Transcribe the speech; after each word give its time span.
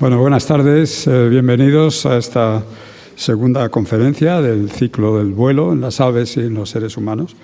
Bueno, 0.00 0.18
buenas 0.18 0.46
tardes, 0.46 1.06
eh, 1.06 1.28
bienvenidos 1.28 2.06
a 2.06 2.16
esta 2.16 2.64
segunda 3.16 3.68
conferencia 3.68 4.40
del 4.40 4.70
ciclo 4.70 5.18
del 5.18 5.34
vuelo 5.34 5.74
en 5.74 5.82
las 5.82 6.00
aves 6.00 6.38
y 6.38 6.40
en 6.40 6.54
los 6.54 6.70
seres 6.70 6.96
humanos. 6.96 7.36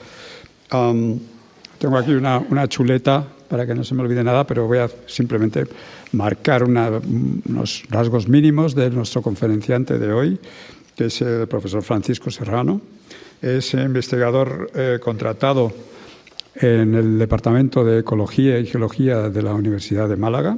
tengo 0.71 1.99
aquí 1.99 2.13
una, 2.13 2.67
chuleta 2.67 3.27
para 3.47 3.67
que 3.67 3.75
no 3.75 3.85
se 3.85 3.95
me 3.95 4.01
olvide 4.01 4.25
nada, 4.25 4.47
pero 4.47 4.67
voy 4.67 4.79
a 4.79 4.89
simplemente 5.07 5.67
marcar 6.13 6.65
unos 6.65 7.83
rasgos 7.91 8.27
mínimos 8.27 8.75
de 8.75 8.89
nuestro 8.89 9.21
conferenciante 9.21 9.99
de 9.99 10.11
hoy, 10.11 10.41
que 10.97 11.05
es 11.05 11.21
el 11.21 11.47
profesor 11.49 11.83
Francisco 11.83 12.31
Serrano. 12.31 12.81
Es 13.43 13.75
investigador 13.75 14.71
eh, 14.75 14.99
contratado 14.99 15.75
en 16.55 16.95
el 16.95 17.19
Departamento 17.19 17.85
de 17.85 17.99
Ecología 17.99 18.59
y 18.59 18.65
Geología 18.65 19.29
de 19.29 19.43
la 19.43 19.53
Universidad 19.53 20.09
de 20.09 20.17
Málaga 20.17 20.57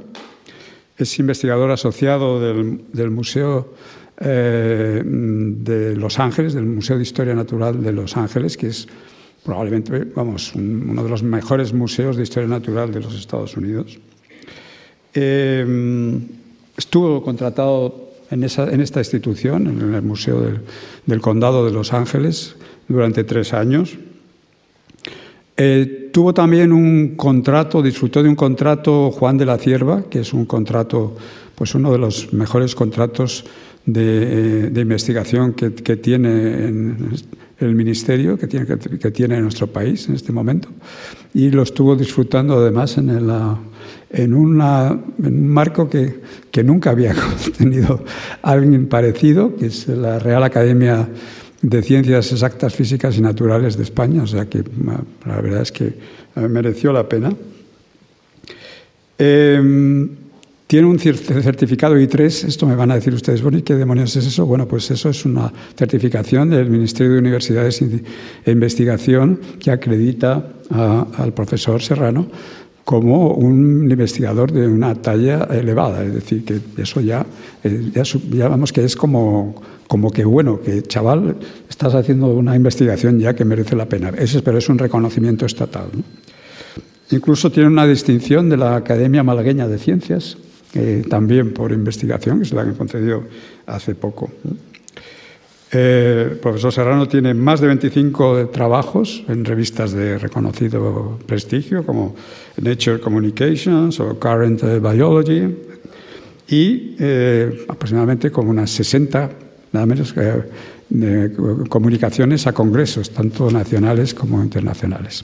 es 0.99 1.17
investigador 1.17 1.71
asociado 1.71 2.41
del, 2.41 3.09
Museo 3.09 3.73
eh, 4.19 5.01
de 5.03 5.95
Los 5.95 6.19
Ángeles, 6.19 6.53
del 6.53 6.65
Museo 6.65 6.97
de 6.97 7.03
Historia 7.03 7.33
Natural 7.33 7.81
de 7.81 7.93
Los 7.93 8.17
Ángeles, 8.17 8.57
que 8.57 8.67
es 8.67 8.85
probablemente, 9.43 10.03
vamos, 10.13 10.53
uno 10.55 11.01
de 11.01 11.09
los 11.09 11.23
mejores 11.23 11.73
museos 11.73 12.17
de 12.17 12.23
historia 12.23 12.49
natural 12.49 12.91
de 12.91 12.99
los 12.99 13.15
Estados 13.15 13.55
Unidos. 13.55 13.97
Eh, 15.13 16.19
estuvo 16.75 17.23
contratado 17.23 18.09
en, 18.29 18.43
esta 18.43 18.99
institución, 18.99 19.67
en 19.67 19.93
el 19.93 20.01
Museo 20.01 20.41
del, 20.41 20.59
del 21.05 21.21
Condado 21.21 21.65
de 21.65 21.71
Los 21.71 21.93
Ángeles, 21.93 22.57
durante 22.89 23.23
tres 23.23 23.53
años. 23.53 23.97
Eh, 25.61 26.09
tuvo 26.13 26.33
también 26.33 26.71
un 26.71 27.17
contrato, 27.17 27.81
disfrutó 27.81 28.23
de 28.23 28.29
un 28.29 28.35
contrato 28.35 29.11
Juan 29.11 29.37
de 29.37 29.45
la 29.45 29.57
Cierva, 29.57 30.03
que 30.09 30.21
es 30.21 30.31
un 30.31 30.45
contrato, 30.45 31.17
pues 31.53 31.75
uno 31.75 31.91
de 31.91 31.97
los 31.97 32.31
mejores 32.31 32.73
contratos 32.75 33.43
de, 33.85 34.69
eh, 34.69 34.81
investigación 34.81 35.51
que, 35.51 35.97
tiene 35.97 36.65
el 37.59 37.75
ministerio, 37.75 38.37
que 38.37 38.47
tiene, 38.47 38.67
que, 38.67 39.11
tiene 39.11 39.41
nuestro 39.41 39.67
país 39.67 40.07
en 40.07 40.15
este 40.15 40.31
momento, 40.31 40.69
y 41.33 41.49
lo 41.49 41.63
estuvo 41.63 41.93
disfrutando 41.97 42.57
además 42.57 42.97
en, 42.97 43.09
en, 43.09 44.33
una, 44.33 44.97
en 45.21 45.33
un 45.33 45.47
marco 45.49 45.89
que, 45.89 46.21
que 46.51 46.63
nunca 46.63 46.91
había 46.91 47.13
tenido 47.57 48.05
alguien 48.43 48.87
parecido, 48.87 49.57
que 49.57 49.65
es 49.65 49.89
la 49.89 50.19
Real 50.19 50.41
Academia 50.41 51.09
de 51.61 51.81
Ciencias 51.81 52.31
Exactas, 52.31 52.73
Físicas 52.73 53.17
y 53.17 53.21
Naturales 53.21 53.77
de 53.77 53.83
España, 53.83 54.23
o 54.23 54.27
sea 54.27 54.45
que 54.45 54.63
la 55.25 55.41
verdad 55.41 55.61
es 55.61 55.71
que 55.71 55.93
eh, 56.35 56.47
mereció 56.47 56.93
la 56.93 57.07
pena. 57.07 57.33
Em, 59.17 60.09
tiene 60.67 60.87
un 60.87 60.99
certificado 60.99 61.97
I3, 61.97 62.47
esto 62.47 62.67
me 62.67 62.75
van 62.75 62.91
a 62.91 62.95
decir 62.95 63.13
ustedes, 63.13 63.41
bueno, 63.41 63.57
¿y 63.57 63.63
qué 63.63 63.75
demonios 63.75 64.15
es 64.15 64.27
eso? 64.27 64.45
Bueno, 64.45 64.67
pues 64.67 64.91
eso 64.91 65.09
es 65.09 65.25
una 65.25 65.51
certificación 65.75 66.51
del 66.51 66.69
Ministerio 66.69 67.13
de 67.13 67.19
Universidades 67.19 67.81
e 67.81 68.51
Investigación 68.51 69.39
que 69.59 69.71
acredita 69.71 70.47
al 70.69 71.33
profesor 71.33 71.81
Serrano 71.81 72.27
como 72.89 73.33
un 73.35 73.87
investigador 73.87 74.51
de 74.51 74.67
una 74.67 74.95
talla 74.95 75.47
elevada, 75.51 76.03
es 76.03 76.11
decir, 76.11 76.43
que 76.43 76.59
eso 76.81 76.99
ya, 77.01 77.23
eh, 77.63 77.91
ya, 77.93 78.47
vamos 78.47 78.73
que 78.73 78.83
es 78.83 78.95
como, 78.95 79.61
como 79.87 80.09
que, 80.09 80.25
bueno, 80.25 80.59
que 80.59 80.81
chaval, 80.81 81.35
estás 81.69 81.93
haciendo 81.93 82.29
una 82.29 82.55
investigación 82.55 83.19
ya 83.19 83.35
que 83.35 83.45
merece 83.45 83.75
la 83.75 83.85
pena. 83.85 84.09
Ese, 84.17 84.41
pero 84.41 84.57
es 84.57 84.67
un 84.69 84.79
reconocimiento 84.79 85.45
estatal. 85.45 85.91
Incluso 87.11 87.51
tiene 87.51 87.69
una 87.69 87.85
distinción 87.85 88.49
de 88.49 88.57
la 88.57 88.77
Academia 88.77 89.21
Malagueña 89.21 89.67
de 89.67 89.77
Ciencias, 89.77 90.35
también 91.09 91.53
por 91.53 91.71
investigación, 91.71 92.39
que 92.39 92.45
se 92.45 92.55
la 92.55 92.63
han 92.63 92.73
concedido 92.73 93.23
hace 93.67 93.93
poco. 93.93 94.31
Eh, 95.71 96.29
el 96.31 96.37
profesor 96.37 96.73
Serrano 96.73 97.07
tiene 97.07 97.33
más 97.33 97.61
de 97.61 97.67
25 97.67 98.49
trabajos 98.49 99.23
en 99.27 99.45
revistas 99.45 99.91
de 99.91 100.17
reconocido 100.17 101.19
prestigio, 101.25 101.85
como 101.85 102.15
Nature 102.57 102.99
Communications 102.99 103.99
o 103.99 104.19
Current 104.19 104.63
Biology, 104.81 105.55
y 106.47 106.95
eh, 106.99 107.65
aproximadamente 107.67 108.31
como 108.31 108.49
unas 108.49 108.71
60 108.71 109.29
nada 109.71 109.85
menos 109.85 110.15
de 110.89 111.31
comunicaciones 111.69 112.47
a 112.47 112.53
congresos, 112.53 113.11
tanto 113.11 113.51
nacionales 113.51 114.13
como 114.13 114.41
internacionales. 114.41 115.23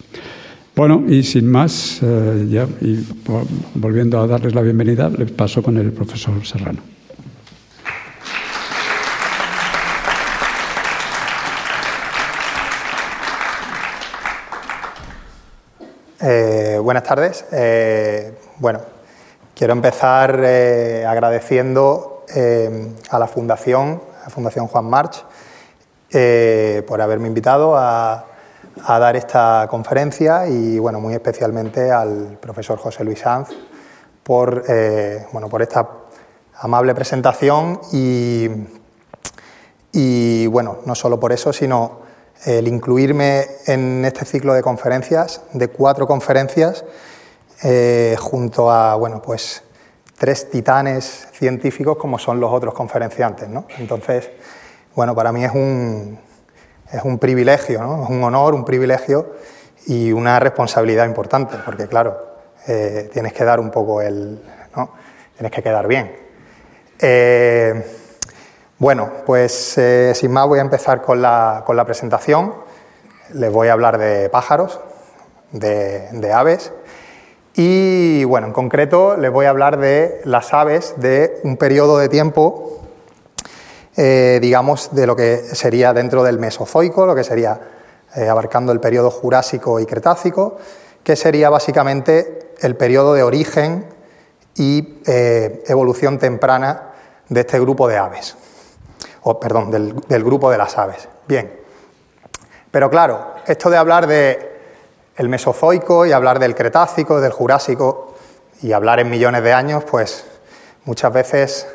Bueno, 0.75 1.05
y 1.07 1.23
sin 1.23 1.50
más, 1.50 2.00
eh, 2.03 2.47
ya, 2.50 2.67
volviendo 3.75 4.19
a 4.19 4.28
darles 4.28 4.53
la 4.53 4.61
bienvenida, 4.61 5.09
les 5.09 5.31
paso 5.31 5.63
con 5.63 5.78
el 5.78 5.91
profesor 5.91 6.45
Serrano. 6.45 6.94
Eh, 16.27 16.79
buenas 16.81 17.03
tardes. 17.03 17.45
Eh, 17.51 18.33
bueno, 18.57 18.81
quiero 19.53 19.73
empezar 19.73 20.31
agradeciendo 20.33 22.25
a 23.09 23.19
la 23.19 23.27
Fundación 23.27 24.01
la 24.25 24.31
Fundación 24.31 24.67
Juan 24.67 24.85
March, 24.85 25.23
eh, 26.11 26.83
por 26.87 26.99
haberme 26.99 27.27
invitado 27.27 27.77
a, 27.77 28.25
dar 28.87 29.15
esta 29.15 29.67
conferencia 29.69 30.47
y 30.47 30.79
bueno, 30.79 30.99
muy 30.99 31.13
especialmente 31.13 31.91
al 31.91 32.37
profesor 32.41 32.77
José 32.77 33.05
Luis 33.05 33.19
Sanz 33.19 33.49
por, 34.21 34.63
eh, 34.67 35.25
bueno, 35.31 35.47
por 35.47 35.61
esta 35.61 35.87
amable 36.57 36.93
presentación 36.93 37.79
y, 37.93 38.49
y, 39.93 40.47
bueno, 40.47 40.79
no 40.85 40.93
solo 40.93 41.19
por 41.19 41.31
eso, 41.31 41.53
sino 41.53 41.99
el 42.45 42.67
incluirme 42.67 43.45
en 43.66 44.06
este 44.06 44.23
ciclo 44.23 44.53
de 44.53 44.61
conferencias, 44.61 45.41
de 45.53 45.67
cuatro 45.67 46.06
conferencias, 46.06 46.85
eh, 47.63 48.16
junto 48.19 48.72
a 48.72 48.95
bueno, 48.95 49.22
pues 49.22 49.63
tres 50.17 50.50
titanes 50.50 51.28
científicos 51.34 51.97
como 51.97 52.19
son 52.19 52.39
los 52.39 52.51
otros 52.51 52.73
conferenciantes. 52.73 53.50
¿no? 53.50 53.66
Entonces, 53.79 54.29
bueno, 54.95 55.16
para 55.16 55.31
mí 55.31 55.44
es 55.44 55.51
un, 55.51 56.19
es 56.91 57.03
un 57.03 57.17
privilegio, 57.17 57.81
¿no? 57.81 58.03
es 58.03 58.09
un 58.09 58.23
honor, 58.23 58.53
un 58.53 58.63
privilegio 58.63 59.34
y 59.88 60.11
una 60.11 60.39
responsabilidad 60.39 61.05
importante, 61.05 61.55
porque 61.66 61.88
claro, 61.88 62.17
eh, 62.67 63.09
tienes 63.11 63.34
que 63.34 63.44
dar 63.44 63.59
un 63.59 63.72
poco 63.72 64.01
el... 64.01 64.41
¿no? 64.75 64.91
tienes 65.35 65.51
que 65.51 65.63
quedar 65.63 65.88
bien. 65.88 66.16
Eh, 67.00 68.04
bueno, 68.77 69.09
pues 69.25 69.77
eh, 69.77 70.11
sin 70.15 70.33
más 70.33 70.47
voy 70.47 70.59
a 70.59 70.61
empezar 70.61 71.01
con 71.01 71.21
la, 71.21 71.63
presentación. 71.85 72.53
Les 73.33 73.49
voy 73.51 73.69
a 73.69 73.73
hablar 73.73 73.97
de 73.97 74.29
pájaros, 74.29 74.81
de, 75.51 76.31
aves 76.33 76.73
y 77.55 78.25
bueno, 78.25 78.47
en 78.47 78.53
concreto 78.53 79.15
les 79.15 79.31
voy 79.31 79.45
a 79.45 79.51
hablar 79.51 79.77
de 79.77 80.19
las 80.25 80.53
aves 80.53 80.93
de 80.97 81.39
un 81.43 81.55
periodo 81.55 81.97
de 81.97 82.09
tiempo, 82.09 82.81
eh, 83.95 84.39
digamos, 84.41 84.93
de 84.93 85.07
lo 85.07 85.15
que 85.15 85.37
sería 85.37 85.93
dentro 85.93 86.21
del 86.23 86.37
Mesozoico, 86.37 87.05
lo 87.05 87.15
que 87.15 87.23
sería 87.23 87.61
eh, 88.13 88.27
abarcando 88.27 88.73
el 88.73 88.81
periodo 88.81 89.09
Jurásico 89.09 89.79
y 89.79 89.85
Cretácico, 89.85 90.57
que 91.01 91.15
sería 91.15 91.49
básicamente 91.49 92.51
el 92.59 92.75
periodo 92.75 93.13
de 93.13 93.23
origen 93.23 93.85
y 94.53 94.99
evolución 95.05 96.19
temprana 96.19 96.91
de 97.29 97.41
este 97.41 97.59
grupo 97.59 97.87
de 97.87 97.97
aves, 97.97 98.35
o 99.27 99.39
perdón, 99.39 99.71
del, 99.71 100.23
grupo 100.23 100.51
de 100.51 100.57
las 100.57 100.77
aves. 100.77 101.09
Bien, 101.27 101.51
pero 102.69 102.91
claro, 102.91 103.33
esto 103.47 103.71
de 103.71 103.77
hablar 103.77 104.05
de 104.05 104.53
el 105.15 105.29
Mesozoico 105.29 106.05
y 106.05 106.11
hablar 106.11 106.37
del 106.37 106.53
Cretácico, 106.53 107.19
del 107.19 107.31
Jurásico 107.31 108.13
y 108.61 108.71
hablar 108.71 108.99
en 108.99 109.09
millones 109.09 109.41
de 109.41 109.51
años, 109.51 109.83
pues 109.89 110.25
muchas 110.83 111.11
veces 111.11 111.67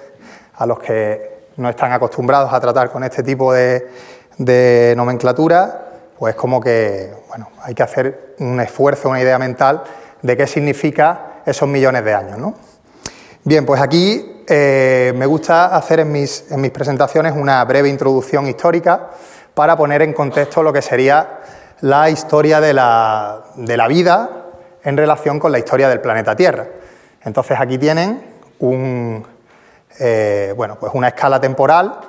a 0.54 0.64
los 0.64 0.78
que 0.78 1.48
no 1.56 1.68
están 1.68 1.92
acostumbrados 1.92 2.52
a 2.52 2.60
tratar 2.60 2.92
con 2.92 3.02
este 3.02 3.24
tipo 3.24 3.52
de, 3.52 4.94
nomenclatura, 4.96 5.88
pues 6.20 6.36
como 6.36 6.60
que 6.60 7.12
bueno, 7.28 7.48
hay 7.62 7.74
que 7.74 7.82
hacer 7.82 8.36
un 8.38 8.60
esfuerzo, 8.60 9.08
una 9.08 9.20
idea 9.20 9.40
mental 9.40 9.82
de 10.22 10.36
qué 10.36 10.46
significa 10.46 11.42
esos 11.44 11.68
millones 11.68 12.04
de 12.04 12.14
años. 12.14 12.38
¿no? 12.38 12.54
Bien, 13.42 13.66
pues 13.66 13.80
aquí 13.80 14.39
eh, 14.52 15.12
me 15.14 15.26
gusta 15.26 15.76
hacer 15.76 16.00
en 16.00 16.10
mis, 16.10 16.50
en 16.50 16.60
mis 16.60 16.72
presentaciones 16.72 17.34
una 17.36 17.64
breve 17.64 17.88
introducción 17.88 18.48
histórica 18.48 19.10
para 19.54 19.76
poner 19.76 20.02
en 20.02 20.12
contexto 20.12 20.60
lo 20.64 20.72
que 20.72 20.82
sería 20.82 21.38
la 21.82 22.10
historia 22.10 22.60
de 22.60 22.74
la, 22.74 23.44
vida 23.88 24.28
en 24.82 24.96
relación 24.96 25.38
con 25.38 25.52
la 25.52 25.60
historia 25.60 25.88
del 25.88 26.00
planeta 26.00 26.34
Tierra. 26.34 26.66
Entonces 27.22 27.58
aquí 27.60 27.78
tienen 27.78 28.22
eh, 30.00 30.54
pues 30.56 30.94
una 30.94 31.08
escala 31.08 31.40
temporal 31.40 32.00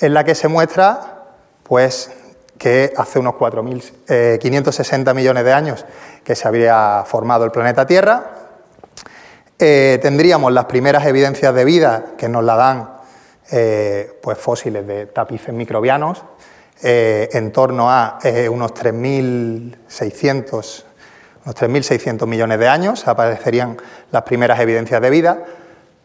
en 0.00 0.12
la 0.12 0.24
que 0.24 0.34
se 0.34 0.48
muestra 0.48 1.24
pues, 1.62 2.10
que 2.58 2.92
hace 2.96 3.20
unos 3.20 3.34
4.560 3.34 5.10
eh, 5.10 5.14
millones 5.14 5.44
de 5.44 5.52
años 5.52 5.86
que 6.24 6.34
se 6.34 6.48
habría 6.48 7.04
formado 7.06 7.44
el 7.44 7.52
planeta 7.52 7.86
Tierra 7.86 8.39
eh, 9.60 9.98
tendríamos 10.00 10.52
las 10.52 10.64
primeras 10.64 11.06
evidencias 11.06 11.54
de 11.54 11.64
vida 11.64 12.06
que 12.16 12.28
nos 12.28 12.42
la 12.42 12.56
dan 12.56 12.90
eh, 13.52 14.18
pues 14.22 14.38
fósiles 14.38 14.86
de 14.86 15.06
tapices 15.06 15.52
microbianos, 15.52 16.24
eh, 16.82 17.28
en 17.32 17.52
torno 17.52 17.90
a 17.90 18.18
unos 18.50 18.72
3.600 18.72 20.84
unos 21.44 21.56
3.600 21.56 22.26
millones 22.26 22.58
de 22.58 22.68
años 22.68 23.06
aparecerían 23.08 23.76
las 24.10 24.22
primeras 24.22 24.60
evidencias 24.60 25.00
de 25.00 25.10
vida. 25.10 25.44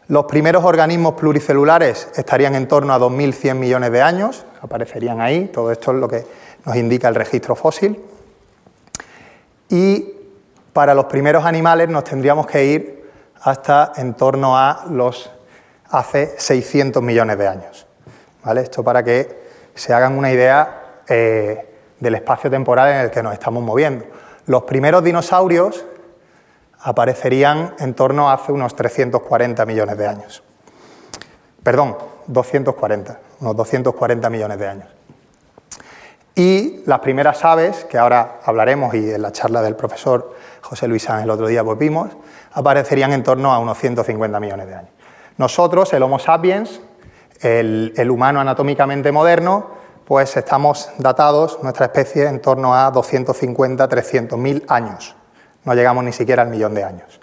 Los 0.08 0.26
primeros 0.26 0.64
organismos 0.64 1.14
pluricelulares 1.14 2.08
estarían 2.14 2.54
en 2.54 2.68
torno 2.68 2.94
a 2.94 2.98
2.100 2.98 3.54
millones 3.54 3.90
de 3.90 4.02
años, 4.02 4.44
aparecerían 4.62 5.20
ahí, 5.20 5.46
todo 5.46 5.72
esto 5.72 5.92
es 5.92 5.98
lo 5.98 6.08
que 6.08 6.24
nos 6.64 6.76
indica 6.76 7.08
el 7.08 7.14
registro 7.14 7.56
fósil. 7.56 8.00
Y 9.68 10.12
para 10.72 10.94
los 10.94 11.06
primeros 11.06 11.44
animales 11.44 11.88
nos 11.88 12.04
tendríamos 12.04 12.46
que 12.46 12.64
ir 12.64 12.95
hasta 13.46 13.92
en 13.94 14.14
torno 14.14 14.58
a 14.58 14.86
los 14.90 15.30
hace 15.90 16.34
600 16.36 17.00
millones 17.00 17.38
de 17.38 17.46
años. 17.46 17.86
¿Vale? 18.42 18.62
Esto 18.62 18.82
para 18.82 19.04
que 19.04 19.46
se 19.72 19.94
hagan 19.94 20.18
una 20.18 20.32
idea 20.32 21.02
eh, 21.08 21.74
del 22.00 22.16
espacio 22.16 22.50
temporal 22.50 22.92
en 22.92 23.00
el 23.02 23.10
que 23.12 23.22
nos 23.22 23.32
estamos 23.32 23.62
moviendo. 23.62 24.04
Los 24.46 24.64
primeros 24.64 25.04
dinosaurios 25.04 25.84
aparecerían 26.80 27.74
en 27.78 27.94
torno 27.94 28.28
a 28.28 28.32
hace 28.32 28.50
unos 28.50 28.74
340 28.74 29.64
millones 29.64 29.96
de 29.96 30.08
años. 30.08 30.42
Perdón, 31.62 31.96
240, 32.26 33.20
unos 33.42 33.56
240 33.56 34.28
millones 34.28 34.58
de 34.58 34.68
años. 34.68 34.88
Y 36.38 36.82
las 36.84 36.98
primeras 37.00 37.42
aves, 37.46 37.86
que 37.86 37.96
ahora 37.96 38.40
hablaremos 38.44 38.94
y 38.94 39.10
en 39.10 39.22
la 39.22 39.32
charla 39.32 39.62
del 39.62 39.74
profesor 39.74 40.34
José 40.60 40.86
Luis 40.86 41.04
Sánchez 41.04 41.24
el 41.24 41.30
otro 41.30 41.46
día 41.46 41.62
vimos, 41.62 42.10
aparecerían 42.52 43.14
en 43.14 43.22
torno 43.22 43.54
a 43.54 43.58
unos 43.58 43.78
150 43.78 44.38
millones 44.38 44.66
de 44.66 44.74
años. 44.74 44.90
Nosotros, 45.38 45.90
el 45.94 46.02
Homo 46.02 46.18
sapiens, 46.18 46.82
el, 47.40 48.10
humano 48.10 48.40
anatómicamente 48.40 49.12
moderno, 49.12 49.70
pues 50.04 50.36
estamos 50.36 50.90
datados, 50.98 51.58
nuestra 51.62 51.86
especie, 51.86 52.26
en 52.26 52.42
torno 52.42 52.74
a 52.74 52.90
250, 52.90 53.88
300 53.88 54.38
mil 54.38 54.62
años. 54.68 55.16
No 55.64 55.72
llegamos 55.72 56.04
ni 56.04 56.12
siquiera 56.12 56.42
al 56.42 56.50
millón 56.50 56.74
de 56.74 56.84
años. 56.84 57.18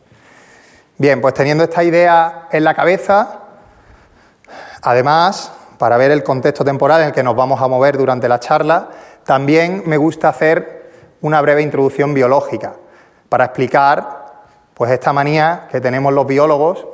Bien, 0.98 1.22
pues 1.22 1.36
teniendo 1.36 1.64
esta 1.64 1.84
idea 1.84 2.48
en 2.52 2.64
la 2.64 2.74
cabeza, 2.74 3.42
además, 4.82 5.52
para 5.84 5.98
ver 5.98 6.12
el 6.12 6.24
contexto 6.24 6.64
temporal 6.64 7.02
en 7.02 7.08
el 7.08 7.14
que 7.14 7.24
nos 7.24 7.36
vamos 7.36 7.62
a 7.62 7.68
mover 7.68 7.98
durante 7.98 8.30
la 8.30 8.40
charla, 8.40 8.88
también 9.26 9.84
me 9.86 9.98
gusta 9.98 10.30
hacer 10.30 10.90
una 11.20 11.42
breve 11.42 11.62
introducción 11.62 12.14
biológica 12.14 12.76
para 13.28 13.44
explicar 13.44 14.46
pues 14.74 14.92
esta 14.92 15.12
manía 15.12 15.68
que 15.70 15.82
tenemos 15.82 16.14
los 16.14 16.26
biólogos 16.26 16.88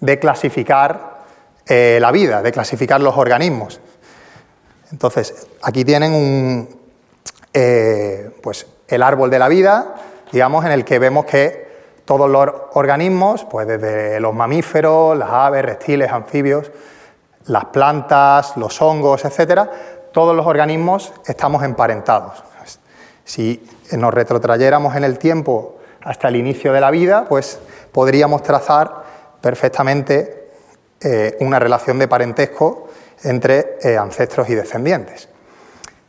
de 0.00 0.18
clasificar 0.18 1.20
eh, 1.64 1.96
la 2.02 2.12
vida, 2.12 2.42
de 2.42 2.52
clasificar 2.52 3.00
los 3.00 3.16
organismos. 3.16 3.80
Entonces, 4.92 5.46
aquí 5.62 5.82
tienen 5.82 6.12
un, 6.12 6.68
eh, 7.54 8.30
pues 8.42 8.66
el 8.88 9.04
árbol 9.04 9.30
de 9.30 9.38
la 9.38 9.48
vida, 9.48 9.94
digamos, 10.30 10.66
en 10.66 10.72
el 10.72 10.84
que 10.84 10.98
vemos 10.98 11.24
que 11.24 11.66
todos 12.04 12.28
los 12.28 12.46
organismos, 12.74 13.46
pues 13.46 13.66
desde 13.66 14.20
los 14.20 14.34
mamíferos, 14.34 15.16
las 15.16 15.30
aves, 15.30 15.64
reptiles, 15.64 16.12
anfibios, 16.12 16.70
las 17.48 17.66
plantas, 17.66 18.56
los 18.56 18.80
hongos, 18.80 19.24
etcétera, 19.24 19.70
todos 20.12 20.34
los 20.34 20.46
organismos 20.46 21.12
estamos 21.26 21.62
emparentados. 21.64 22.42
Si 23.24 23.62
nos 23.92 24.14
retrotrayéramos 24.14 24.96
en 24.96 25.04
el 25.04 25.18
tiempo 25.18 25.78
hasta 26.02 26.28
el 26.28 26.36
inicio 26.36 26.72
de 26.72 26.80
la 26.80 26.90
vida, 26.90 27.26
pues 27.28 27.58
podríamos 27.92 28.42
trazar 28.42 29.02
perfectamente 29.40 30.50
eh, 31.00 31.36
una 31.40 31.58
relación 31.58 31.98
de 31.98 32.08
parentesco 32.08 32.88
entre 33.22 33.76
eh, 33.82 33.96
ancestros 33.96 34.48
y 34.48 34.54
descendientes. 34.54 35.28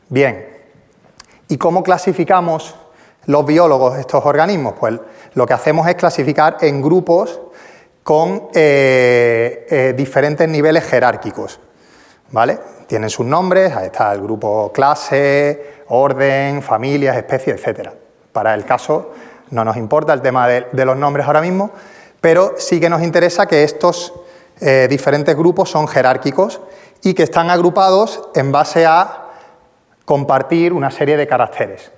Bien, 0.08 0.48
¿y 1.48 1.58
cómo 1.58 1.84
clasificamos 1.84 2.76
los 3.26 3.46
biólogos 3.46 3.98
estos 3.98 4.26
organismos? 4.26 4.76
Pues 4.80 5.00
lo 5.34 5.46
que 5.46 5.54
hacemos 5.54 5.88
es 5.88 5.96
clasificar 5.96 6.58
en 6.62 6.82
grupos 6.82 7.40
con 8.10 8.50
eh, 8.56 9.94
diferentes 9.96 10.50
niveles 10.50 10.84
jerárquicos. 10.84 11.60
¿Vale? 12.32 12.58
Tienen 12.88 13.08
sus 13.08 13.24
nombres, 13.24 13.72
ahí 13.76 13.86
está 13.86 14.12
el 14.14 14.22
grupo 14.24 14.72
clase, 14.74 15.84
orden, 15.90 16.64
familias, 16.64 17.16
especies, 17.18 17.64
etc. 17.64 17.90
Para 18.32 18.56
el 18.56 18.66
caso 18.66 19.12
no 19.52 19.64
nos 19.64 19.78
importa 19.78 20.12
el 20.14 20.24
tema 20.24 20.48
de, 20.48 20.86
los 20.86 20.98
nombres 20.98 21.28
ahora 21.28 21.40
mismo, 21.40 21.70
pero 22.20 22.56
sí 22.58 22.80
que 22.80 22.90
nos 22.90 23.04
interesa 23.04 23.46
que 23.46 23.64
estos 23.64 24.12
eh, 24.60 24.88
diferentes 24.90 25.36
grupos 25.38 25.70
son 25.70 25.88
jerárquicos 25.88 26.62
y 27.04 27.14
que 27.14 27.22
están 27.22 27.52
agrupados 27.52 28.28
en 28.34 28.52
base 28.52 28.88
a 28.88 29.28
compartir 30.06 30.74
una 30.74 30.90
serie 30.90 31.16
de 31.16 31.28
caracteres, 31.28 31.92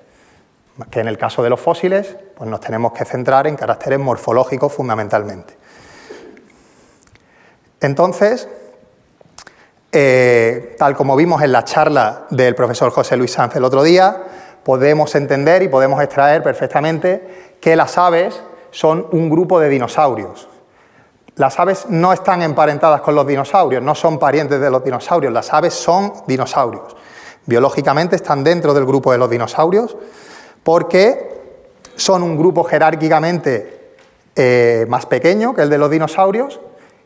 que 0.89 0.99
en 0.99 1.07
el 1.07 1.17
caso 1.17 1.41
de 1.41 1.49
los 1.49 1.61
fósiles 1.61 2.17
pues 2.35 2.49
nos 2.49 2.59
tenemos 2.59 2.91
que 2.91 3.05
centrar 3.05 3.47
en 3.47 3.55
caracteres 3.55 3.99
morfológicos 3.99 4.73
fundamentalmente. 4.73 5.60
Entonces, 7.81 8.47
eh, 9.91 10.75
tal 10.77 10.95
como 10.95 11.15
vimos 11.15 11.41
en 11.41 11.51
la 11.51 11.65
charla 11.65 12.27
del 12.29 12.55
profesor 12.55 12.91
José 12.91 13.17
Luis 13.17 13.31
Sanz 13.31 13.55
el 13.55 13.65
otro 13.65 13.83
día, 13.83 14.23
podemos 14.63 15.13
entender 15.15 15.63
y 15.63 15.67
podemos 15.67 16.01
extraer 16.01 16.43
perfectamente 16.43 17.55
que 17.59 17.75
las 17.75 17.97
aves 17.97 18.41
son 18.69 19.07
un 19.11 19.29
grupo 19.29 19.59
de 19.59 19.69
dinosaurios. 19.69 20.47
Las 21.35 21.59
aves 21.59 21.87
no 21.89 22.13
están 22.13 22.41
emparentadas 22.43 23.01
con 23.01 23.15
los 23.15 23.25
dinosaurios, 23.25 23.81
no 23.81 23.95
son 23.95 24.19
parientes 24.19 24.61
de 24.61 24.69
los 24.69 24.83
dinosaurios, 24.83 25.33
las 25.33 25.51
aves 25.51 25.73
son 25.73 26.13
dinosaurios. 26.27 26.95
Biológicamente 27.45 28.15
están 28.15 28.43
dentro 28.43 28.73
del 28.73 28.85
grupo 28.85 29.11
de 29.11 29.17
los 29.17 29.29
dinosaurios 29.29 29.97
porque 30.63 31.41
son 31.95 32.21
un 32.21 32.37
grupo 32.37 32.63
jerárquicamente 32.63 33.95
eh, 34.35 34.85
más 34.87 35.07
pequeño 35.07 35.53
que 35.53 35.63
el 35.63 35.69
de 35.69 35.77
los 35.77 35.89
dinosaurios 35.89 36.59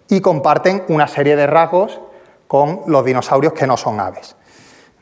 y 0.09 0.21
comparten 0.21 0.83
una 0.87 1.07
serie 1.07 1.35
de 1.35 1.47
rasgos 1.47 1.99
con 2.47 2.81
los 2.87 3.03
dinosaurios 3.03 3.53
que 3.53 3.67
no 3.67 3.77
son 3.77 3.99
aves. 3.99 4.35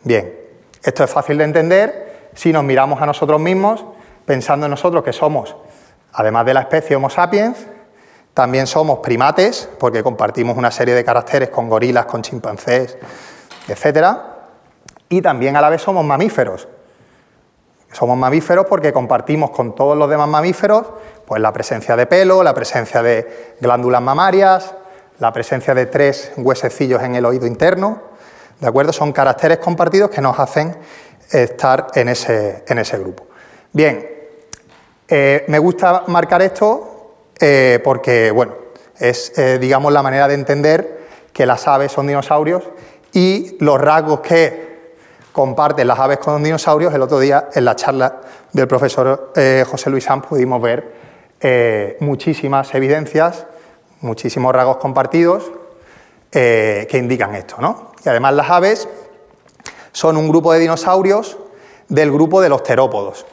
Bien, 0.04 0.34
esto 0.82 1.04
es 1.04 1.10
fácil 1.10 1.38
de 1.38 1.44
entender 1.44 2.30
si 2.34 2.52
nos 2.52 2.64
miramos 2.64 3.02
a 3.02 3.06
nosotros 3.06 3.40
mismos, 3.40 3.86
pensando 4.26 4.66
en 4.66 4.72
nosotros 4.72 5.04
que 5.04 5.14
somos, 5.14 5.56
además 6.14 6.46
de 6.46 6.54
la 6.54 6.62
especie 6.62 6.96
Homo 6.96 7.10
sapiens, 7.10 7.68
también 8.34 8.66
somos 8.66 9.00
primates, 9.00 9.70
porque 9.80 10.02
compartimos 10.02 10.58
una 10.58 10.72
serie 10.72 10.96
de 10.96 11.06
caracteres 11.06 11.50
con 11.50 11.70
gorilas, 11.70 12.06
con 12.06 12.24
chimpancés, 12.24 12.98
etc. 13.68 14.18
Y 15.10 15.22
también 15.22 15.56
a 15.56 15.62
la 15.62 15.70
vez 15.70 15.82
somos 15.82 16.04
mamíferos. 16.04 16.68
Somos 17.92 18.18
mamíferos 18.18 18.66
porque 18.68 18.92
compartimos 18.92 19.52
con 19.52 19.76
todos 19.76 19.96
los 19.96 20.10
demás 20.10 20.28
mamíferos 20.28 20.88
pues 21.26 21.42
la 21.42 21.54
presencia 21.54 21.96
de 21.96 22.06
pelo, 22.08 22.44
la 22.44 22.54
presencia 22.54 23.02
de 23.02 23.56
glándulas 23.62 24.02
mamarias, 24.02 24.74
la 25.24 25.32
presencia 25.32 25.74
de 25.74 25.86
tres 25.86 26.34
huesecillos 26.36 27.02
en 27.02 27.16
el 27.16 27.26
oído 27.26 27.48
interno. 27.48 28.02
¿De 28.60 28.68
acuerdo? 28.68 28.92
Son 28.92 29.14
caracteres 29.14 29.58
compartidos 29.58 30.10
que 30.10 30.20
nos 30.20 30.38
hacen 30.38 30.76
estar 31.32 31.88
en 31.96 32.10
ese, 32.10 32.66
en 32.68 32.78
ese 32.78 32.98
grupo. 32.98 33.28
Bien, 33.72 34.06
eh, 35.08 35.46
me 35.48 35.60
gusta 35.60 36.04
marcar 36.08 36.42
esto 36.42 37.14
eh, 37.40 37.80
porque, 37.86 38.32
bueno, 38.32 38.54
es, 39.00 39.32
eh, 39.40 39.60
digamos, 39.60 39.94
la 39.94 40.04
manera 40.04 40.28
de 40.28 40.34
entender 40.34 41.00
que 41.32 41.46
las 41.46 41.70
aves 41.70 41.94
son 41.94 42.06
dinosaurios 42.06 42.64
y 43.14 43.56
los 43.64 43.80
rasgos 43.80 44.20
que 44.20 44.98
comparten 45.32 45.88
las 45.88 46.00
aves 46.00 46.18
con 46.18 46.44
dinosaurios. 46.44 46.94
El 46.94 47.02
otro 47.02 47.20
día, 47.20 47.48
en 47.54 47.64
la 47.64 47.78
charla 47.78 48.20
del 48.52 48.68
profesor 48.68 49.32
José 49.66 49.90
Luis 49.90 50.04
Sanz, 50.04 50.26
pudimos 50.28 50.62
ver 50.62 51.98
muchísimas 52.02 52.76
evidencias, 52.76 53.46
muchísimos 54.04 54.54
rasgos 54.54 54.78
compartidos 54.78 55.52
que 56.32 56.90
indican 56.94 57.36
esto, 57.36 57.58
¿no? 57.60 57.92
Y 58.04 58.10
además 58.10 58.34
las 58.34 58.50
aves 58.50 58.88
son 59.92 60.18
un 60.18 60.28
grupo 60.28 60.52
de 60.52 60.60
dinosaurios 60.60 61.38
del 61.88 62.12
grupo 62.12 62.42
de 62.42 62.50
los 62.50 62.64
terópodos. 62.64 63.26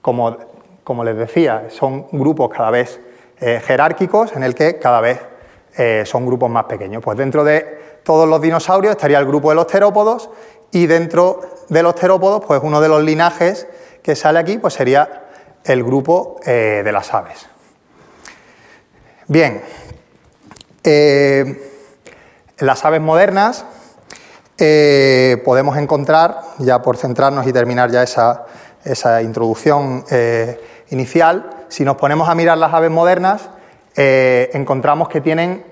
Como, 0.00 0.36
como 0.82 1.04
les 1.04 1.16
decía, 1.16 1.66
son 1.68 2.06
grupos 2.10 2.50
cada 2.50 2.70
vez 2.70 3.00
eh, 3.40 3.60
jerárquicos 3.64 4.32
en 4.34 4.42
el 4.42 4.54
que 4.54 4.78
cada 4.78 5.00
vez 5.00 5.20
eh, 5.76 6.04
son 6.06 6.26
grupos 6.26 6.50
más 6.50 6.64
pequeños. 6.64 7.02
Pues 7.02 7.18
dentro 7.18 7.44
de 7.44 8.00
todos 8.02 8.28
los 8.28 8.40
dinosaurios 8.40 8.92
estaría 8.92 9.18
el 9.18 9.26
grupo 9.26 9.50
de 9.50 9.56
los 9.56 9.66
terópodos 9.66 10.30
y 10.72 10.86
dentro 10.86 11.42
de 11.68 11.82
los 11.82 11.94
terópodos, 11.94 12.42
pues 12.46 12.60
uno 12.62 12.80
de 12.80 12.88
los 12.88 13.02
linajes 13.02 13.66
que 14.02 14.16
sale 14.16 14.38
aquí 14.38 14.58
pues 14.58 14.74
sería 14.74 15.28
el 15.64 15.84
grupo 15.84 16.40
eh, 16.46 16.80
de 16.82 16.92
las 16.92 17.12
aves. 17.12 17.46
Bien, 19.30 19.62
las 22.58 22.84
aves 22.84 23.00
modernas 23.00 23.64
eh, 24.58 25.40
podemos 25.44 25.76
encontrar, 25.76 26.40
ya 26.58 26.82
por 26.82 26.96
centrarnos 26.96 27.46
y 27.46 27.52
terminar 27.52 27.92
ya 27.92 28.02
esa, 28.02 29.22
introducción 29.22 30.04
eh, 30.10 30.60
inicial, 30.90 31.48
si 31.68 31.84
nos 31.84 31.94
ponemos 31.94 32.28
a 32.28 32.34
mirar 32.34 32.58
las 32.58 32.74
aves 32.74 32.90
modernas, 32.90 33.48
encontramos 33.94 35.08
que 35.08 35.20
tienen 35.20 35.64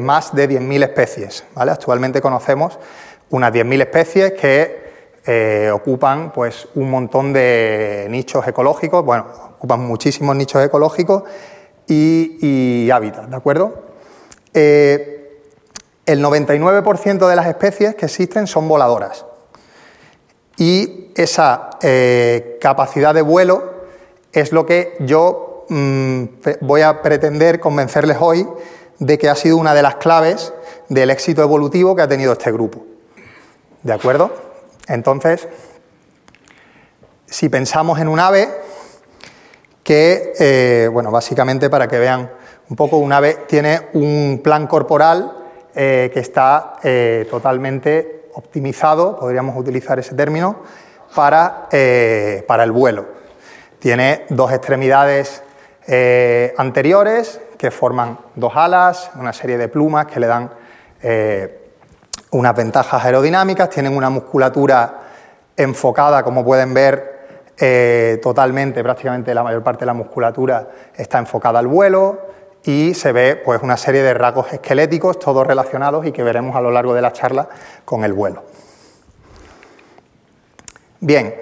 más 0.00 0.34
de 0.34 0.48
10.000 0.48 0.84
especies. 0.84 1.44
Actualmente 1.54 2.22
conocemos 2.22 2.78
unas 3.28 3.52
10.000 3.52 3.82
especies 3.82 4.32
que 4.32 5.70
ocupan 5.70 6.32
pues, 6.32 6.66
un 6.76 6.90
montón 6.90 7.34
de 7.34 8.06
nichos 8.08 8.48
ecológicos, 8.48 9.04
bueno, 9.04 9.26
ocupan 9.58 9.86
muchísimos 9.86 10.34
nichos 10.34 10.64
ecológicos 10.64 11.24
y, 11.86 12.90
hábitats, 12.90 13.30
¿de 13.30 13.36
acuerdo? 13.36 13.84
el 14.52 16.22
99% 16.22 17.28
de 17.28 17.36
las 17.36 17.46
especies 17.46 17.96
que 17.96 18.06
existen 18.06 18.46
son 18.46 18.68
voladoras 18.68 19.24
y 20.56 21.10
esa 21.16 21.70
eh, 21.82 22.58
capacidad 22.60 23.14
de 23.14 23.22
vuelo 23.22 23.72
es 24.32 24.52
lo 24.52 24.66
que 24.66 24.96
yo 25.00 25.66
mm, 25.68 26.24
voy 26.60 26.82
a 26.82 27.02
pretender 27.02 27.60
convencerles 27.60 28.18
hoy 28.20 28.46
de 28.98 29.18
que 29.18 29.28
ha 29.28 29.34
sido 29.34 29.56
una 29.56 29.74
de 29.74 29.82
las 29.82 29.96
claves 29.96 30.52
del 30.88 31.10
éxito 31.10 31.42
evolutivo 31.42 31.96
que 31.96 32.02
ha 32.02 32.08
tenido 32.08 32.32
este 32.32 32.52
grupo. 32.52 32.84
¿De 33.82 33.92
acuerdo? 33.92 34.32
Entonces, 34.86 35.48
si 37.26 37.48
pensamos 37.48 37.98
en 38.00 38.08
un 38.08 38.20
ave, 38.20 38.48
que, 39.84 40.32
eh, 40.40 40.88
bueno, 40.92 41.12
básicamente 41.12 41.70
para 41.70 41.86
que 41.86 42.00
vean 42.00 42.32
un 42.68 42.76
poco, 42.76 42.96
un 42.96 43.12
ave 43.12 43.44
tiene 43.46 43.90
un 43.92 44.40
plan 44.42 44.66
corporal 44.66 45.36
eh, 45.74 46.10
que 46.12 46.20
está 46.20 46.78
totalmente 47.30 48.24
optimizado, 48.34 49.18
podríamos 49.18 49.56
utilizar 49.56 49.98
ese 49.98 50.14
término, 50.14 50.62
para, 51.14 51.68
eh, 51.70 52.44
para 52.46 52.64
el 52.64 52.72
vuelo. 52.72 53.06
Tiene 53.78 54.24
dos 54.28 54.52
extremidades 54.52 55.42
eh, 55.86 56.54
anteriores 56.56 57.40
que 57.56 57.70
forman 57.70 58.18
dos 58.34 58.52
alas, 58.56 59.10
una 59.16 59.32
serie 59.32 59.56
de 59.56 59.68
plumas 59.68 60.06
que 60.06 60.20
le 60.20 60.26
dan 60.26 60.50
eh, 61.02 61.70
unas 62.30 62.56
ventajas 62.56 63.04
aerodinámicas, 63.04 63.70
tienen 63.70 63.96
una 63.96 64.10
musculatura 64.10 65.02
enfocada, 65.56 66.22
como 66.22 66.44
pueden 66.44 66.74
ver, 66.74 67.13
totalmente, 67.56 68.82
prácticamente 68.82 69.34
la 69.34 69.42
mayor 69.42 69.62
parte 69.62 69.80
de 69.80 69.86
la 69.86 69.94
musculatura 69.94 70.68
está 70.96 71.18
enfocada 71.18 71.58
al 71.58 71.66
vuelo 71.66 72.18
y 72.64 72.94
se 72.94 73.12
ve 73.12 73.36
pues, 73.36 73.62
una 73.62 73.76
serie 73.76 74.02
de 74.02 74.14
rasgos 74.14 74.52
esqueléticos, 74.52 75.18
todos 75.18 75.46
relacionados 75.46 76.06
y 76.06 76.12
que 76.12 76.22
veremos 76.22 76.56
a 76.56 76.60
lo 76.60 76.70
largo 76.70 76.94
de 76.94 77.02
la 77.02 77.12
charla 77.12 77.48
con 77.84 78.04
el 78.04 78.12
vuelo. 78.12 78.42
Bien, 81.00 81.34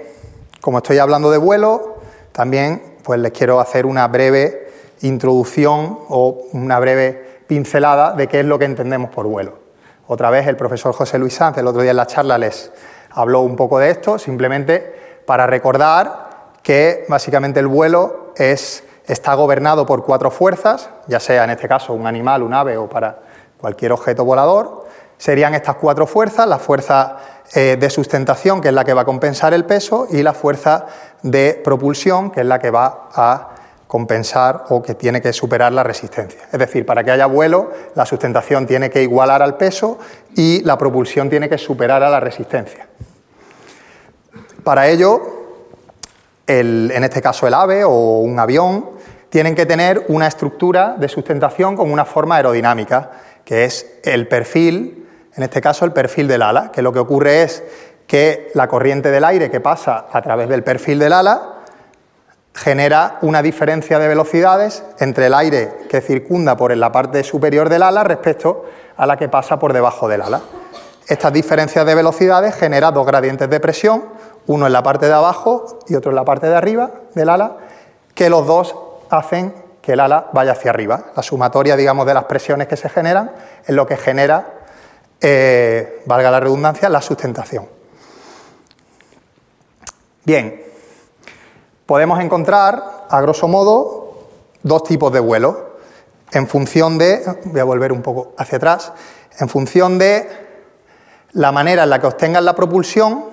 como 0.59 0.79
estoy 0.79 0.97
hablando 0.97 1.31
de 1.31 1.37
vuelo, 1.37 1.99
también 2.33 2.97
pues 3.03 3.19
les 3.19 3.31
quiero 3.31 3.59
hacer 3.59 3.85
una 3.85 4.07
breve 4.07 4.67
introducción 5.01 5.99
o 6.09 6.43
una 6.51 6.79
breve 6.79 7.41
pincelada 7.47 8.13
de 8.13 8.27
qué 8.27 8.41
es 8.41 8.45
lo 8.45 8.59
que 8.59 8.65
entendemos 8.65 9.09
por 9.09 9.25
vuelo. 9.25 9.59
Otra 10.07 10.29
vez 10.29 10.47
el 10.47 10.57
profesor 10.57 10.93
José 10.93 11.17
Luis 11.17 11.35
Sanz 11.35 11.57
el 11.57 11.67
otro 11.67 11.81
día 11.81 11.91
en 11.91 11.97
la 11.97 12.07
charla 12.07 12.37
les 12.37 12.71
habló 13.11 13.41
un 13.41 13.55
poco 13.55 13.79
de 13.79 13.91
esto, 13.91 14.19
simplemente 14.19 15.02
para 15.25 15.47
recordar 15.47 16.33
que 16.61 17.05
básicamente 17.09 17.59
el 17.59 17.67
vuelo 17.67 18.33
es, 18.35 18.83
está 19.05 19.33
gobernado 19.33 19.85
por 19.85 20.03
cuatro 20.03 20.31
fuerzas, 20.31 20.89
ya 21.07 21.19
sea 21.19 21.43
en 21.43 21.51
este 21.51 21.67
caso 21.67 21.93
un 21.93 22.07
animal, 22.07 22.41
un 22.41 22.53
ave 22.53 22.77
o 22.77 22.87
para 22.87 23.19
cualquier 23.59 23.91
objeto 23.91 24.25
volador. 24.25 24.85
Serían 25.17 25.53
estas 25.53 25.75
cuatro 25.75 26.07
fuerzas, 26.07 26.47
la 26.47 26.59
fuerza 26.59 27.17
eh, 27.53 27.77
de 27.79 27.89
sustentación, 27.89 28.61
que 28.61 28.69
es 28.69 28.73
la 28.73 28.83
que 28.83 28.93
va 28.93 29.01
a 29.01 29.05
compensar 29.05 29.53
el 29.53 29.63
peso, 29.65 30.07
y 30.09 30.23
la 30.23 30.33
fuerza 30.33 30.87
de 31.21 31.61
propulsión, 31.63 32.31
que 32.31 32.41
es 32.41 32.45
la 32.45 32.59
que 32.59 32.71
va 32.71 33.09
a 33.13 33.49
compensar 33.87 34.65
o 34.69 34.81
que 34.81 34.95
tiene 34.95 35.21
que 35.21 35.31
superar 35.31 35.71
la 35.71 35.83
resistencia. 35.83 36.41
Es 36.51 36.57
decir, 36.57 36.83
para 36.85 37.03
que 37.03 37.11
haya 37.11 37.27
vuelo, 37.27 37.71
la 37.93 38.05
sustentación 38.07 38.65
tiene 38.65 38.89
que 38.89 39.03
igualar 39.03 39.43
al 39.43 39.55
peso 39.55 39.99
y 40.35 40.61
la 40.63 40.79
propulsión 40.79 41.29
tiene 41.29 41.47
que 41.47 41.59
superar 41.59 42.01
a 42.01 42.09
la 42.09 42.19
resistencia. 42.19 42.87
Para 44.63 44.87
ello, 44.87 45.21
en 46.47 47.03
este 47.03 47.21
caso 47.21 47.47
el 47.47 47.53
ave 47.53 47.83
o 47.83 48.19
un 48.19 48.39
avión, 48.39 48.91
tienen 49.29 49.55
que 49.55 49.65
tener 49.65 50.05
una 50.09 50.27
estructura 50.27 50.95
de 50.97 51.07
sustentación 51.07 51.75
con 51.75 51.91
una 51.91 52.05
forma 52.05 52.35
aerodinámica, 52.35 53.11
que 53.43 53.65
es 53.65 53.99
el 54.03 54.27
perfil 54.27 55.03
en 55.35 55.43
este 55.43 55.61
caso 55.61 55.85
el 55.85 55.93
perfil 55.93 56.27
del 56.27 56.41
ala, 56.41 56.71
que 56.71 56.81
lo 56.81 56.93
que 56.93 56.99
ocurre 56.99 57.43
es 57.43 57.63
que 58.05 58.51
la 58.53 58.67
corriente 58.67 59.09
del 59.09 59.23
aire 59.23 59.49
que 59.49 59.59
pasa 59.59 60.05
a 60.11 60.21
través 60.21 60.47
del 60.47 60.63
perfil 60.63 60.99
del 60.99 61.13
ala 61.13 61.53
genera 62.53 63.17
una 63.21 63.41
diferencia 63.41 63.97
de 63.97 64.07
velocidades 64.07 64.83
entre 64.99 65.25
el 65.27 65.33
aire 65.33 65.73
que 65.89 66.01
circunda 66.01 66.55
por 66.55 66.75
la 66.75 66.91
parte 66.91 67.23
superior 67.23 67.69
del 67.69 67.81
ala 67.81 68.03
respecto 68.03 68.65
a 68.95 69.07
la 69.07 69.17
que 69.17 69.27
pasa 69.27 69.57
por 69.57 69.73
debajo 69.73 70.07
del 70.07 70.21
ala. 70.21 70.41
Estas 71.07 71.33
diferencias 71.33 71.83
de 71.85 71.95
velocidades 71.95 72.55
generan 72.55 72.93
dos 72.93 73.07
gradientes 73.07 73.49
de 73.49 73.59
presión, 73.59 74.03
uno 74.47 74.67
en 74.67 74.73
la 74.73 74.83
parte 74.83 75.07
de 75.07 75.13
abajo 75.13 75.79
y 75.87 75.95
otro 75.95 76.11
en 76.11 76.15
la 76.15 76.25
parte 76.25 76.47
de 76.47 76.55
arriba 76.55 76.91
del 77.15 77.29
ala, 77.29 77.57
que 78.13 78.29
los 78.29 78.45
dos 78.45 78.75
hacen 79.09 79.53
que 79.81 79.93
el 79.93 79.99
ala 79.99 80.29
vaya 80.33 80.53
hacia 80.53 80.71
arriba. 80.71 81.05
La 81.15 81.23
sumatoria, 81.23 81.75
digamos, 81.75 82.05
de 82.05 82.13
las 82.13 82.23
presiones 82.25 82.67
que 82.67 82.77
se 82.77 82.89
generan 82.89 83.31
es 83.65 83.75
lo 83.75 83.85
que 83.85 83.97
genera 83.97 84.63
eh, 85.19 86.03
valga 86.05 86.31
la 86.31 86.39
redundancia, 86.39 86.89
la 86.89 87.01
sustentación. 87.01 87.67
Bien, 90.25 90.63
podemos 91.85 92.21
encontrar, 92.21 93.05
a 93.09 93.21
grosso 93.21 93.47
modo, 93.47 94.27
dos 94.63 94.83
tipos 94.83 95.11
de 95.11 95.19
vuelo. 95.19 95.73
En 96.31 96.47
función 96.47 96.97
de, 96.97 97.21
voy 97.45 97.59
a 97.59 97.63
volver 97.63 97.91
un 97.91 98.01
poco 98.01 98.33
hacia 98.37 98.57
atrás, 98.57 98.93
en 99.39 99.49
función 99.49 99.97
de 99.97 100.29
la 101.33 101.51
manera 101.51 101.83
en 101.83 101.89
la 101.89 101.99
que 101.99 102.07
obtengan 102.07 102.45
la 102.45 102.55
propulsión, 102.55 103.32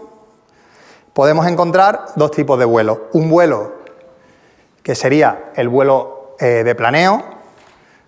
podemos 1.21 1.47
encontrar 1.47 2.07
dos 2.17 2.31
tipos 2.31 2.59
de 2.59 2.65
vuelo. 2.65 3.09
Un 3.13 3.29
vuelo 3.29 3.73
que 4.83 4.95
sería 4.95 5.51
el 5.55 5.69
vuelo 5.69 6.35
eh, 6.41 6.65
de 6.65 6.75
planeo, 6.75 7.23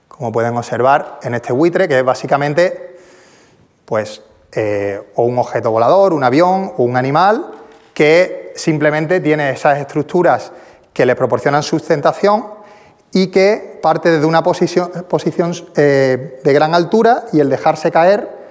como 0.08 0.32
pueden 0.32 0.56
observar 0.56 1.18
en 1.22 1.34
este 1.34 1.52
buitre, 1.52 1.88
que 1.88 1.98
es 1.98 2.04
básicamente 2.06 2.96
pues 3.84 4.22
eh, 4.52 5.10
o 5.14 5.24
un 5.24 5.38
objeto 5.38 5.70
volador, 5.70 6.14
un 6.14 6.24
avión 6.24 6.72
o 6.78 6.84
un 6.84 6.96
animal 6.96 7.50
que 7.92 8.54
simplemente 8.56 9.20
tiene 9.20 9.50
esas 9.50 9.78
estructuras 9.78 10.50
que 10.94 11.04
le 11.04 11.14
proporcionan 11.14 11.62
sustentación 11.62 12.46
y 13.12 13.26
que 13.26 13.78
parte 13.82 14.10
desde 14.10 14.24
una 14.24 14.42
posición, 14.42 14.90
posición 15.06 15.52
eh, 15.76 16.40
de 16.42 16.52
gran 16.54 16.74
altura 16.74 17.24
y 17.30 17.40
el 17.40 17.50
dejarse 17.50 17.90
caer 17.90 18.41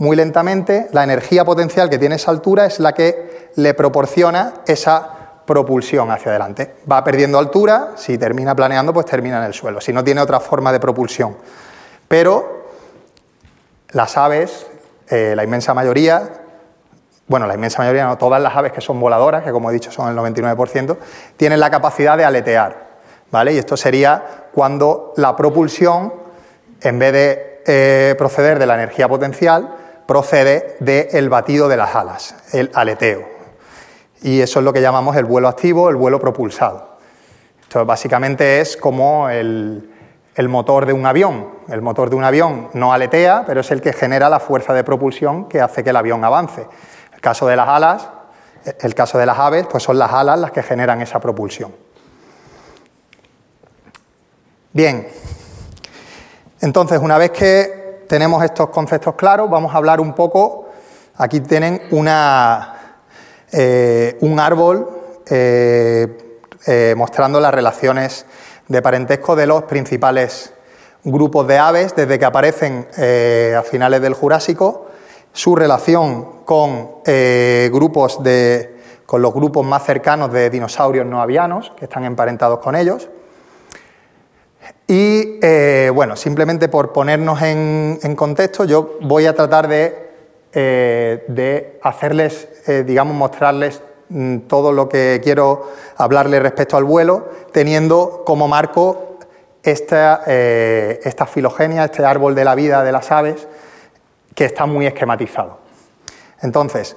muy 0.00 0.16
lentamente, 0.16 0.88
la 0.92 1.04
energía 1.04 1.44
potencial 1.44 1.90
que 1.90 1.98
tiene 1.98 2.14
esa 2.14 2.30
altura 2.30 2.64
es 2.64 2.80
la 2.80 2.94
que 2.94 3.50
le 3.56 3.74
proporciona 3.74 4.54
esa 4.66 5.42
propulsión 5.44 6.10
hacia 6.10 6.30
adelante. 6.30 6.76
Va 6.90 7.04
perdiendo 7.04 7.38
altura, 7.38 7.90
si 7.96 8.16
termina 8.16 8.54
planeando, 8.54 8.94
pues 8.94 9.04
termina 9.04 9.36
en 9.36 9.44
el 9.44 9.52
suelo, 9.52 9.78
si 9.78 9.92
no 9.92 10.02
tiene 10.02 10.22
otra 10.22 10.40
forma 10.40 10.72
de 10.72 10.80
propulsión. 10.80 11.36
Pero 12.08 12.70
las 13.90 14.16
aves, 14.16 14.66
eh, 15.10 15.34
la 15.36 15.44
inmensa 15.44 15.74
mayoría, 15.74 16.30
bueno, 17.26 17.46
la 17.46 17.54
inmensa 17.54 17.80
mayoría, 17.82 18.06
no 18.06 18.16
todas 18.16 18.40
las 18.40 18.56
aves 18.56 18.72
que 18.72 18.80
son 18.80 18.98
voladoras, 18.98 19.44
que 19.44 19.52
como 19.52 19.68
he 19.68 19.74
dicho 19.74 19.92
son 19.92 20.08
el 20.08 20.16
99%, 20.16 20.96
tienen 21.36 21.60
la 21.60 21.70
capacidad 21.70 22.16
de 22.16 22.24
aletear, 22.24 22.86
¿vale? 23.30 23.52
Y 23.52 23.58
esto 23.58 23.76
sería 23.76 24.46
cuando 24.54 25.12
la 25.18 25.36
propulsión, 25.36 26.14
en 26.80 26.98
vez 26.98 27.12
de 27.12 27.62
eh, 27.66 28.14
proceder 28.16 28.58
de 28.58 28.64
la 28.64 28.76
energía 28.76 29.06
potencial, 29.06 29.76
procede 30.10 30.74
del 30.80 31.28
batido 31.28 31.68
de 31.68 31.76
las 31.76 31.94
alas, 31.94 32.34
el 32.52 32.68
aleteo. 32.74 33.28
Y 34.22 34.40
eso 34.40 34.58
es 34.58 34.64
lo 34.64 34.72
que 34.72 34.80
llamamos 34.80 35.14
el 35.14 35.24
vuelo 35.24 35.46
activo, 35.46 35.88
el 35.88 35.94
vuelo 35.94 36.18
propulsado. 36.18 36.98
Esto 37.62 37.86
básicamente 37.86 38.60
es 38.60 38.76
como 38.76 39.28
el, 39.28 39.88
el 40.34 40.48
motor 40.48 40.84
de 40.84 40.92
un 40.92 41.06
avión. 41.06 41.60
El 41.68 41.80
motor 41.80 42.10
de 42.10 42.16
un 42.16 42.24
avión 42.24 42.70
no 42.72 42.92
aletea, 42.92 43.44
pero 43.46 43.60
es 43.60 43.70
el 43.70 43.80
que 43.80 43.92
genera 43.92 44.28
la 44.28 44.40
fuerza 44.40 44.74
de 44.74 44.82
propulsión 44.82 45.48
que 45.48 45.60
hace 45.60 45.84
que 45.84 45.90
el 45.90 45.96
avión 45.96 46.24
avance. 46.24 46.66
El 47.14 47.20
caso 47.20 47.46
de 47.46 47.54
las 47.54 47.68
alas, 47.68 48.08
el 48.80 48.96
caso 48.96 49.16
de 49.16 49.26
las 49.26 49.38
aves, 49.38 49.68
pues 49.70 49.84
son 49.84 49.96
las 49.96 50.12
alas 50.12 50.40
las 50.40 50.50
que 50.50 50.64
generan 50.64 51.00
esa 51.02 51.20
propulsión. 51.20 51.72
Bien, 54.72 55.06
entonces 56.60 56.98
una 56.98 57.16
vez 57.16 57.30
que 57.30 57.79
tenemos 58.10 58.42
estos 58.42 58.70
conceptos 58.70 59.14
claros, 59.14 59.48
vamos 59.48 59.72
a 59.72 59.76
hablar 59.76 60.00
un 60.00 60.14
poco, 60.14 60.66
aquí 61.14 61.38
tienen 61.38 61.80
eh, 63.52 64.18
un 64.20 64.40
árbol 64.40 64.88
eh, 65.30 66.40
eh, 66.66 66.94
mostrando 66.96 67.38
las 67.38 67.54
relaciones 67.54 68.26
de 68.66 68.82
parentesco 68.82 69.36
de 69.36 69.46
los 69.46 69.62
principales 69.62 70.52
grupos 71.04 71.46
de 71.46 71.58
aves 71.58 71.94
desde 71.94 72.18
que 72.18 72.24
aparecen 72.24 72.88
a 73.56 73.62
finales 73.62 74.02
del 74.02 74.14
Jurásico, 74.14 74.88
su 75.32 75.54
relación 75.54 76.42
con 76.44 77.04
grupos 77.70 78.24
de, 78.24 78.76
con 79.06 79.22
los 79.22 79.32
grupos 79.32 79.64
más 79.64 79.84
cercanos 79.84 80.32
de 80.32 80.50
dinosaurios 80.50 81.06
no 81.06 81.22
avianos 81.22 81.72
que 81.76 81.84
están 81.84 82.04
emparentados 82.04 82.58
con 82.58 82.74
ellos 82.74 83.08
Y 84.90 85.38
eh, 85.40 85.88
bueno, 85.94 86.16
simplemente 86.16 86.68
por 86.68 86.92
ponernos 86.92 87.40
en, 87.42 88.16
contexto, 88.16 88.64
yo 88.64 88.98
voy 89.02 89.26
a 89.26 89.36
tratar 89.36 89.68
de, 89.68 90.10
de 90.52 91.78
hacerles, 91.80 92.48
digamos, 92.84 93.14
mostrarles 93.14 93.82
mm, 94.08 94.38
todo 94.48 94.72
lo 94.72 94.88
que 94.88 95.20
quiero 95.22 95.70
hablarles 95.96 96.42
respecto 96.42 96.76
al 96.76 96.82
vuelo, 96.82 97.28
teniendo 97.52 98.24
como 98.26 98.48
marco 98.48 99.18
esta, 99.62 100.24
esta 100.26 101.24
filogenia, 101.24 101.84
este 101.84 102.04
árbol 102.04 102.34
de 102.34 102.44
la 102.44 102.56
vida 102.56 102.82
de 102.82 102.90
las 102.90 103.12
aves, 103.12 103.46
que 104.34 104.44
está 104.44 104.66
muy 104.66 104.86
esquematizado. 104.86 105.58
Entonces, 106.42 106.96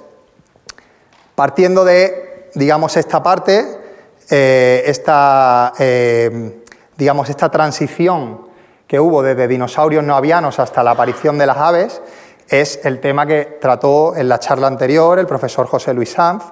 partiendo 1.36 1.86
de, 1.86 2.50
digamos, 2.56 2.98
esta 2.98 3.22
parte, 3.22 3.84
eh, 4.30 4.84
esta, 4.88 5.74
eh, 5.78 6.63
digamos, 6.98 7.30
esta 7.30 7.50
transición 7.50 8.48
que 8.88 9.00
hubo 9.00 9.24
desde 9.24 9.48
dinosaurios 9.48 10.04
no 10.04 10.16
avianos 10.16 10.60
hasta 10.60 10.84
la 10.84 10.92
aparición 10.92 11.38
de 11.38 11.48
las 11.48 11.58
aves, 11.58 12.02
es 12.50 12.80
el 12.84 13.00
tema 13.00 13.26
que 13.26 13.58
trató 13.62 14.16
en 14.16 14.28
la 14.30 14.40
charla 14.40 14.68
anterior 14.68 15.18
el 15.18 15.26
profesor 15.26 15.66
José 15.66 15.94
Luis 15.94 16.12
Sanz, 16.12 16.44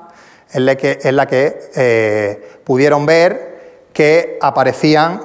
en 0.54 0.66
la 0.66 0.76
que, 0.76 1.00
en 1.04 1.16
la 1.16 1.28
que 1.28 1.70
eh, 1.76 2.60
pudieron 2.64 3.06
ver 3.06 3.88
que 3.94 4.38
aparecían 4.42 5.22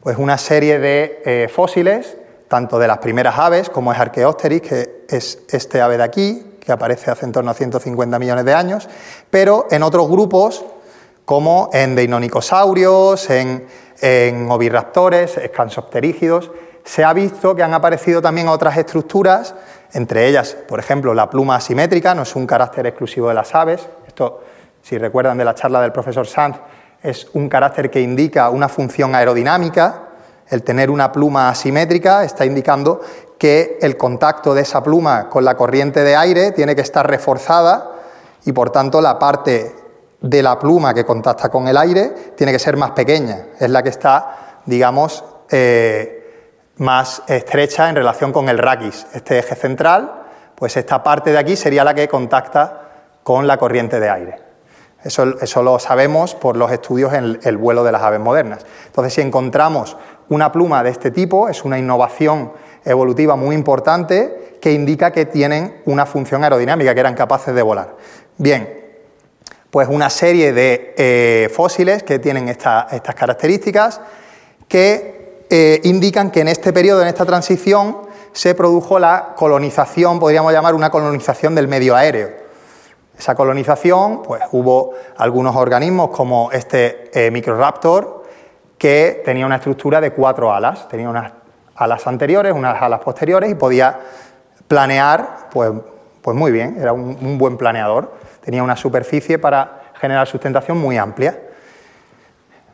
pues, 0.00 0.18
una 0.18 0.38
serie 0.38 0.78
de 0.78 1.50
fósiles 1.52 2.16
tanto 2.54 2.78
de 2.78 2.86
las 2.86 2.98
primeras 2.98 3.36
aves, 3.36 3.68
como 3.68 3.92
es 3.92 3.98
Archaeopteryx, 3.98 4.68
que 4.68 5.04
es 5.08 5.40
este 5.48 5.80
ave 5.80 5.96
de 5.96 6.04
aquí, 6.04 6.56
que 6.60 6.70
aparece 6.70 7.10
hace 7.10 7.26
en 7.26 7.32
torno 7.32 7.50
a 7.50 7.54
150 7.54 8.16
millones 8.18 8.44
de 8.44 8.54
años, 8.54 8.88
pero 9.28 9.66
en 9.70 9.82
otros 9.82 10.08
grupos, 10.08 10.64
como 11.24 11.70
en 11.72 11.94
deinonychosaurios, 11.94 13.30
en, 13.30 13.66
en 14.00 14.50
oviraptores, 14.50 15.38
escansopterígidos, 15.38 16.50
se 16.84 17.02
ha 17.02 17.12
visto 17.12 17.56
que 17.56 17.62
han 17.62 17.72
aparecido 17.72 18.20
también 18.20 18.48
otras 18.48 18.76
estructuras, 18.76 19.54
entre 19.92 20.28
ellas, 20.28 20.56
por 20.68 20.78
ejemplo, 20.78 21.14
la 21.14 21.30
pluma 21.30 21.56
asimétrica, 21.56 22.14
no 22.14 22.22
es 22.22 22.36
un 22.36 22.46
carácter 22.46 22.86
exclusivo 22.86 23.28
de 23.28 23.34
las 23.34 23.54
aves, 23.54 23.88
esto, 24.06 24.42
si 24.82 24.98
recuerdan 24.98 25.38
de 25.38 25.44
la 25.44 25.54
charla 25.54 25.80
del 25.80 25.92
profesor 25.92 26.26
Sanz, 26.26 26.58
es 27.02 27.28
un 27.32 27.48
carácter 27.48 27.90
que 27.90 28.00
indica 28.00 28.50
una 28.50 28.68
función 28.68 29.14
aerodinámica, 29.14 30.08
el 30.48 30.62
tener 30.62 30.90
una 30.90 31.10
pluma 31.10 31.48
asimétrica 31.48 32.22
está 32.24 32.44
indicando 32.44 33.00
que 33.38 33.78
el 33.80 33.96
contacto 33.96 34.54
de 34.54 34.62
esa 34.62 34.82
pluma 34.82 35.28
con 35.28 35.44
la 35.44 35.56
corriente 35.56 36.04
de 36.04 36.16
aire 36.16 36.52
tiene 36.52 36.74
que 36.76 36.82
estar 36.82 37.08
reforzada 37.08 37.92
y 38.44 38.52
por 38.52 38.70
tanto 38.70 39.00
la 39.00 39.18
parte 39.18 39.74
de 40.24 40.42
la 40.42 40.58
pluma 40.58 40.94
que 40.94 41.04
contacta 41.04 41.50
con 41.50 41.68
el 41.68 41.76
aire 41.76 42.14
tiene 42.34 42.50
que 42.50 42.58
ser 42.58 42.78
más 42.78 42.92
pequeña, 42.92 43.48
es 43.60 43.68
la 43.68 43.82
que 43.82 43.90
está, 43.90 44.60
digamos, 44.64 45.22
eh, 45.50 46.70
más 46.78 47.22
estrecha 47.26 47.90
en 47.90 47.96
relación 47.96 48.32
con 48.32 48.48
el 48.48 48.56
raquis, 48.56 49.06
este 49.12 49.38
eje 49.38 49.54
central, 49.54 50.22
pues 50.54 50.78
esta 50.78 51.02
parte 51.02 51.30
de 51.30 51.36
aquí 51.36 51.56
sería 51.56 51.84
la 51.84 51.92
que 51.92 52.08
contacta 52.08 52.88
con 53.22 53.46
la 53.46 53.58
corriente 53.58 54.00
de 54.00 54.08
aire. 54.08 54.38
Eso, 55.02 55.62
lo 55.62 55.78
sabemos 55.78 56.34
por 56.34 56.56
los 56.56 56.72
estudios 56.72 57.12
en 57.12 57.38
el 57.42 57.58
vuelo 57.58 57.84
de 57.84 57.92
las 57.92 58.00
aves 58.00 58.20
modernas. 58.20 58.64
Entonces, 58.86 59.12
si 59.12 59.20
encontramos 59.20 59.98
una 60.30 60.50
pluma 60.50 60.82
de 60.82 60.88
este 60.88 61.10
tipo 61.10 61.50
es 61.50 61.66
una 61.66 61.78
innovación 61.78 62.52
evolutiva 62.82 63.36
muy 63.36 63.54
importante 63.54 64.56
que 64.62 64.72
indica 64.72 65.12
que 65.12 65.26
tienen 65.26 65.82
una 65.84 66.06
función 66.06 66.42
aerodinámica, 66.44 66.94
que 66.94 67.00
eran 67.00 67.14
capaces 67.14 67.54
de 67.54 67.60
volar. 67.60 67.96
Bien, 68.38 68.83
pues 69.74 69.88
una 69.88 70.08
serie 70.08 70.52
de 70.52 70.94
eh, 70.96 71.50
fósiles 71.52 72.04
que 72.04 72.20
tienen 72.20 72.48
estas 72.48 72.86
características 73.16 74.00
que 74.68 75.46
eh, 75.50 75.80
indican 75.82 76.30
que 76.30 76.42
en 76.42 76.46
este 76.46 76.72
periodo, 76.72 77.02
en 77.02 77.08
esta 77.08 77.26
transición, 77.26 77.96
se 78.30 78.54
produjo 78.54 79.00
la 79.00 79.32
colonización, 79.34 80.20
podríamos 80.20 80.52
llamar 80.52 80.76
una 80.76 80.90
colonización 80.90 81.56
del 81.56 81.66
medio 81.66 81.96
aéreo. 81.96 82.30
Esa 83.18 83.34
colonización, 83.34 84.22
pues 84.22 84.42
hubo 84.52 84.92
algunos 85.16 85.56
organismos 85.56 86.10
como 86.10 86.52
este 86.52 87.10
eh, 87.12 87.32
Microraptor, 87.32 88.22
que 88.78 89.22
tenía 89.24 89.44
una 89.44 89.56
estructura 89.56 90.00
de 90.00 90.12
cuatro 90.12 90.54
alas. 90.54 90.88
Tenía 90.88 91.08
unas 91.08 91.32
alas 91.74 92.06
anteriores, 92.06 92.52
unas 92.52 92.80
alas 92.80 93.00
posteriores 93.00 93.50
y 93.50 93.56
podía 93.56 93.98
planear, 94.68 95.48
pues, 95.50 95.72
pues 96.22 96.36
muy 96.36 96.52
bien, 96.52 96.76
era 96.80 96.92
un, 96.92 97.38
buen 97.38 97.56
planeador. 97.56 98.22
Tenía 98.44 98.62
una 98.62 98.76
superficie 98.76 99.38
para 99.38 99.84
generar 99.94 100.26
sustentación 100.26 100.76
muy 100.78 100.98
amplia. 100.98 101.38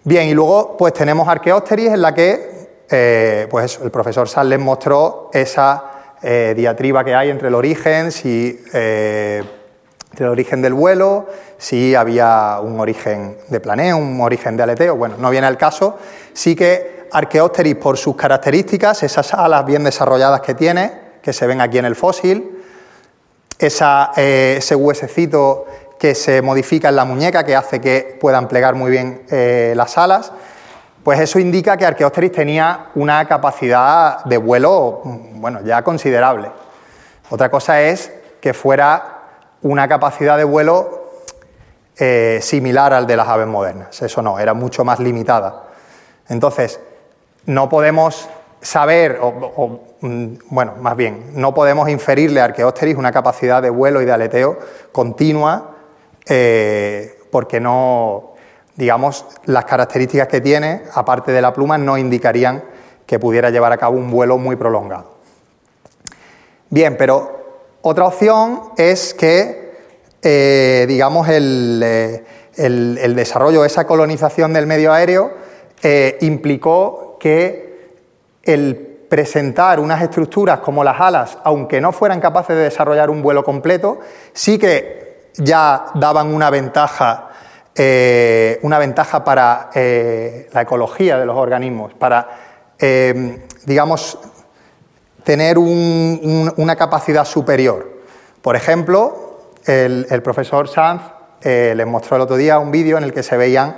Bien, 0.02 0.28
y 0.28 0.34
luego 0.34 0.76
pues 0.76 0.92
tenemos 0.92 1.28
Archaeopteryx 1.28 1.92
en 1.92 2.02
la 2.02 2.14
que 2.14 2.68
eh, 2.90 3.46
pues 3.48 3.78
el 3.82 3.90
profesor 3.90 4.28
Sales 4.28 4.58
mostró 4.58 5.30
esa 5.32 5.84
eh, 6.22 6.54
diatriba 6.56 7.04
que 7.04 7.14
hay 7.14 7.30
entre 7.30 7.48
el 7.48 7.54
origen, 7.54 8.10
si 8.10 8.64
eh, 8.72 9.44
el 10.18 10.26
origen 10.26 10.60
del 10.60 10.74
vuelo, 10.74 11.28
si 11.56 11.94
había 11.94 12.58
un 12.60 12.80
origen 12.80 13.36
de 13.48 13.60
planeo, 13.60 13.96
un 13.96 14.20
origen 14.20 14.56
de 14.56 14.64
aleteo, 14.64 14.96
bueno, 14.96 15.16
no 15.18 15.30
viene 15.30 15.46
al 15.46 15.56
caso, 15.56 15.98
sí 16.32 16.56
que 16.56 17.06
Archaeopteryx 17.12 17.80
por 17.80 17.96
sus 17.96 18.16
características, 18.16 19.02
esas 19.04 19.34
alas 19.34 19.64
bien 19.64 19.84
desarrolladas 19.84 20.40
que 20.40 20.54
tiene, 20.54 20.92
que 21.22 21.32
se 21.32 21.46
ven 21.46 21.60
aquí 21.60 21.78
en 21.78 21.84
el 21.84 21.94
fósil, 21.94 22.59
eh, 23.60 24.54
ese 24.58 24.74
huesecito 24.74 25.66
que 25.98 26.14
se 26.14 26.40
modifica 26.40 26.88
en 26.88 26.96
la 26.96 27.04
muñeca, 27.04 27.44
que 27.44 27.54
hace 27.54 27.80
que 27.80 28.16
puedan 28.20 28.48
plegar 28.48 28.74
muy 28.74 28.90
bien 28.90 29.22
eh, 29.30 29.74
las 29.76 29.98
alas, 29.98 30.32
pues 31.04 31.20
eso 31.20 31.38
indica 31.38 31.76
que 31.76 31.84
Archaeopteryx 31.84 32.34
tenía 32.34 32.86
una 32.94 33.26
capacidad 33.26 34.24
de 34.24 34.36
vuelo, 34.38 35.02
bueno, 35.34 35.60
ya 35.62 35.82
considerable. 35.82 36.50
Otra 37.30 37.50
cosa 37.50 37.82
es 37.82 38.12
que 38.40 38.54
fuera 38.54 39.18
una 39.62 39.88
capacidad 39.88 40.36
de 40.36 40.44
vuelo 40.44 41.10
eh, 41.98 42.38
similar 42.42 42.94
al 42.94 43.06
de 43.06 43.16
las 43.16 43.28
aves 43.28 43.46
modernas. 43.46 44.00
Eso 44.00 44.22
no, 44.22 44.38
era 44.38 44.54
mucho 44.54 44.84
más 44.84 45.00
limitada. 45.00 45.64
Entonces, 46.28 46.80
no 47.44 47.68
podemos 47.68 48.28
saber, 48.60 49.18
o, 49.20 49.80
mm, 50.00 50.26
bueno, 50.50 50.74
más 50.80 50.96
bien, 50.96 51.32
no 51.34 51.54
podemos 51.54 51.88
inferirle 51.88 52.40
a 52.40 52.44
Archaeopteryx 52.44 52.98
una 52.98 53.12
capacidad 53.12 53.62
de 53.62 53.70
vuelo 53.70 54.02
y 54.02 54.04
de 54.04 54.12
aleteo 54.12 54.58
continua, 54.92 55.76
eh, 56.26 57.18
porque 57.30 57.60
no, 57.60 58.34
digamos, 58.76 59.26
las 59.46 59.64
características 59.64 60.28
que 60.28 60.40
tiene, 60.40 60.82
aparte 60.94 61.32
de 61.32 61.40
la 61.40 61.52
pluma, 61.52 61.78
no 61.78 61.96
indicarían 61.96 62.62
que 63.06 63.18
pudiera 63.18 63.50
llevar 63.50 63.72
a 63.72 63.78
cabo 63.78 63.96
un 63.96 64.10
vuelo 64.10 64.38
muy 64.38 64.56
prolongado. 64.56 65.18
Bien, 66.68 66.96
pero 66.96 67.66
otra 67.82 68.06
opción 68.06 68.60
es 68.76 69.14
que, 69.14 69.74
eh, 70.22 70.84
digamos, 70.86 71.26
eh, 71.28 72.24
el, 72.56 73.16
desarrollo, 73.16 73.64
esa 73.64 73.86
colonización 73.86 74.52
del 74.52 74.66
medio 74.66 74.92
aéreo 74.92 75.32
implicó 76.20 77.16
que 77.18 77.69
el 78.42 78.76
presentar 79.08 79.80
unas 79.80 80.02
estructuras 80.02 80.60
como 80.60 80.84
las 80.84 81.00
alas, 81.00 81.38
aunque 81.44 81.80
no 81.80 81.92
fueran 81.92 82.20
capaces 82.20 82.56
de 82.56 82.62
desarrollar 82.64 83.10
un 83.10 83.22
vuelo 83.22 83.42
completo, 83.42 84.00
sí 84.32 84.58
que 84.58 85.30
ya 85.34 85.86
daban 85.94 86.32
una 86.32 86.50
ventaja, 86.50 87.30
una 88.62 88.78
ventaja 88.78 89.24
para 89.24 89.70
la 89.74 90.60
ecología 90.60 91.18
de 91.18 91.26
los 91.26 91.36
organismos, 91.36 91.94
para, 91.94 92.28
digamos, 93.64 94.18
tener 95.24 95.58
una 95.58 96.76
capacidad 96.76 97.24
superior. 97.24 98.00
Por 98.42 98.56
ejemplo, 98.56 99.30
el, 99.66 100.22
profesor 100.22 100.68
Sanz 100.68 101.02
eh, 101.42 101.74
les 101.76 101.86
mostró 101.86 102.16
el 102.16 102.22
otro 102.22 102.36
día 102.36 102.58
un 102.58 102.70
vídeo 102.70 102.98
en 102.98 103.04
el 103.04 103.12
que 103.12 103.22
se 103.22 103.36
veían 103.36 103.76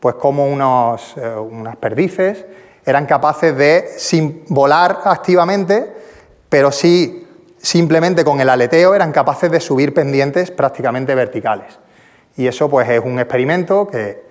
pues 0.00 0.14
como 0.16 0.46
unos, 0.46 1.14
eh, 1.16 1.28
unas 1.28 1.76
perdices 1.76 2.44
eran 2.86 3.04
capaces 3.04 3.54
de, 3.56 3.90
sin 3.98 4.44
volar 4.48 5.00
activamente, 5.04 5.92
pero 6.48 6.70
sí 6.70 7.26
simplemente 7.58 8.24
con 8.24 8.40
el 8.40 8.48
aleteo 8.48 8.94
eran 8.94 9.10
capaces 9.10 9.50
de 9.50 9.60
subir 9.60 9.92
pendientes 9.92 10.52
prácticamente 10.52 11.14
verticales. 11.16 11.80
Y 12.36 12.46
eso 12.46 12.70
pues 12.70 12.88
es 12.88 13.00
un 13.04 13.18
experimento 13.18 13.88
que 13.88 14.24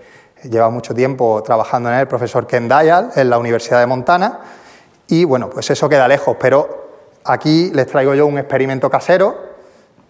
lleva 0.44 0.70
mucho 0.70 0.94
tiempo 0.94 1.44
trabajando 1.44 1.90
en 1.90 1.96
él 1.96 2.02
el 2.02 2.08
profesor 2.08 2.48
Ken 2.48 2.70
Dial 2.70 3.12
en 3.16 3.30
la 3.30 3.38
Universidad 3.38 3.82
de 3.82 3.88
Montana 3.88 4.40
y 5.08 5.26
bueno, 5.26 5.50
pues 5.50 5.70
eso 5.70 5.90
queda 5.90 6.08
lejos, 6.08 6.38
pero 6.40 6.88
aquí 7.26 7.72
les 7.74 7.88
traigo 7.88 8.16
yo 8.16 8.26
un 8.26 8.38
experimento 8.38 8.90
casero 8.90 9.36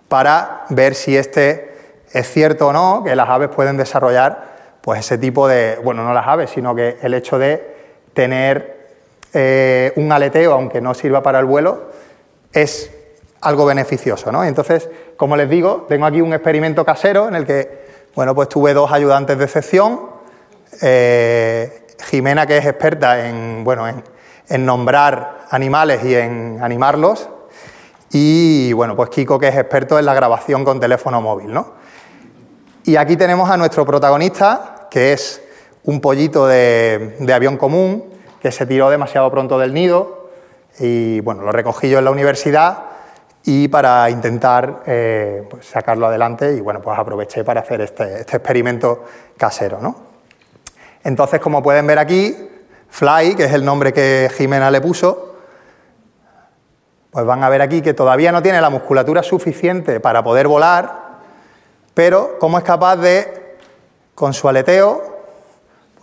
para 0.08 0.66
ver 0.70 0.94
si 0.94 1.18
este 1.18 1.74
es 2.12 2.30
cierto 2.30 2.68
o 2.68 2.74
no, 2.74 3.04
que 3.04 3.16
las 3.16 3.28
aves 3.28 3.50
pueden 3.50 3.76
desarrollar 3.76 4.56
pues 4.82 5.00
ese 5.00 5.18
tipo 5.18 5.48
de, 5.48 5.80
bueno, 5.84 6.04
no 6.04 6.14
las 6.14 6.28
aves, 6.28 6.52
sino 6.52 6.76
que 6.76 6.98
el 7.02 7.16
hecho 7.16 7.40
de 7.40 7.75
tener 8.16 8.88
eh, 9.34 9.92
un 9.98 10.12
aleteo, 10.12 10.54
aunque 10.54 10.82
no 10.82 10.96
sirva 10.96 11.22
para 11.22 11.40
el 11.40 11.46
vuelo, 11.46 11.92
es 12.52 12.90
algo 13.42 13.66
beneficioso, 13.66 14.32
¿no? 14.32 14.44
Entonces, 14.44 14.90
como 15.18 15.38
les 15.38 15.50
digo, 15.50 15.86
tengo 15.88 16.08
aquí 16.08 16.22
un 16.22 16.34
experimento 16.34 16.84
casero 16.84 17.28
en 17.28 17.36
el 17.36 17.46
que, 17.46 17.86
bueno, 18.16 18.34
pues 18.34 18.50
tuve 18.50 18.74
dos 18.74 18.92
ayudantes 18.92 19.38
de 19.38 19.48
sección, 19.48 20.00
eh, 20.82 21.86
Jimena, 22.06 22.48
que 22.48 22.58
es 22.58 22.66
experta 22.66 23.28
en, 23.28 23.64
bueno, 23.64 23.86
en, 23.88 24.66
nombrar 24.66 25.46
animales 25.50 26.04
y 26.04 26.16
en 26.16 26.60
animarlos, 26.62 27.30
y 28.12 28.72
bueno, 28.74 28.96
pues 28.96 29.10
Kiko, 29.10 29.38
que 29.38 29.50
es 29.50 29.56
experto 29.56 30.00
en 30.00 30.06
la 30.06 30.14
grabación 30.14 30.64
con 30.64 30.80
teléfono 30.80 31.22
móvil, 31.22 31.54
¿no? 31.54 31.74
Y 32.86 32.96
aquí 32.96 33.18
tenemos 33.18 33.50
a 33.50 33.58
nuestro 33.58 33.86
protagonista, 33.86 34.88
que 34.90 35.14
es 35.14 35.42
un 35.86 36.02
pollito 36.02 36.48
de, 36.48 37.16
avión 37.34 37.58
común, 37.58 38.06
que 38.42 38.52
se 38.52 38.66
tiró 38.66 38.90
demasiado 38.90 39.30
pronto 39.32 39.60
del 39.60 39.74
nido, 39.74 40.30
y 40.80 41.20
bueno, 41.22 41.44
lo 41.44 41.52
recogí 41.52 41.90
yo 41.90 42.00
en 42.00 42.06
la 42.06 42.12
universidad 42.12 42.80
y 43.44 43.68
para 43.68 44.10
intentar 44.10 44.82
eh, 44.88 45.48
pues, 45.50 45.68
sacarlo 45.68 46.08
adelante 46.08 46.54
y 46.54 46.60
bueno, 46.60 46.82
pues 46.82 46.98
aproveché 46.98 47.44
para 47.44 47.62
hacer 47.62 47.82
este, 47.82 48.22
este, 48.22 48.38
experimento 48.38 49.06
casero. 49.38 49.80
¿no? 49.80 49.96
Entonces, 51.04 51.40
como 51.40 51.64
pueden 51.64 51.88
ver 51.88 52.00
aquí, 52.00 52.36
Fly, 52.90 53.36
que 53.36 53.46
es 53.46 53.54
el 53.54 53.64
nombre 53.64 53.94
que 53.94 54.30
Jimena 54.36 54.70
le 54.70 54.82
puso, 54.82 55.36
pues 57.12 57.26
van 57.26 57.44
a 57.44 57.50
ver 57.50 57.62
aquí 57.62 57.82
que 57.82 57.94
todavía 57.94 58.34
no 58.34 58.42
tiene 58.42 58.60
la 58.60 58.70
musculatura 58.70 59.24
suficiente 59.24 60.02
para 60.02 60.24
poder 60.24 60.48
volar, 60.50 61.20
pero 61.94 62.38
cómo 62.40 62.58
es 62.58 62.64
capaz 62.64 62.98
de, 62.98 63.56
con 64.16 64.34
su 64.34 64.50
aleteo, 64.50 65.15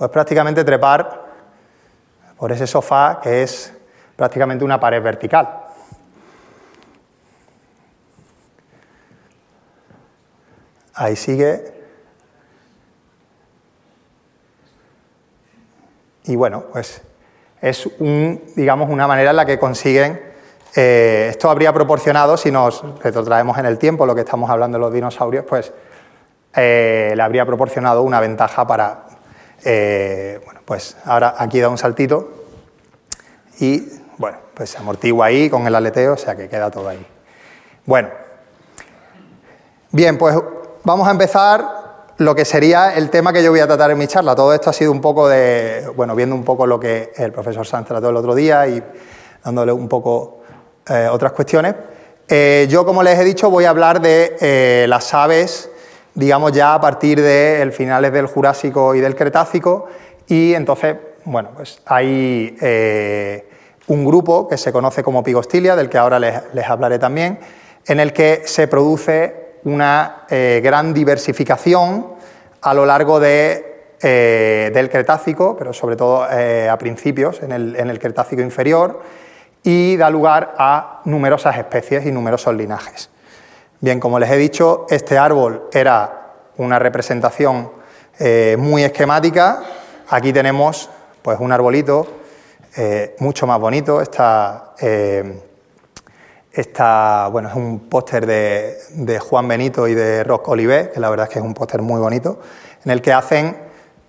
pues 0.02 0.10
prácticamente 0.10 0.64
trepar 0.64 1.26
por 2.36 2.50
ese 2.50 2.66
sofá 2.66 3.20
que 3.22 3.44
es 3.44 3.72
prácticamente 4.16 4.64
una 4.64 4.80
pared 4.80 5.00
vertical. 5.00 5.60
Ahí 10.92 11.14
sigue. 11.14 11.84
Y 16.24 16.34
bueno, 16.34 16.64
pues 16.72 17.00
es 17.60 17.86
un, 18.00 18.42
digamos, 18.56 18.90
una 18.90 19.06
manera 19.06 19.30
en 19.30 19.36
la 19.36 19.46
que 19.46 19.60
consiguen. 19.60 20.20
Eh, 20.74 21.28
esto 21.30 21.48
habría 21.48 21.72
proporcionado, 21.72 22.36
si 22.36 22.50
nos 22.50 22.82
retrotraemos 23.00 23.56
en 23.56 23.66
el 23.66 23.78
tiempo, 23.78 24.04
lo 24.04 24.16
que 24.16 24.22
estamos 24.22 24.50
hablando 24.50 24.78
de 24.78 24.80
los 24.80 24.92
dinosaurios, 24.92 25.44
pues 25.48 25.72
eh, 26.56 27.12
le 27.14 27.22
habría 27.22 27.46
proporcionado 27.46 28.02
una 28.02 28.18
ventaja 28.18 28.66
para. 28.66 29.12
Eh, 29.64 30.40
bueno, 30.44 30.61
pues 30.64 30.96
ahora 31.05 31.35
aquí 31.38 31.61
da 31.61 31.68
un 31.68 31.79
saltito 31.79 32.31
y, 33.61 33.88
bueno, 34.18 34.38
pues 34.55 34.70
se 34.70 34.79
amortigua 34.79 35.27
ahí 35.27 35.48
con 35.48 35.66
el 35.66 35.75
aleteo, 35.75 36.14
o 36.14 36.16
sea 36.16 36.35
que 36.35 36.48
queda 36.48 36.70
todo 36.70 36.88
ahí. 36.88 37.07
Bueno, 37.87 38.09
bien, 39.90 40.18
pues 40.18 40.37
vamos 40.83 41.07
a 41.07 41.12
empezar 41.12 41.83
lo 42.18 42.35
que 42.35 42.44
sería 42.44 42.94
el 42.94 43.11
tema 43.11 43.33
que 43.33 43.42
yo 43.42 43.51
voy 43.51 43.61
a 43.61 43.66
tratar 43.66 43.90
en 43.90 43.98
mi 43.98 44.07
charla. 44.07 44.35
Todo 44.35 44.53
esto 44.53 44.70
ha 44.70 44.72
sido 44.72 44.92
un 44.92 45.01
poco 45.01 45.29
de, 45.29 45.88
bueno, 45.96 46.14
viendo 46.14 46.35
un 46.35 46.44
poco 46.44 46.66
lo 46.66 46.79
que 46.79 47.12
el 47.16 47.33
profesor 47.33 47.66
Sanz 47.66 47.87
trató 47.87 48.11
el 48.11 48.16
otro 48.16 48.35
día 48.35 48.66
y 48.66 48.83
dándole 49.44 49.72
un 49.72 49.88
poco 49.88 50.40
eh, 50.88 51.09
otras 51.11 51.33
cuestiones. 51.33 51.75
Eh, 52.29 52.66
yo, 52.68 52.85
como 52.85 53.03
les 53.03 53.18
he 53.18 53.25
dicho, 53.25 53.51
voy 53.51 53.64
a 53.64 53.70
hablar 53.70 54.01
de 54.01 54.87
las 54.88 55.12
aves, 55.14 55.70
digamos 56.14 56.53
ya 56.53 56.75
a 56.75 56.81
partir 56.81 57.20
de 57.20 57.70
finales 57.72 58.12
del 58.12 58.27
Jurásico 58.27 58.94
y 58.94 59.01
del 59.01 59.14
Cretácico, 59.14 59.88
y 60.27 60.55
entonces, 60.55 60.96
bueno, 61.25 61.51
pues 61.55 61.81
hay 61.87 62.57
un 63.87 64.05
grupo 64.05 64.48
que 64.48 64.57
se 64.57 64.72
conoce 64.72 65.03
como 65.03 65.22
Pigostilia, 65.22 65.77
del 65.77 65.88
que 65.88 65.98
ahora 65.98 66.18
les, 66.18 66.42
les 66.55 66.66
hablaré 66.68 66.98
también, 66.98 67.38
en 67.87 68.01
el 68.01 68.12
que 68.12 68.42
se 68.44 68.68
produce 68.68 69.42
una 69.64 70.27
eh, 70.29 70.61
gran 70.62 70.92
diversificación 70.92 72.07
a 72.61 72.75
lo 72.75 72.87
largo 72.87 73.20
eh, 73.22 74.70
del 74.75 74.90
Cretácico, 74.90 75.57
pero 75.57 75.72
sobre 75.72 75.96
todo 75.96 76.27
eh, 76.31 76.68
a 76.68 76.77
principios, 76.79 77.42
en 77.42 77.53
el, 77.53 77.98
Cretácico 77.98 78.42
inferior, 78.42 79.01
y 79.62 79.96
da 79.96 80.11
lugar 80.11 80.55
a 80.59 81.03
numerosas 81.05 81.57
especies 81.57 82.07
y 82.07 82.12
numerosos 82.12 82.55
linajes. 82.55 83.11
Bien, 83.83 84.01
como 84.01 84.18
les 84.18 84.31
he 84.31 84.37
dicho, 84.37 84.87
este 84.88 85.18
árbol 85.18 85.68
era 85.73 86.35
una 86.57 86.79
representación 86.79 87.71
muy 88.59 88.85
esquemática. 88.85 89.61
Aquí 90.09 90.33
tenemos 90.33 90.88
pues, 91.21 91.38
un 91.40 91.51
arbolito 91.51 92.07
mucho 93.18 93.47
más 93.47 93.59
bonito. 93.59 94.01
Esta, 94.01 94.73
esta, 96.53 97.29
bueno, 97.29 97.49
es 97.49 97.55
un 97.55 97.88
póster 97.88 98.27
de, 98.27 99.18
Juan 99.18 99.49
Benito 99.49 99.88
y 99.88 99.95
de 99.95 100.23
Roc 100.23 100.47
Olivet, 100.49 100.92
que 100.92 101.01
la 101.01 101.11
verdad 101.11 101.27
es 101.27 101.33
que 101.33 101.38
es 101.38 101.45
un 101.45 101.55
póster 101.55 101.83
muy 101.83 101.99
bonito, 102.01 102.40
en 102.85 102.92
el 102.92 103.01
que 103.01 103.12
hacen 103.12 103.57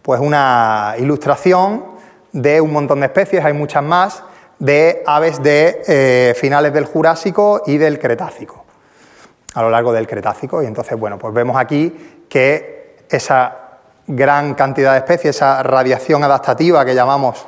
pues 0.01 0.19
una 0.19 0.95
ilustración 0.99 1.85
de 2.33 2.59
un 2.59 2.73
montón 2.73 2.99
de 2.99 3.05
especies, 3.05 3.43
hay 3.43 3.53
muchas 3.53 3.83
más, 3.83 4.23
de 4.59 5.03
aves 5.05 5.41
de 5.41 5.81
eh, 5.87 6.33
finales 6.35 6.73
del 6.73 6.85
Jurásico 6.85 7.63
y 7.65 7.77
del 7.77 7.97
Cretácico, 7.99 8.62
a 9.53 9.61
lo 9.61 9.69
largo 9.69 9.93
del 9.93 10.07
Cretácico. 10.07 10.61
Y 10.63 10.65
entonces, 10.65 10.97
bueno, 10.97 11.17
pues 11.17 11.33
vemos 11.33 11.57
aquí 11.57 12.25
que 12.29 12.97
esa 13.09 13.57
gran 14.07 14.53
cantidad 14.53 14.93
de 14.93 14.99
especies, 14.99 15.35
esa 15.35 15.63
radiación 15.63 16.23
adaptativa 16.23 16.83
que 16.85 16.95
llamamos 16.95 17.45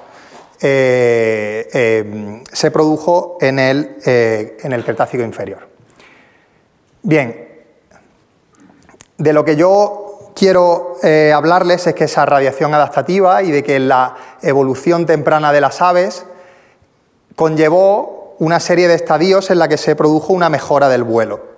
eh, 0.61 1.67
eh, 1.73 2.43
se 2.51 2.71
produjo 2.71 3.37
en 3.41 3.59
el, 3.59 3.97
eh, 4.05 4.57
en 4.61 4.73
el 4.73 4.85
Cretácico 4.85 5.23
inferior. 5.23 5.67
Bien, 7.03 7.63
de 9.17 9.33
lo 9.33 9.43
que 9.43 9.55
yo 9.55 10.31
quiero 10.35 10.97
hablarles 11.33 11.87
es 11.87 11.93
que 11.93 12.05
esa 12.05 12.25
radiación 12.25 12.73
adaptativa 12.73 13.43
y 13.43 13.51
de 13.51 13.63
que 13.63 13.79
la 13.79 14.15
evolución 14.41 15.05
temprana 15.05 15.53
de 15.53 15.61
las 15.61 15.81
aves 15.81 16.25
conllevó 17.35 18.35
una 18.39 18.59
serie 18.59 18.87
de 18.87 18.95
estadios 18.95 19.51
en 19.51 19.59
la 19.59 19.67
que 19.67 19.77
se 19.77 19.95
produjo 19.95 20.33
una 20.33 20.49
mejora 20.49 20.89
del 20.89 21.03
vuelo. 21.03 21.54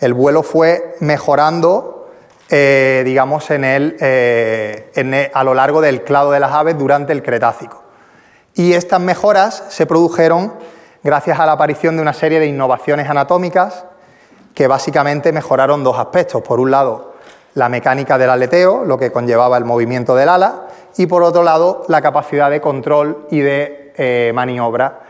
El 0.00 0.14
vuelo 0.14 0.42
fue 0.42 0.96
mejorando, 1.00 2.08
digamos, 2.50 3.50
en 3.50 3.64
el, 3.64 5.30
a 5.32 5.44
lo 5.44 5.54
largo 5.54 5.80
del 5.80 6.02
clado 6.02 6.30
de 6.30 6.40
las 6.40 6.52
aves 6.52 6.78
durante 6.78 7.12
el 7.12 7.22
Cretácico. 7.22 7.82
Y 8.54 8.74
estas 8.74 9.00
mejoras 9.00 9.64
se 9.68 9.86
produjeron 9.86 10.54
gracias 11.02 11.38
a 11.38 11.46
la 11.46 11.52
aparición 11.52 11.96
de 11.96 12.02
una 12.02 12.12
serie 12.12 12.40
de 12.40 12.46
innovaciones 12.46 13.08
anatómicas 13.08 13.84
que 14.54 14.68
básicamente 14.68 15.32
mejoraron 15.32 15.82
dos 15.82 15.98
aspectos. 15.98 16.42
Por 16.42 16.60
un 16.60 16.70
lado, 16.70 17.14
la 17.54 17.68
mecánica 17.68 18.16
del 18.18 18.30
aleteo, 18.30 18.84
lo 18.84 18.98
que 18.98 19.10
conllevaba 19.10 19.58
el 19.58 19.64
movimiento 19.64 20.14
del 20.14 20.28
ala, 20.28 20.68
y 20.96 21.06
por 21.06 21.22
otro 21.24 21.42
lado, 21.42 21.84
la 21.88 22.00
capacidad 22.00 22.50
de 22.50 22.60
control 22.60 23.26
y 23.30 23.40
de 23.40 23.92
eh, 23.96 24.32
maniobra, 24.34 25.00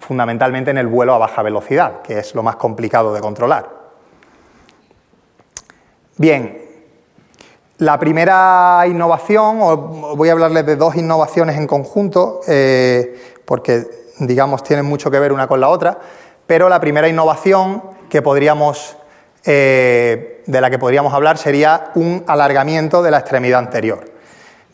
fundamentalmente 0.00 0.70
en 0.70 0.78
el 0.78 0.86
vuelo 0.86 1.14
a 1.14 1.18
baja 1.18 1.42
velocidad, 1.42 2.02
que 2.02 2.18
es 2.18 2.34
lo 2.34 2.42
más 2.42 2.56
complicado 2.56 3.14
de 3.14 3.20
controlar. 3.20 3.77
Bien, 6.20 6.60
la 7.76 7.96
primera 8.00 8.82
innovación, 8.88 9.60
voy 10.16 10.28
a 10.28 10.32
hablarles 10.32 10.66
de 10.66 10.74
dos 10.74 10.96
innovaciones 10.96 11.56
en 11.56 11.68
conjunto, 11.68 12.40
eh, 12.48 13.36
porque 13.44 13.86
digamos 14.18 14.64
tienen 14.64 14.84
mucho 14.84 15.12
que 15.12 15.20
ver 15.20 15.32
una 15.32 15.46
con 15.46 15.60
la 15.60 15.68
otra, 15.68 15.96
pero 16.44 16.68
la 16.68 16.80
primera 16.80 17.06
innovación 17.06 17.84
que 18.08 18.20
podríamos, 18.20 18.96
eh, 19.44 20.42
de 20.44 20.60
la 20.60 20.70
que 20.70 20.78
podríamos 20.80 21.14
hablar 21.14 21.38
sería 21.38 21.92
un 21.94 22.24
alargamiento 22.26 23.00
de 23.00 23.12
la 23.12 23.18
extremidad 23.18 23.60
anterior. 23.60 24.10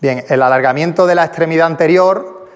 Bien, 0.01 0.25
el 0.27 0.41
alargamiento 0.41 1.07
de 1.07 1.15
la 1.15 1.27
extremidad 1.27 1.67
anterior 1.67 2.49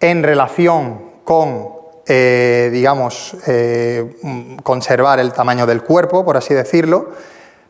en 0.00 0.24
relación 0.24 1.02
con, 1.22 1.68
eh, 2.08 2.68
digamos, 2.72 3.36
conservar 4.64 5.20
el 5.20 5.32
tamaño 5.32 5.66
del 5.66 5.84
cuerpo, 5.84 6.24
por 6.24 6.36
así 6.36 6.52
decirlo, 6.52 7.10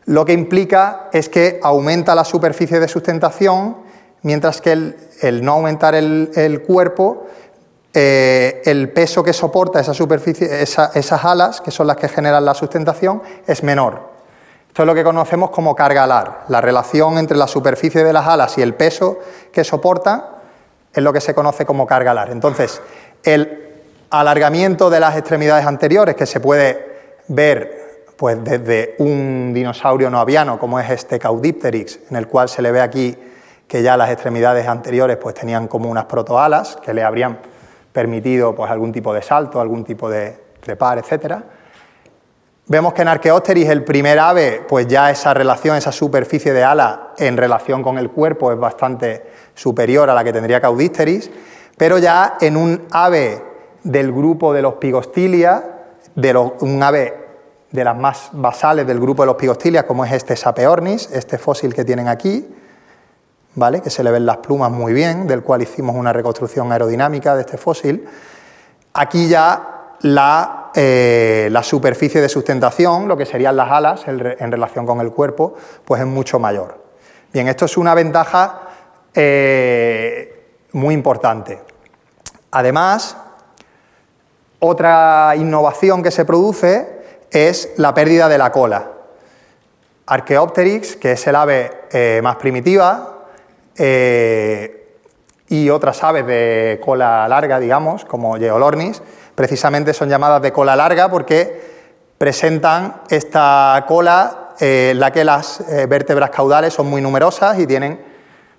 lo 0.05 0.23
que 0.25 0.33
implica 0.33 1.09
es 1.11 1.29
que 1.29 1.59
aumenta 1.63 2.13
la 2.13 2.25
superficie 2.25 2.79
de 2.79 2.87
sustentación, 2.87 3.77
mientras 4.21 4.61
que 4.61 4.71
el, 4.71 5.43
no 5.43 5.53
aumentar 5.53 5.95
el, 5.95 6.63
cuerpo, 6.65 7.25
eh, 7.93 8.61
el 8.65 8.89
peso 8.89 9.23
que 9.23 9.33
soporta 9.33 9.79
esa 9.79 9.93
superficie, 9.93 10.61
esas 10.61 11.25
alas, 11.25 11.61
que 11.61 11.71
son 11.71 11.87
las 11.87 11.97
que 11.97 12.07
generan 12.07 12.45
la 12.45 12.53
sustentación, 12.53 13.21
es 13.47 13.63
menor. 13.63 14.13
Esto 14.67 14.83
es 14.83 14.87
lo 14.87 14.93
que 14.93 15.03
conocemos 15.03 15.49
como 15.51 15.73
carga 15.73 16.03
alar. 16.03 16.43
La 16.49 16.61
relación 16.61 17.17
entre 17.17 17.37
la 17.37 17.47
superficie 17.47 18.03
de 18.03 18.13
las 18.13 18.27
alas 18.27 18.57
y 18.57 18.61
el 18.61 18.73
peso 18.73 19.19
que 19.51 19.63
soporta 19.63 20.31
es 20.93 21.01
lo 21.01 21.13
que 21.13 21.21
se 21.21 21.33
conoce 21.33 21.65
como 21.65 21.87
carga 21.87 22.11
alar. 22.11 22.29
Entonces, 22.29 22.81
el 23.23 23.71
alargamiento 24.09 24.89
de 24.89 24.99
las 24.99 25.17
extremidades 25.17 25.65
anteriores, 25.65 26.15
que 26.15 26.25
se 26.25 26.39
puede 26.39 26.95
ver 27.27 27.84
pues 28.17 28.43
desde 28.43 28.95
un 28.99 29.51
dinosaurio 29.53 30.09
no 30.09 30.19
aviano 30.19 30.57
como 30.59 30.79
es 30.79 30.89
este 30.89 31.19
Caudipteryx, 31.19 31.99
en 32.09 32.17
el 32.17 32.27
cual 32.27 32.49
se 32.49 32.61
le 32.61 32.71
ve 32.71 32.81
aquí 32.81 33.15
que 33.67 33.81
ya 33.81 33.97
las 33.97 34.09
extremidades 34.09 34.67
anteriores 34.67 35.17
pues 35.17 35.35
tenían 35.35 35.67
como 35.67 35.89
unas 35.89 36.05
protoalas 36.05 36.77
que 36.77 36.93
le 36.93 37.03
habrían 37.03 37.39
permitido 37.91 38.53
pues 38.55 38.69
algún 38.69 38.91
tipo 38.91 39.13
de 39.13 39.21
salto, 39.21 39.59
algún 39.59 39.83
tipo 39.83 40.09
de 40.09 40.37
trepar, 40.59 40.97
etcétera. 40.97 41.43
Vemos 42.67 42.93
que 42.93 43.03
en 43.03 43.09
Archaeopteryx, 43.09 43.69
el 43.69 43.83
primer 43.83 44.17
ave, 44.17 44.65
pues 44.67 44.87
ya 44.87 45.11
esa 45.11 45.33
relación, 45.35 45.77
esa 45.77 45.91
superficie 45.91 46.51
de 46.51 46.63
ala 46.63 47.13
en 47.17 47.37
relación 47.37 47.83
con 47.83 47.99
el 47.99 48.09
cuerpo 48.09 48.51
es 48.51 48.57
bastante 48.57 49.23
superior 49.53 50.09
a 50.09 50.15
la 50.15 50.23
que 50.23 50.33
tendría 50.33 50.59
Caudísteris, 50.59 51.29
pero 51.77 51.99
ya 51.99 52.37
en 52.41 52.57
un 52.57 52.87
ave 52.91 53.41
del 53.83 54.11
grupo 54.11 54.51
de 54.51 54.63
los 54.63 54.75
Pigostilia, 54.75 55.63
de 56.15 56.35
un 56.35 56.81
ave 56.81 57.24
de 57.71 57.83
las 57.83 57.97
más 57.97 58.29
basales 58.31 58.87
del 58.87 58.99
grupo 58.99 59.23
de 59.23 59.27
los 59.27 59.35
Pigostilia, 59.35 59.85
como 59.85 60.05
es 60.05 60.11
este 60.11 60.35
Sapeornis, 60.35 61.09
este 61.11 61.37
fósil 61.37 61.73
que 61.73 61.83
tienen 61.83 62.07
aquí, 62.07 62.47
¿vale? 63.55 63.81
que 63.81 63.89
se 63.89 64.03
le 64.03 64.11
ven 64.11 64.25
las 64.25 64.37
plumas 64.37 64.71
muy 64.71 64.93
bien, 64.93 65.27
del 65.27 65.43
cual 65.43 65.61
hicimos 65.61 65.95
una 65.95 66.13
reconstrucción 66.13 66.71
aerodinámica 66.71 67.35
de 67.35 67.41
este 67.41 67.57
fósil. 67.57 68.07
Aquí 68.93 69.27
ya 69.27 69.95
la, 70.01 70.71
eh, 70.75 71.49
la 71.51 71.63
superficie 71.63 72.21
de 72.21 72.29
sustentación, 72.29 73.07
lo 73.07 73.17
que 73.17 73.25
serían 73.25 73.55
las 73.55 73.71
alas 73.71 74.07
en 74.07 74.51
relación 74.51 74.85
con 74.85 75.01
el 75.01 75.11
cuerpo, 75.11 75.55
pues 75.83 76.01
es 76.01 76.07
mucho 76.07 76.39
mayor. 76.39 76.85
Bien, 77.33 77.47
esto 77.47 77.65
es 77.65 77.75
una 77.75 77.93
ventaja 77.93 78.61
eh, 79.13 80.45
muy 80.71 80.93
importante. 80.93 81.61
Además, 82.51 83.17
otra 84.59 85.33
innovación 85.35 86.01
que 86.01 86.11
se 86.11 86.23
produce 86.23 86.94
es 87.31 87.73
la 87.77 87.93
pérdida 87.93 88.27
de 88.29 88.37
la 88.37 88.51
cola. 88.51 88.91
Archaeopteryx, 90.07 90.95
que 90.97 91.13
es 91.13 91.27
el 91.27 91.35
ave 91.35 91.71
eh, 91.91 92.19
más 92.23 92.35
primitiva, 92.35 93.25
eh, 93.77 94.97
y 95.47 95.69
otras 95.69 96.03
aves 96.03 96.25
de 96.25 96.81
cola 96.83 97.27
larga, 97.27 97.59
digamos, 97.59 98.05
como 98.05 98.35
Geolornis, 98.35 99.01
precisamente 99.35 99.93
son 99.93 100.09
llamadas 100.09 100.41
de 100.41 100.51
cola 100.51 100.75
larga 100.75 101.09
porque 101.09 101.75
presentan 102.17 103.01
esta 103.09 103.83
cola 103.87 104.49
eh, 104.59 104.89
en 104.91 104.99
la 104.99 105.11
que 105.11 105.23
las 105.23 105.63
vértebras 105.87 106.29
caudales 106.29 106.73
son 106.73 106.87
muy 106.87 107.01
numerosas 107.01 107.59
y 107.59 107.67
tienen 107.67 107.99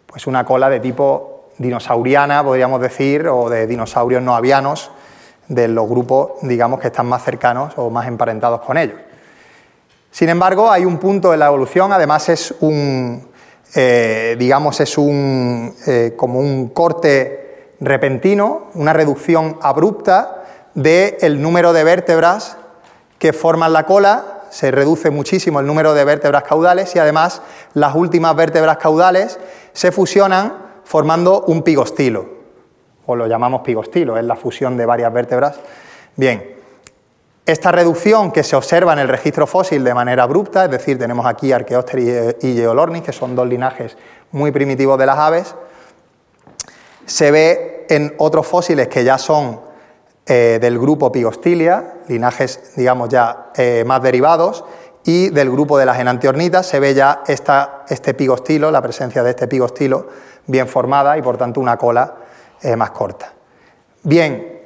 pues, 0.06 0.26
una 0.26 0.44
cola 0.44 0.68
de 0.68 0.80
tipo 0.80 1.50
dinosauriana, 1.58 2.44
podríamos 2.44 2.80
decir, 2.80 3.26
o 3.28 3.48
de 3.48 3.66
dinosaurios 3.66 4.22
no 4.22 4.36
avianos, 4.36 4.90
de 5.48 5.68
los 5.68 5.88
grupos, 5.88 6.32
digamos, 6.42 6.80
que 6.80 6.88
están 6.88 7.06
más 7.06 7.22
cercanos 7.24 7.74
o 7.76 7.90
más 7.90 8.06
emparentados 8.08 8.60
con 8.62 8.76
ellos. 8.76 8.98
Sin 10.10 10.28
embargo, 10.28 10.70
hay 10.70 10.84
un 10.84 10.98
punto 10.98 11.32
en 11.32 11.40
la 11.40 11.46
evolución, 11.46 11.92
además 11.92 12.28
es 12.28 12.54
un, 12.60 13.28
eh, 13.74 14.36
digamos, 14.38 14.80
es 14.80 14.96
un, 14.96 15.74
eh, 15.86 16.14
como 16.16 16.40
un 16.40 16.70
corte 16.70 17.74
repentino, 17.80 18.68
una 18.74 18.92
reducción 18.92 19.58
abrupta 19.60 20.44
del 20.74 21.40
número 21.40 21.72
de 21.72 21.84
vértebras 21.84 22.56
que 23.18 23.32
forman 23.32 23.72
la 23.72 23.84
cola, 23.84 24.44
se 24.50 24.70
reduce 24.70 25.10
muchísimo 25.10 25.60
el 25.60 25.66
número 25.66 25.92
de 25.92 26.04
vértebras 26.04 26.44
caudales 26.44 26.94
y 26.96 26.98
además 26.98 27.42
las 27.74 27.94
últimas 27.94 28.34
vértebras 28.36 28.78
caudales 28.78 29.38
se 29.72 29.92
fusionan 29.92 30.54
formando 30.84 31.42
un 31.46 31.62
pigostilo 31.62 32.35
o 33.06 33.16
lo 33.16 33.26
llamamos 33.26 33.62
pigostilo, 33.62 34.16
es 34.18 34.24
la 34.24 34.36
fusión 34.36 34.76
de 34.76 34.86
varias 34.86 35.12
vértebras. 35.12 35.58
Bien, 36.16 36.56
esta 37.46 37.70
reducción 37.70 38.32
que 38.32 38.42
se 38.42 38.56
observa 38.56 38.92
en 38.92 38.98
el 38.98 39.08
registro 39.08 39.46
fósil 39.46 39.84
de 39.84 39.94
manera 39.94 40.24
abrupta, 40.24 40.64
es 40.64 40.70
decir, 40.70 40.98
tenemos 40.98 41.26
aquí 41.26 41.52
Archaeopteryx 41.52 42.44
y 42.44 42.54
Geolornis, 42.54 43.02
que 43.02 43.12
son 43.12 43.36
dos 43.36 43.46
linajes 43.46 43.96
muy 44.32 44.50
primitivos 44.50 44.98
de 44.98 45.06
las 45.06 45.18
aves, 45.18 45.54
se 47.04 47.30
ve 47.30 47.86
en 47.88 48.14
otros 48.18 48.46
fósiles 48.46 48.88
que 48.88 49.04
ya 49.04 49.16
son 49.16 49.60
eh, 50.26 50.58
del 50.60 50.76
grupo 50.76 51.12
Pigostilia, 51.12 51.94
linajes, 52.08 52.72
digamos, 52.74 53.08
ya 53.08 53.52
eh, 53.54 53.84
más 53.86 54.02
derivados, 54.02 54.64
y 55.04 55.28
del 55.28 55.48
grupo 55.48 55.78
de 55.78 55.86
las 55.86 56.00
enantiornitas 56.00 56.66
se 56.66 56.80
ve 56.80 56.94
ya 56.94 57.22
esta, 57.28 57.84
este 57.88 58.12
pigostilo, 58.12 58.72
la 58.72 58.82
presencia 58.82 59.22
de 59.22 59.30
este 59.30 59.46
pigostilo 59.46 60.08
bien 60.48 60.66
formada 60.66 61.16
y 61.16 61.22
por 61.22 61.36
tanto 61.36 61.60
una 61.60 61.76
cola 61.76 62.25
eh, 62.66 62.74
más 62.74 62.90
corta. 62.90 63.32
Bien, 64.02 64.60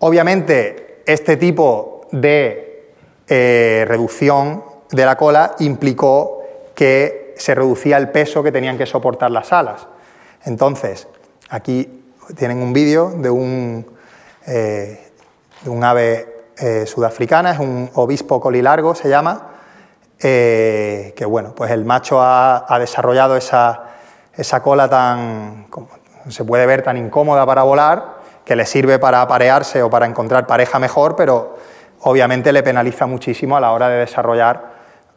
obviamente 0.00 1.02
este 1.06 1.38
tipo 1.38 2.02
de 2.12 2.92
eh, 3.26 3.86
reducción 3.88 4.62
de 4.90 5.06
la 5.06 5.16
cola 5.16 5.54
implicó 5.60 6.42
que 6.74 7.32
se 7.38 7.54
reducía 7.54 7.96
el 7.96 8.10
peso 8.10 8.42
que 8.42 8.52
tenían 8.52 8.76
que 8.76 8.84
soportar 8.84 9.30
las 9.30 9.50
alas. 9.50 9.86
Entonces, 10.44 11.08
aquí 11.48 12.04
tienen 12.36 12.58
un 12.58 12.74
vídeo 12.74 13.12
de 13.12 13.30
un, 13.30 13.86
eh, 14.46 15.08
de 15.62 15.70
un 15.70 15.84
ave 15.84 16.34
sudafricana, 16.84 17.52
es 17.52 17.58
un 17.58 17.90
obispo 17.94 18.40
colilargo, 18.40 18.94
se 18.94 19.08
llama, 19.08 19.52
que 20.18 21.24
bueno, 21.26 21.54
pues 21.54 21.70
el 21.70 21.86
macho 21.86 22.20
ha, 22.20 22.66
ha 22.66 22.78
desarrollado 22.78 23.36
esa, 23.36 23.84
esa 24.34 24.62
cola 24.62 24.88
tan, 24.88 25.66
se 26.28 26.44
puede 26.44 26.66
ver 26.66 26.82
tan 26.82 26.96
incómoda 26.96 27.44
para 27.46 27.62
volar 27.62 28.16
que 28.46 28.56
le 28.56 28.64
sirve 28.64 28.98
para 28.98 29.22
aparearse 29.22 29.82
o 29.82 29.90
para 29.90 30.06
encontrar 30.06 30.46
pareja 30.46 30.78
mejor, 30.78 31.16
pero 31.16 31.56
obviamente 32.02 32.52
le 32.52 32.62
penaliza 32.62 33.06
muchísimo 33.06 33.56
a 33.56 33.60
la 33.60 33.72
hora 33.72 33.88
de 33.88 33.98
desarrollar 33.98 34.76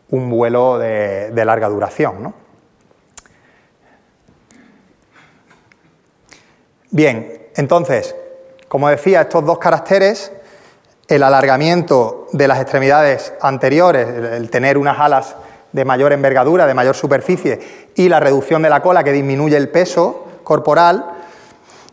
un 0.09 0.29
vuelo 0.29 0.79
de, 0.79 1.31
larga 1.45 1.69
duración. 1.69 2.33
Bien, 6.89 7.49
entonces, 7.55 8.15
como 8.67 8.89
decía, 8.89 9.21
estos 9.21 9.45
dos 9.45 9.59
caracteres, 9.59 10.31
el 11.07 11.21
alargamiento 11.21 12.27
de 12.31 12.47
las 12.47 12.59
extremidades 12.59 13.33
anteriores, 13.41 14.07
el 14.07 14.49
tener 14.49 14.79
unas 14.79 14.99
alas 14.99 15.35
de 15.71 15.85
mayor 15.85 16.13
envergadura, 16.13 16.65
de 16.65 16.73
mayor 16.73 16.95
superficie, 16.95 17.91
y 17.95 18.09
la 18.09 18.19
reducción 18.19 18.63
de 18.63 18.71
la 18.71 18.81
cola 18.81 19.03
que 19.03 19.11
disminuye 19.11 19.55
el 19.55 19.69
peso, 19.69 20.28
corporal, 20.49 21.05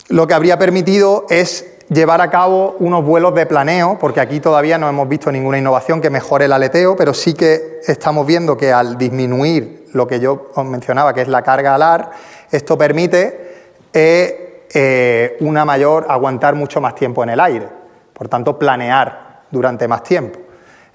lo 0.08 0.26
que 0.26 0.32
habría 0.32 0.58
permitido 0.58 1.26
es 1.28 1.66
llevar 1.90 2.22
a 2.22 2.30
cabo 2.30 2.74
unos 2.78 3.04
vuelos 3.04 3.34
de 3.34 3.44
planeo, 3.44 3.98
porque 4.00 4.18
aquí 4.18 4.40
todavía 4.40 4.78
no 4.78 4.88
hemos 4.88 5.06
visto 5.06 5.30
ninguna 5.30 5.58
innovación 5.58 6.00
que 6.00 6.08
mejore 6.08 6.46
el 6.46 6.52
aleteo, 6.52 6.96
pero 6.96 7.12
sí 7.12 7.34
que 7.34 7.80
estamos 7.86 8.26
viendo 8.26 8.56
que 8.56 8.72
al 8.72 8.96
disminuir 8.96 9.88
lo 9.92 10.06
que 10.06 10.20
yo 10.20 10.48
os 10.54 10.64
mencionaba, 10.64 11.12
que 11.12 11.20
es 11.20 11.28
la 11.28 11.42
carga 11.42 11.74
alar, 11.74 12.12
esto 12.50 12.78
permite 12.78 13.56
eh, 13.92 14.66
eh, 14.72 15.36
una 15.40 15.66
mayor 15.66 16.06
aguantar 16.08 16.54
mucho 16.54 16.80
más 16.80 16.94
tiempo 16.94 17.22
en 17.24 17.28
el 17.28 17.40
aire, 17.40 17.68
por 18.14 18.28
tanto 18.28 18.58
planear 18.58 19.42
durante 19.50 19.86
más 19.86 20.02
tiempo. 20.02 20.38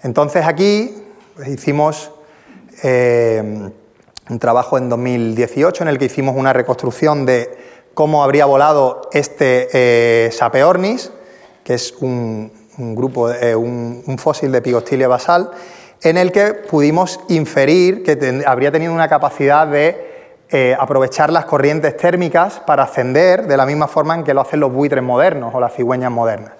Entonces 0.01 0.47
aquí 0.47 1.03
hicimos 1.45 2.11
eh, 2.81 3.69
un 4.31 4.39
trabajo 4.39 4.77
en 4.77 4.87
2018 4.87 5.83
en 5.83 5.89
el 5.89 5.99
que 5.99 6.05
hicimos 6.05 6.37
una 6.37 6.53
reconstrucción 6.53 7.25
de 7.25 7.49
cómo 7.93 8.23
habría 8.23 8.45
volado 8.45 9.09
este 9.11 9.67
eh, 9.73 10.31
Sapeornis, 10.31 11.11
que 11.65 11.73
es 11.73 11.93
un, 11.99 12.49
grupo, 12.77 13.29
eh, 13.29 13.53
un, 13.53 14.17
fósil 14.17 14.53
de 14.53 14.61
Pigostilia 14.61 15.09
basal, 15.09 15.51
en 16.01 16.15
el 16.15 16.31
que 16.31 16.53
pudimos 16.53 17.19
inferir 17.27 18.03
que 18.03 18.43
habría 18.47 18.71
tenido 18.71 18.93
una 18.93 19.09
capacidad 19.09 19.67
de 19.67 20.09
eh, 20.49 20.77
aprovechar 20.79 21.29
las 21.29 21.43
corrientes 21.43 21.97
térmicas 21.97 22.61
para 22.65 22.83
ascender 22.83 23.47
de 23.47 23.57
la 23.57 23.65
misma 23.65 23.89
forma 23.89 24.15
en 24.15 24.23
que 24.23 24.33
lo 24.33 24.39
hacen 24.39 24.61
los 24.61 24.71
buitres 24.71 25.03
modernos 25.03 25.53
o 25.53 25.59
las 25.59 25.75
cigüeñas 25.75 26.09
modernas. 26.09 26.53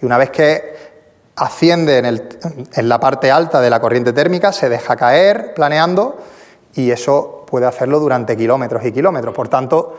Y 0.00 0.06
una 0.06 0.16
vez 0.16 0.30
que 0.30 0.76
asciende 1.34 1.98
en 1.98 2.88
la 2.88 3.00
parte 3.00 3.32
alta 3.32 3.60
de 3.60 3.68
la 3.68 3.80
corriente 3.80 4.12
térmica, 4.12 4.52
se 4.52 4.68
deja 4.68 4.94
caer 4.94 5.54
planeando 5.54 6.16
y 6.76 6.90
eso 6.90 7.44
puede 7.46 7.66
hacerlo 7.66 7.98
durante 7.98 8.36
kilómetros 8.36 8.84
y 8.84 8.92
kilómetros. 8.92 9.34
Por 9.34 9.48
tanto, 9.48 9.96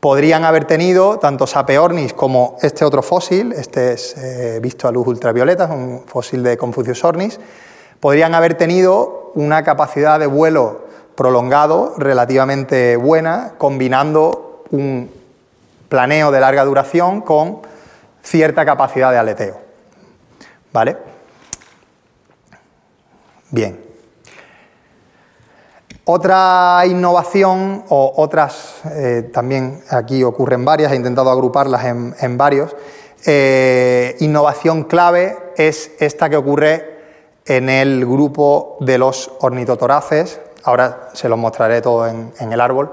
podrían 0.00 0.44
haber 0.44 0.64
tenido 0.64 1.18
tanto 1.18 1.46
Sapeornis 1.46 2.14
como 2.14 2.56
este 2.62 2.84
otro 2.84 3.02
fósil, 3.02 3.52
este 3.52 3.92
es 3.92 4.16
eh, 4.16 4.58
visto 4.60 4.88
a 4.88 4.92
luz 4.92 5.06
ultravioleta, 5.06 5.64
es 5.64 5.70
un 5.70 6.02
fósil 6.06 6.42
de 6.42 6.56
Confucius 6.56 7.04
ornis, 7.04 7.38
podrían 8.00 8.34
haber 8.34 8.54
tenido 8.54 9.30
una 9.34 9.62
capacidad 9.62 10.18
de 10.18 10.26
vuelo 10.26 10.86
prolongado 11.14 11.94
relativamente 11.98 12.96
buena, 12.96 13.54
combinando 13.58 14.64
un 14.70 15.10
planeo 15.88 16.32
de 16.32 16.40
larga 16.40 16.64
duración 16.64 17.20
con 17.20 17.60
cierta 18.22 18.64
capacidad 18.64 19.12
de 19.12 19.18
aleteo. 19.18 19.56
¿Vale? 20.72 20.96
Bien. 23.50 23.81
Otra 26.14 26.82
innovación, 26.84 27.84
o 27.88 28.12
otras, 28.16 28.82
eh, 28.84 29.30
también 29.32 29.82
aquí 29.88 30.22
ocurren 30.22 30.62
varias, 30.62 30.92
he 30.92 30.96
intentado 30.96 31.30
agruparlas 31.30 31.86
en, 31.86 32.36
varios, 32.36 32.76
eh, 33.24 34.14
innovación 34.20 34.84
clave 34.84 35.38
es 35.56 35.92
esta 36.00 36.28
que 36.28 36.36
ocurre 36.36 36.98
en 37.46 37.70
el 37.70 38.04
grupo 38.04 38.76
de 38.80 38.98
los 38.98 39.32
ornitotoraces, 39.40 40.38
ahora 40.64 41.08
se 41.14 41.30
los 41.30 41.38
mostraré 41.38 41.80
todo 41.80 42.06
en, 42.06 42.30
el 42.38 42.60
árbol, 42.60 42.90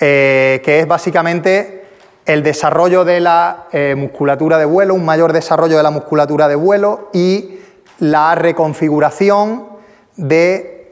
eh, 0.00 0.62
que 0.64 0.80
es 0.80 0.88
básicamente 0.88 1.84
el 2.24 2.42
desarrollo 2.42 3.04
de 3.04 3.20
la 3.20 3.66
musculatura 3.94 4.56
de 4.56 4.64
vuelo, 4.64 4.94
un 4.94 5.04
mayor 5.04 5.34
desarrollo 5.34 5.76
de 5.76 5.82
la 5.82 5.90
musculatura 5.90 6.48
de 6.48 6.54
vuelo 6.54 7.10
y 7.12 7.58
la 7.98 8.34
reconfiguración 8.34 9.68
de, 10.16 10.90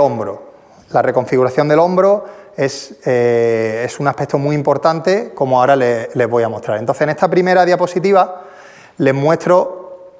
hombro 0.00 0.51
la 0.92 1.02
reconfiguración 1.02 1.68
del 1.68 1.78
hombro 1.78 2.24
es, 2.56 2.96
eh, 3.04 3.82
es 3.84 3.98
un 4.00 4.08
aspecto 4.08 4.38
muy 4.38 4.54
importante, 4.54 5.32
como 5.34 5.60
ahora 5.60 5.76
les, 5.76 6.28
voy 6.28 6.42
a 6.42 6.48
mostrar. 6.48 6.78
Entonces, 6.78 7.02
en 7.02 7.10
esta 7.10 7.28
primera 7.28 7.64
diapositiva 7.64 8.42
les 8.98 9.14
muestro, 9.14 10.10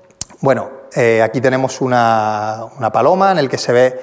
bueno, 0.41 0.71
eh, 0.95 1.23
aquí 1.23 1.41
tenemos 1.41 1.81
una, 1.81 2.71
paloma 2.93 3.33
en 3.33 3.39
el 3.39 3.49
que 3.49 3.59
se 3.59 3.73
ve 3.73 4.01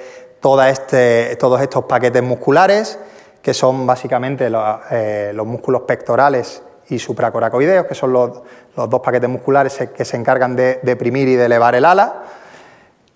este, 0.68 1.36
todos 1.36 1.60
estos 1.60 1.84
paquetes 1.84 2.22
musculares, 2.22 2.98
que 3.42 3.54
son 3.54 3.86
básicamente 3.86 4.50
eh, 4.90 5.32
los, 5.34 5.46
músculos 5.46 5.82
pectorales 5.82 6.62
y 6.88 6.98
supracoracoideos, 6.98 7.86
que 7.86 7.94
son 7.94 8.12
los, 8.12 8.42
dos 8.74 9.00
paquetes 9.00 9.28
musculares 9.28 9.76
que 9.94 10.04
se 10.04 10.16
encargan 10.16 10.56
de 10.56 10.80
deprimir 10.82 11.28
y 11.28 11.36
de 11.36 11.46
elevar 11.46 11.74
el 11.74 11.84
ala, 11.84 12.22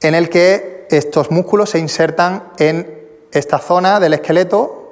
en 0.01 0.14
el 0.14 0.29
que 0.29 0.87
estos 0.90 1.31
músculos 1.31 1.71
se 1.71 1.79
insertan 1.79 2.45
en 2.59 3.04
esta 3.35 3.59
zona 3.59 4.01
del 4.01 4.14
esqueleto 4.14 4.85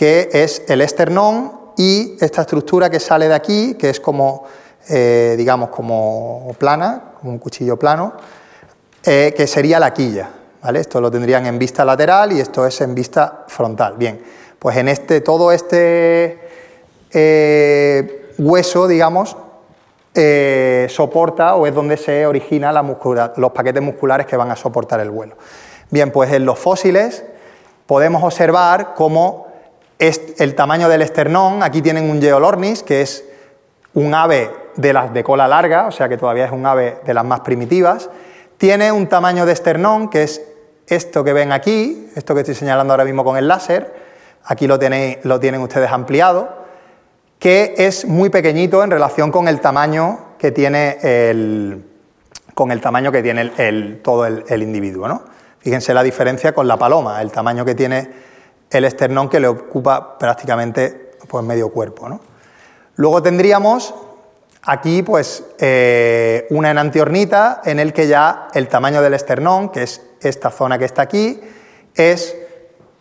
que 0.00 0.30
es 0.32 0.62
el 0.68 0.80
esternón 0.80 1.52
y 1.76 2.16
esta 2.20 2.40
estructura 2.40 2.88
que 2.88 2.98
sale 3.00 3.28
de 3.28 3.34
aquí, 3.34 3.74
que 3.74 3.90
es 3.90 4.00
como, 4.00 4.44
eh, 4.88 5.34
digamos, 5.36 5.68
como 5.68 6.54
plana, 6.58 7.12
como 7.20 7.32
un 7.32 7.38
cuchillo 7.38 7.78
plano, 7.78 8.14
eh, 9.04 9.34
que 9.36 9.46
sería 9.46 9.78
la 9.78 9.92
quilla. 9.92 10.30
¿vale? 10.62 10.80
Esto 10.80 11.02
lo 11.02 11.10
tendrían 11.10 11.44
en 11.44 11.58
vista 11.58 11.84
lateral 11.84 12.32
y 12.32 12.40
esto 12.40 12.66
es 12.66 12.80
en 12.80 12.94
vista 12.94 13.44
frontal. 13.48 13.96
Bien, 13.98 14.22
pues 14.58 14.78
en 14.78 14.88
este, 14.88 15.20
todo 15.20 15.52
este 15.52 16.48
eh, 17.12 18.32
hueso, 18.38 18.88
digamos, 18.88 19.36
soporta 20.88 21.56
o 21.56 21.66
es 21.66 21.74
donde 21.74 21.98
se 21.98 22.26
origina 22.26 22.72
los 22.72 23.52
paquetes 23.52 23.82
musculares 23.82 24.26
que 24.26 24.36
van 24.36 24.50
a 24.50 24.56
soportar 24.56 25.00
el 25.00 25.10
vuelo. 25.10 25.36
Bien, 25.90 26.10
pues 26.10 26.32
en 26.32 26.44
los 26.44 26.58
fósiles 26.58 27.24
podemos 27.90 28.22
observar 28.22 28.94
cómo 28.94 29.48
el 29.98 30.54
tamaño 30.54 30.88
del 30.88 31.02
esternón, 31.02 31.64
aquí 31.64 31.82
tienen 31.82 32.08
un 32.08 32.22
geolornis, 32.22 32.84
que 32.84 33.02
es 33.02 33.24
un 33.94 34.14
ave 34.14 34.48
de 34.76 34.92
las 34.92 35.12
de 35.12 35.24
cola 35.24 35.48
larga, 35.48 35.88
o 35.88 35.90
sea 35.90 36.08
que 36.08 36.16
todavía 36.16 36.44
es 36.44 36.52
un 36.52 36.64
ave 36.64 36.98
de 37.04 37.14
las 37.14 37.24
más 37.24 37.40
primitivas. 37.40 38.08
Tiene 38.58 38.92
un 38.92 39.08
tamaño 39.08 39.44
de 39.44 39.54
esternón, 39.54 40.08
que 40.08 40.22
es 40.22 40.40
esto 40.86 41.24
que 41.24 41.32
ven 41.32 41.50
aquí, 41.50 42.08
esto 42.14 42.32
que 42.32 42.42
estoy 42.42 42.54
señalando 42.54 42.92
ahora 42.92 43.04
mismo 43.04 43.24
con 43.24 43.36
el 43.36 43.48
láser, 43.48 43.92
aquí 44.44 44.68
lo, 44.68 44.78
lo 45.24 45.40
tienen 45.40 45.60
ustedes 45.60 45.90
ampliado, 45.90 46.48
que 47.40 47.74
es 47.76 48.04
muy 48.04 48.30
pequeñito 48.30 48.84
en 48.84 48.92
relación 48.92 49.32
con 49.32 49.48
el 49.48 49.60
tamaño 49.60 50.36
que 50.38 50.52
tiene 50.52 50.98
el, 51.02 51.84
con 52.54 52.70
el 52.70 52.80
tamaño 52.80 53.10
que 53.10 53.20
tiene 53.20 53.46
todo 54.04 54.26
el, 54.26 54.44
el 54.48 54.62
individuo. 54.62 55.08
¿no? 55.08 55.29
Fíjense 55.60 55.92
la 55.92 56.02
diferencia 56.02 56.52
con 56.52 56.66
la 56.66 56.78
paloma, 56.78 57.20
el 57.20 57.30
tamaño 57.30 57.64
que 57.64 57.74
tiene 57.74 58.10
el 58.70 58.84
esternón 58.84 59.28
que 59.28 59.40
le 59.40 59.48
ocupa 59.48 60.18
prácticamente 60.18 61.12
pues, 61.28 61.44
medio 61.44 61.70
cuerpo. 61.70 62.20
Luego 62.96 63.22
tendríamos 63.22 63.94
aquí 64.62 65.02
pues, 65.02 65.44
eh, 65.58 66.46
una 66.50 66.70
enantiornita 66.70 67.60
en 67.64 67.78
el 67.78 67.92
que 67.92 68.06
ya 68.06 68.48
el 68.54 68.68
tamaño 68.68 69.02
del 69.02 69.14
esternón, 69.14 69.68
que 69.68 69.82
es 69.82 70.00
esta 70.20 70.50
zona 70.50 70.78
que 70.78 70.86
está 70.86 71.02
aquí, 71.02 71.40
es 71.94 72.36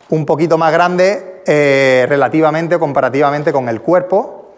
un 0.10 0.26
poquito 0.26 0.58
más 0.58 0.74
grande 0.74 1.41
eh, 1.45 2.06
relativamente, 2.10 2.78
comparativamente 2.78 3.54
con 3.54 3.69
el 3.69 3.82
cuerpo. 3.82 4.52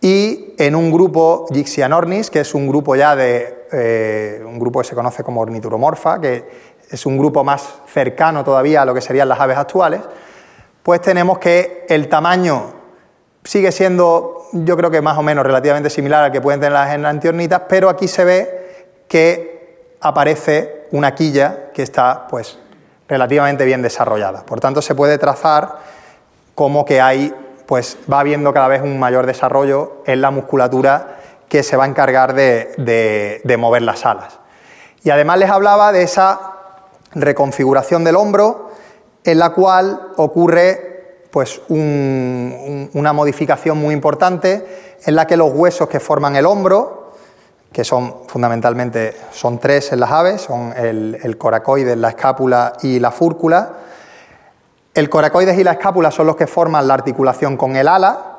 Y 0.00 0.54
en 0.58 0.74
un 0.74 0.90
grupo 0.90 1.46
Gixianornis, 1.52 2.30
que 2.30 2.40
es 2.40 2.54
un 2.54 2.66
grupo 2.68 2.96
ya 2.96 3.14
de 3.14 3.66
eh, 3.72 4.42
un 4.44 4.58
grupo 4.58 4.80
que 4.80 4.88
se 4.88 4.94
conoce 4.94 5.22
como 5.22 5.40
ornituromorfa, 5.40 6.20
que 6.20 6.71
es 6.92 7.06
un 7.06 7.16
grupo 7.16 7.42
más 7.42 7.80
cercano 7.86 8.44
todavía 8.44 8.82
a 8.82 8.84
lo 8.84 8.94
que 8.94 9.00
serían 9.00 9.28
las 9.28 9.40
aves 9.40 9.56
actuales, 9.56 10.02
pues 10.82 11.00
tenemos 11.00 11.38
que 11.38 11.86
el 11.88 12.08
tamaño 12.08 12.74
sigue 13.44 13.72
siendo, 13.72 14.46
yo 14.52 14.76
creo 14.76 14.90
que 14.90 15.00
más 15.00 15.16
o 15.16 15.22
menos 15.22 15.44
relativamente 15.44 15.88
similar 15.88 16.24
al 16.24 16.32
que 16.32 16.42
pueden 16.42 16.60
tener 16.60 16.72
las 16.72 16.92
enantiornitas, 16.94 17.62
pero 17.68 17.88
aquí 17.88 18.08
se 18.08 18.24
ve 18.24 18.94
que 19.08 19.96
aparece 20.00 20.86
una 20.92 21.14
quilla 21.14 21.70
que 21.72 21.82
está 21.82 22.28
pues 22.28 22.58
relativamente 23.08 23.64
bien 23.64 23.80
desarrollada. 23.80 24.44
Por 24.44 24.60
tanto, 24.60 24.82
se 24.82 24.94
puede 24.94 25.16
trazar 25.16 25.76
como 26.54 26.84
que 26.84 27.00
hay, 27.00 27.34
pues 27.66 27.96
va 28.12 28.20
habiendo 28.20 28.52
cada 28.52 28.68
vez 28.68 28.82
un 28.82 28.98
mayor 28.98 29.24
desarrollo 29.24 30.02
en 30.04 30.20
la 30.20 30.30
musculatura 30.30 31.16
que 31.48 31.62
se 31.62 31.76
va 31.76 31.84
a 31.84 31.86
encargar 31.86 32.34
de, 32.34 33.40
de 33.42 33.56
mover 33.56 33.82
las 33.82 34.04
alas. 34.04 34.38
Y 35.04 35.10
además 35.10 35.38
les 35.38 35.50
hablaba 35.50 35.92
de 35.92 36.02
esa 36.02 36.52
reconfiguración 37.14 38.04
del 38.04 38.16
hombro, 38.16 38.70
en 39.24 39.38
la 39.38 39.50
cual 39.50 40.12
ocurre 40.16 40.92
pues, 41.30 41.62
una 41.68 43.12
modificación 43.12 43.78
muy 43.78 43.94
importante 43.94 44.96
en 45.04 45.14
la 45.14 45.26
que 45.26 45.36
los 45.36 45.52
huesos 45.52 45.88
que 45.88 46.00
forman 46.00 46.36
el 46.36 46.46
hombro, 46.46 47.12
que 47.72 47.84
son 47.84 48.28
fundamentalmente 48.28 49.16
son 49.30 49.58
tres 49.58 49.92
en 49.92 50.00
las 50.00 50.10
aves, 50.10 50.42
son 50.42 50.74
el, 50.76 51.18
el 51.22 51.38
coracoides, 51.38 51.96
la 51.96 52.10
escápula 52.10 52.74
y 52.82 52.98
la 52.98 53.10
fúrcula. 53.10 53.72
El 54.94 55.08
coracoides 55.08 55.58
y 55.58 55.64
la 55.64 55.72
escápula 55.72 56.10
son 56.10 56.26
los 56.26 56.36
que 56.36 56.46
forman 56.46 56.86
la 56.86 56.94
articulación 56.94 57.56
con 57.56 57.76
el 57.76 57.88
ala, 57.88 58.36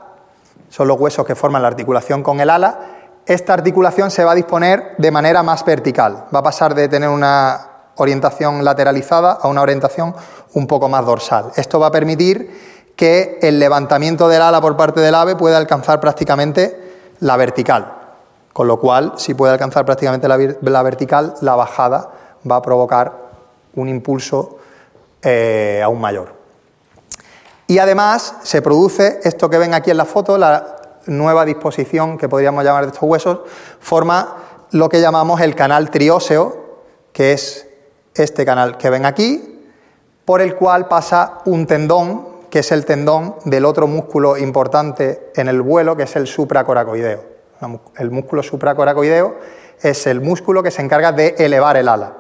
son 0.70 0.88
los 0.88 1.00
huesos 1.00 1.26
que 1.26 1.34
forman 1.34 1.64
la 1.64 1.68
articulación 1.68 2.22
con 2.22 2.40
el 2.40 2.50
ala. 2.52 2.80
Esta 3.26 3.54
articulación 3.54 4.12
se 4.12 4.24
va 4.24 4.34
a 4.34 4.36
disponer 4.36 4.96
de 5.00 5.10
manera 5.10 5.42
más 5.42 5.66
vertical, 5.66 6.26
va 6.34 6.40
a 6.40 6.44
pasar 6.44 6.76
de 6.76 6.88
tener 6.88 7.10
una 7.10 7.73
orientación 7.96 8.64
lateralizada 8.64 9.34
a 9.34 9.48
una 9.48 9.62
orientación 9.62 10.16
un 10.54 10.68
poco 10.68 10.90
más 10.90 11.06
dorsal. 11.06 11.52
Esto 11.56 11.80
va 11.80 11.88
a 11.88 11.92
permitir 11.92 12.74
que 12.96 13.40
el 13.42 13.60
levantamiento 13.60 14.28
del 14.28 14.42
ala 14.42 14.62
por 14.62 14.78
parte 14.78 15.00
del 15.00 15.16
ave 15.16 15.36
pueda 15.36 15.58
alcanzar 15.58 16.00
prácticamente 16.00 16.80
la 17.20 17.38
vertical, 17.38 17.94
con 18.52 18.68
lo 18.68 18.80
cual, 18.80 19.14
si 19.18 19.34
puede 19.34 19.54
alcanzar 19.54 19.86
prácticamente 19.86 20.28
la, 20.28 20.84
vertical, 20.84 21.34
la 21.42 21.56
bajada 21.56 22.12
va 22.50 22.58
a 22.58 22.62
provocar 22.62 23.14
un 23.76 23.90
impulso 23.90 24.58
eh, 25.22 25.82
aún 25.84 26.00
mayor. 26.00 26.34
Y 27.68 27.80
además 27.80 28.36
se 28.44 28.62
produce 28.62 29.20
esto 29.24 29.50
que 29.50 29.58
ven 29.58 29.74
aquí 29.74 29.90
en 29.90 29.98
la 29.98 30.06
foto, 30.06 30.38
la 30.38 30.76
nueva 31.06 31.46
disposición 31.46 32.18
que 32.18 32.30
podríamos 32.30 32.64
llamar 32.64 32.84
de 32.84 32.92
estos 32.92 33.04
huesos, 33.04 33.40
forma 33.80 34.36
lo 34.72 34.90
que 34.90 35.02
llamamos 35.02 35.42
el 35.42 35.56
canal 35.56 35.90
trióseo, 35.90 36.64
que 37.14 37.34
es 37.34 37.68
este 38.16 38.46
canal 38.46 38.78
que 38.78 38.90
ven 38.90 39.06
aquí, 39.06 39.62
por 40.26 40.42
el 40.42 40.56
cual 40.56 40.88
pasa 40.88 41.40
un 41.46 41.66
tendón, 41.66 42.34
que 42.50 42.60
es 42.60 42.72
el 42.72 42.86
tendón 42.86 43.36
del 43.46 43.66
otro 43.66 43.88
músculo 43.88 44.38
importante 44.38 45.32
en 45.36 45.48
el 45.48 45.62
vuelo, 45.62 45.96
que 45.96 46.04
es 46.04 46.16
el 46.16 46.28
supracoracoideo. 46.28 47.34
El 47.98 48.12
músculo 48.12 48.44
supracoracoideo 48.44 49.36
es 49.82 50.06
el 50.08 50.22
músculo 50.22 50.62
que 50.62 50.72
se 50.72 50.82
encarga 50.82 51.12
de 51.12 51.36
elevar 51.38 51.78
el 51.78 51.88
ala. 51.88 52.14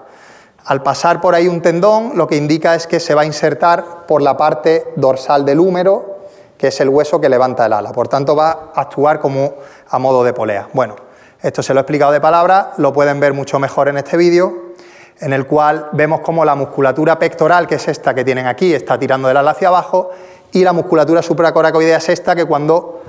Al 0.66 0.82
pasar 0.82 1.22
por 1.22 1.36
ahí 1.36 1.48
un 1.48 1.62
tendón, 1.62 2.14
lo 2.16 2.26
que 2.26 2.38
indica 2.38 2.74
es 2.74 2.88
que 2.88 3.00
se 3.00 3.14
va 3.14 3.22
a 3.22 3.26
insertar 3.26 4.06
por 4.08 4.22
la 4.22 4.38
parte 4.38 4.86
dorsal 4.96 5.46
del 5.46 5.60
húmero, 5.60 6.20
que 6.58 6.68
es 6.68 6.80
el 6.80 6.90
hueso 6.90 7.20
que 7.20 7.28
levanta 7.28 7.66
el 7.66 7.74
ala. 7.74 7.92
Por 7.92 8.08
tanto, 8.08 8.36
va 8.36 8.72
a 8.74 8.82
actuar 8.82 9.20
como 9.20 9.56
a 9.90 10.00
modo 10.00 10.24
de 10.24 10.34
polea. 10.34 10.70
Bueno, 10.74 10.96
esto 11.42 11.62
se 11.62 11.74
lo 11.74 11.82
he 11.82 11.82
explicado 11.82 12.14
de 12.14 12.22
palabra, 12.22 12.72
lo 12.78 12.94
pueden 12.94 13.20
ver 13.20 13.34
mucho 13.34 13.60
mejor 13.60 13.90
en 13.90 13.98
este 13.98 14.16
vídeo 14.16 14.73
en 15.19 15.34
el 15.34 15.45
cual 15.45 15.89
vemos 15.93 16.21
cómo 16.21 16.43
la 16.45 16.56
musculatura 16.56 17.17
pectoral, 17.19 17.67
que 17.67 17.76
es 17.76 17.88
esta 17.88 18.13
que 18.13 18.23
tienen 18.23 18.47
aquí, 18.47 18.73
está 18.73 18.97
tirando 18.97 19.28
del 19.28 19.38
ala 19.38 19.52
hacia 19.52 19.69
abajo, 19.69 20.12
y 20.52 20.63
la 20.63 20.73
musculatura 20.73 21.21
supracoracoidea 21.21 21.97
es 21.97 22.10
esta 22.10 22.36
que 22.36 22.45
cuando 22.45 23.04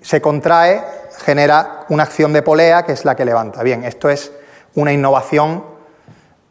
se 0.00 0.20
contrae 0.20 0.82
genera 1.18 1.84
una 1.88 2.04
acción 2.04 2.32
de 2.32 2.42
polea, 2.42 2.84
que 2.84 2.92
es 2.92 3.04
la 3.04 3.14
que 3.14 3.24
levanta. 3.24 3.62
Bien, 3.62 3.84
esto 3.84 4.08
es 4.08 4.32
una 4.74 4.92
innovación 4.92 5.64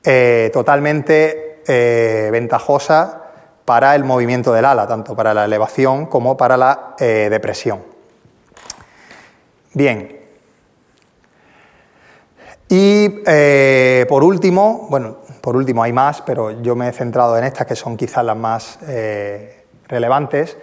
eh, 0.04 0.50
totalmente 0.54 1.62
eh, 1.68 2.30
ventajosa 2.32 3.24
para 3.66 3.96
el 3.96 4.04
movimiento 4.04 4.54
del 4.54 4.66
ala, 4.66 4.88
tanto 4.88 5.16
para 5.16 5.34
la 5.34 5.46
elevación 5.46 6.06
como 6.06 6.38
para 6.38 6.58
la 6.58 6.96
eh, 7.00 7.28
depresión. 7.30 7.84
Bien, 9.74 10.19
y 12.70 13.22
eh, 13.26 14.06
por 14.08 14.24
último, 14.24 14.88
bueno, 14.92 15.18
por 15.42 15.56
último 15.56 15.82
hay 15.82 15.92
más, 15.92 16.22
pero 16.22 16.62
yo 16.62 16.76
me 16.76 16.88
he 16.88 16.92
centrado 16.92 17.36
en 17.36 17.44
estas 17.44 17.66
que 17.66 17.76
son 17.76 17.98
quizás 17.98 18.24
las 18.24 18.38
más 18.38 18.78
eh, 18.88 19.64
relevantes. 19.88 20.56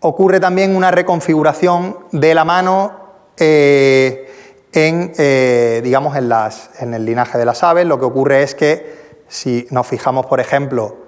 Ocurre 0.00 0.38
también 0.38 0.76
una 0.76 0.90
reconfiguración 0.90 1.96
de 2.12 2.34
la 2.34 2.44
mano 2.44 2.92
eh, 3.38 4.30
en, 4.70 5.82
digamos, 5.82 6.14
en, 6.14 6.92
el 6.92 7.06
linaje 7.06 7.38
de 7.38 7.46
las 7.46 7.62
aves. 7.62 7.86
Lo 7.86 7.98
que 7.98 8.04
ocurre 8.04 8.42
es 8.42 8.54
que 8.54 9.16
si 9.26 9.66
nos 9.70 9.86
fijamos, 9.86 10.26
por 10.26 10.40
ejemplo, 10.40 10.98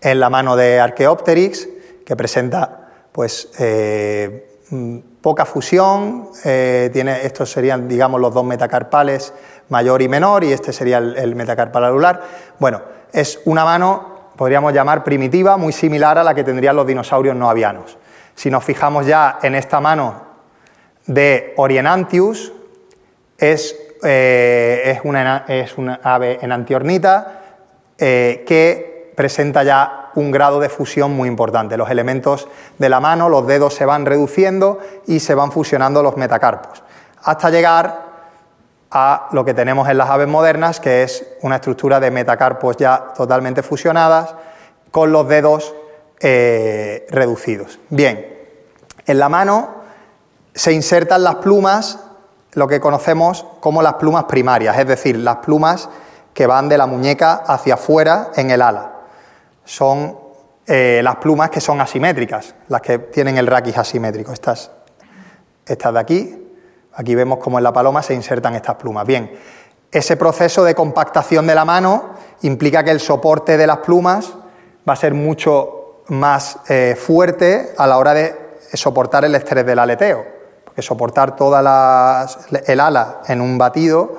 en 0.00 0.20
la 0.20 0.30
mano 0.30 0.56
de 0.56 0.80
Archaeopteryx, 0.80 1.68
que 2.06 2.16
presenta 2.16 2.88
pues, 3.12 3.50
poca 5.20 5.44
fusión, 5.44 6.28
tiene, 6.42 7.24
estos 7.24 7.50
serían, 7.50 7.88
digamos, 7.88 8.20
los 8.20 8.32
dos 8.32 8.44
metacarpales 8.44 9.32
mayor 9.68 10.02
y 10.02 10.08
menor, 10.08 10.44
y 10.44 10.52
este 10.52 10.72
sería 10.72 10.98
el, 10.98 11.34
metacarpal 11.34 11.84
alular. 11.84 12.22
Bueno, 12.58 12.82
es 13.12 13.40
una 13.44 13.64
mano 13.64 14.18
podríamos 14.38 14.72
llamar 14.72 15.02
primitiva, 15.02 15.56
muy 15.56 15.72
similar 15.72 16.16
a 16.16 16.22
la 16.22 16.32
que 16.32 16.44
tendrían 16.44 16.76
los 16.76 16.86
dinosaurios 16.86 17.34
no 17.34 17.50
avianos. 17.50 17.98
Si 18.36 18.50
nos 18.50 18.62
fijamos 18.62 19.04
ya 19.04 19.40
en 19.42 19.56
esta 19.56 19.80
mano 19.80 20.22
de 21.06 21.54
Orienantius, 21.56 22.52
es, 23.36 23.76
eh, 24.04 24.82
es, 24.84 25.00
una, 25.02 25.44
es 25.48 25.74
ave 26.04 26.38
enantiornita 26.40 27.42
eh, 27.98 28.44
que 28.46 28.97
presenta 29.18 29.64
ya 29.64 30.10
un 30.14 30.30
grado 30.30 30.60
de 30.60 30.68
fusión 30.68 31.10
muy 31.10 31.28
importante. 31.28 31.76
Los 31.76 31.90
elementos 31.90 32.46
de 32.78 32.88
la 32.88 33.00
mano, 33.00 33.28
los 33.28 33.48
dedos 33.48 33.74
se 33.74 33.84
van 33.84 34.06
reduciendo 34.06 34.78
y 35.08 35.18
se 35.18 35.34
van 35.34 35.50
fusionando 35.50 36.04
los 36.04 36.16
metacarpos, 36.16 36.84
hasta 37.24 37.50
llegar 37.50 38.00
a 38.92 39.26
lo 39.32 39.44
que 39.44 39.54
tenemos 39.54 39.88
en 39.88 39.98
las 39.98 40.08
aves 40.08 40.28
modernas, 40.28 40.78
que 40.78 41.02
es 41.02 41.26
una 41.42 41.56
estructura 41.56 41.98
de 41.98 42.12
metacarpos 42.12 42.76
ya 42.76 43.12
totalmente 43.16 43.64
fusionadas, 43.64 44.36
con 44.92 45.10
los 45.10 45.26
dedos 45.26 45.74
eh, 46.20 47.04
reducidos. 47.10 47.80
Bien, 47.88 48.24
en 49.04 49.18
la 49.18 49.28
mano 49.28 49.78
se 50.54 50.72
insertan 50.72 51.24
las 51.24 51.34
plumas, 51.36 51.98
lo 52.52 52.68
que 52.68 52.78
conocemos 52.78 53.44
como 53.58 53.82
las 53.82 53.94
plumas 53.94 54.26
primarias, 54.26 54.78
es 54.78 54.86
decir, 54.86 55.16
las 55.16 55.38
plumas 55.38 55.88
que 56.34 56.46
van 56.46 56.68
de 56.68 56.78
la 56.78 56.86
muñeca 56.86 57.34
hacia 57.34 57.74
afuera 57.74 58.30
en 58.36 58.52
el 58.52 58.62
ala. 58.62 58.92
Son 59.68 60.18
eh, 60.66 61.00
las 61.04 61.16
plumas 61.16 61.50
que 61.50 61.60
son 61.60 61.80
asimétricas, 61.80 62.54
las 62.68 62.80
que 62.80 62.98
tienen 62.98 63.36
el 63.36 63.46
raquis 63.46 63.76
asimétrico. 63.76 64.32
Estas, 64.32 64.70
estas 65.66 65.92
de 65.92 66.00
aquí, 66.00 66.48
Aquí 66.98 67.14
vemos 67.14 67.38
cómo 67.38 67.58
en 67.58 67.64
la 67.64 67.72
paloma 67.72 68.02
se 68.02 68.12
insertan 68.12 68.56
estas 68.56 68.74
plumas. 68.74 69.06
Bien, 69.06 69.30
ese 69.92 70.16
proceso 70.16 70.64
de 70.64 70.74
compactación 70.74 71.46
de 71.46 71.54
la 71.54 71.64
mano 71.64 72.10
implica 72.42 72.82
que 72.82 72.90
el 72.90 72.98
soporte 72.98 73.56
de 73.56 73.68
las 73.68 73.78
plumas 73.78 74.32
va 74.86 74.94
a 74.94 74.96
ser 74.96 75.14
mucho 75.14 76.02
más 76.08 76.58
eh, 76.68 76.96
fuerte 76.98 77.72
a 77.78 77.86
la 77.86 77.98
hora 77.98 78.14
de 78.14 78.34
soportar 78.72 79.24
el 79.24 79.36
estrés 79.36 79.64
del 79.64 79.78
aleteo, 79.78 80.26
porque 80.64 80.82
soportar 80.82 81.36
toda 81.36 82.26
el 82.66 82.80
ala 82.80 83.20
en 83.28 83.40
un 83.40 83.56
batido 83.56 84.18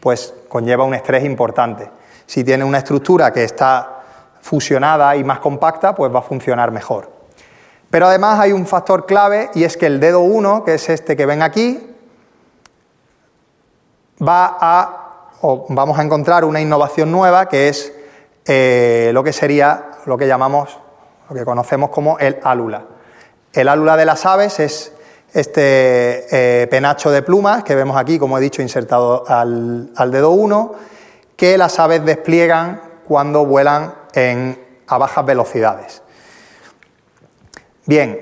pues 0.00 0.34
conlleva 0.48 0.82
un 0.82 0.94
estrés 0.94 1.24
importante. 1.24 1.88
Si 2.26 2.42
tiene 2.42 2.64
una 2.64 2.78
estructura 2.78 3.32
que 3.32 3.44
está 3.44 3.95
fusionada 4.46 5.16
y 5.16 5.24
más 5.24 5.40
compacta, 5.40 5.94
pues 5.94 6.14
va 6.14 6.20
a 6.20 6.22
funcionar 6.22 6.70
mejor. 6.70 7.10
Pero 7.90 8.06
además 8.06 8.38
hay 8.38 8.52
un 8.52 8.66
factor 8.66 9.04
clave 9.04 9.50
y 9.54 9.64
es 9.64 9.76
que 9.76 9.86
el 9.86 10.00
dedo 10.00 10.20
1, 10.20 10.64
que 10.64 10.74
es 10.74 10.88
este 10.88 11.16
que 11.16 11.26
ven 11.26 11.42
aquí, 11.42 11.94
va 14.26 14.56
a, 14.60 15.30
o 15.40 15.66
vamos 15.68 15.98
a 15.98 16.02
encontrar 16.02 16.44
una 16.44 16.60
innovación 16.60 17.10
nueva 17.10 17.48
que 17.48 17.68
es 17.68 17.92
eh, 18.46 19.10
lo 19.12 19.24
que 19.24 19.32
sería 19.32 19.90
lo 20.06 20.16
que 20.16 20.26
llamamos, 20.26 20.78
lo 21.28 21.34
que 21.34 21.44
conocemos 21.44 21.90
como 21.90 22.18
el 22.18 22.38
álula. 22.44 22.84
El 23.52 23.68
álula 23.68 23.96
de 23.96 24.04
las 24.04 24.24
aves 24.26 24.60
es 24.60 24.92
este 25.32 26.62
eh, 26.62 26.66
penacho 26.68 27.10
de 27.10 27.22
plumas 27.22 27.64
que 27.64 27.74
vemos 27.74 27.96
aquí, 27.96 28.18
como 28.18 28.38
he 28.38 28.40
dicho, 28.40 28.62
insertado 28.62 29.24
al, 29.26 30.10
dedo 30.10 30.30
1, 30.30 30.74
que 31.36 31.58
las 31.58 31.78
aves 31.78 32.04
despliegan 32.04 32.80
cuando 33.06 33.44
vuelan 33.44 33.94
a 34.86 34.98
bajas 34.98 35.26
velocidades. 35.26 36.02
Bien, 37.84 38.18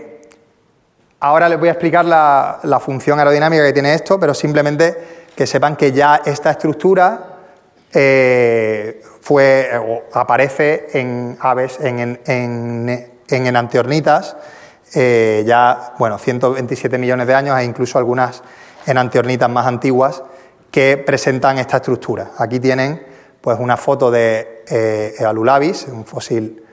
ahora 1.20 1.48
les 1.48 1.58
voy 1.58 1.68
a 1.68 1.72
explicar 1.72 2.04
la, 2.04 2.80
función 2.80 3.18
aerodinámica 3.18 3.64
que 3.64 3.72
tiene 3.72 3.94
esto, 3.94 4.18
pero 4.18 4.34
simplemente 4.34 5.24
que 5.34 5.46
sepan 5.46 5.76
que 5.76 5.92
ya 5.92 6.20
esta 6.24 6.50
estructura 6.50 7.38
eh, 7.92 9.02
fue, 9.20 9.70
aparece 10.12 10.88
en 10.92 11.38
aves, 11.40 11.78
en, 11.80 12.20
en, 12.26 13.10
enantiornitas, 13.28 14.36
eh, 14.94 15.44
ya, 15.46 15.94
bueno, 15.98 16.18
127 16.18 16.98
millones 16.98 17.26
de 17.26 17.34
años 17.34 17.58
e 17.58 17.64
incluso 17.64 17.98
algunas 17.98 18.42
enantiornitas 18.86 19.48
más 19.48 19.66
antiguas 19.66 20.22
que 20.70 20.96
presentan 20.98 21.58
esta 21.58 21.76
estructura. 21.76 22.32
Aquí 22.36 22.60
tienen 22.60 23.13
pues 23.44 23.58
una 23.60 23.76
foto 23.76 24.10
de 24.10 24.64
eh, 24.66 25.14
un 25.92 26.04
fósil, 26.06 26.64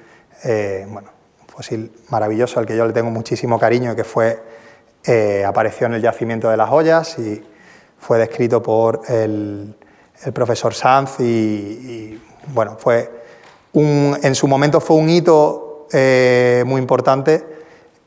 bueno, 0.88 1.10
un 1.42 1.48
fósil 1.48 1.92
maravilloso 2.08 2.62
al 2.62 2.66
que 2.66 2.78
yo 2.78 2.88
le 2.88 2.94
tengo 2.94 3.12
muchísimo 3.12 3.60
cariño 3.60 3.92
y 3.92 3.96
que 3.98 4.06
fue, 4.06 4.42
apareció 5.46 5.88
en 5.88 5.96
el 5.96 6.02
yacimiento 6.02 6.50
de 6.50 6.56
las 6.56 6.72
ollas 6.72 7.20
y 7.20 7.44
fue 8.00 8.20
descrito 8.20 8.64
por 8.64 9.02
el, 9.10 9.76
profesor 10.34 10.74
Sanz 10.74 11.20
y, 11.20 12.18
bueno, 12.54 12.78
fue 12.80 13.10
un, 13.74 14.18
en 14.24 14.34
su 14.34 14.48
momento 14.48 14.80
fue 14.80 14.96
un 14.96 15.10
hito 15.10 15.88
eh, 15.92 16.64
muy 16.66 16.80
importante 16.80 17.44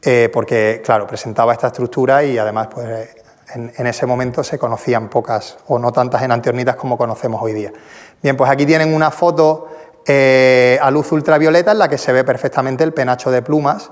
eh, 0.00 0.30
porque, 0.32 0.80
claro, 0.82 1.06
presentaba 1.06 1.52
esta 1.52 1.66
estructura 1.66 2.24
y 2.24 2.38
además 2.38 2.68
pues, 2.70 3.08
en, 3.54 3.86
ese 3.86 4.06
momento 4.06 4.42
se 4.42 4.58
conocían 4.58 5.08
pocas 5.08 5.58
o 5.68 5.78
no 5.78 5.92
tantas 5.92 6.22
enantiornitas 6.22 6.76
como 6.76 6.98
conocemos 6.98 7.40
hoy 7.42 7.52
día. 7.52 7.72
Bien, 8.22 8.36
pues 8.36 8.50
aquí 8.50 8.66
tienen 8.66 8.92
una 8.92 9.10
foto 9.10 9.68
eh, 10.06 10.78
a 10.80 10.90
luz 10.90 11.10
ultravioleta 11.12 11.72
en 11.72 11.78
la 11.78 11.88
que 11.88 11.98
se 11.98 12.12
ve 12.12 12.24
perfectamente 12.24 12.84
el 12.84 12.92
penacho 12.92 13.30
de 13.30 13.42
plumas 13.42 13.90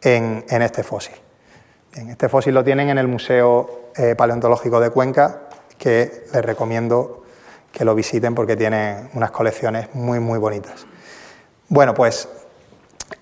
en, 0.00 0.44
este 0.48 0.82
fósil. 0.82 1.14
Bien, 1.94 2.10
este 2.10 2.28
fósil 2.28 2.54
lo 2.54 2.64
tienen 2.64 2.90
en 2.90 2.98
el 2.98 3.08
Museo 3.08 3.90
eh, 3.96 4.14
paleontológico 4.16 4.80
de 4.80 4.90
Cuenca, 4.90 5.42
que 5.78 6.26
les 6.32 6.44
recomiendo 6.44 7.24
que 7.72 7.84
lo 7.84 7.94
visiten 7.94 8.34
porque 8.34 8.56
tiene 8.56 9.10
unas 9.14 9.30
colecciones 9.30 9.94
muy, 9.94 10.20
muy 10.20 10.38
bonitas. 10.38 10.86
Bueno, 11.68 11.94
pues 11.94 12.28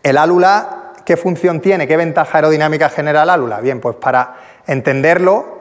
el 0.02 0.18
álula, 0.18 0.92
¿qué 1.04 1.16
función 1.16 1.60
tiene? 1.60 1.86
¿Qué 1.86 1.96
ventaja 1.96 2.38
aerodinámica 2.38 2.88
genera 2.88 3.22
el 3.22 3.30
álula? 3.30 3.60
Bien, 3.60 3.80
pues 3.80 3.96
para 3.96 4.36
entenderlo 4.66 5.59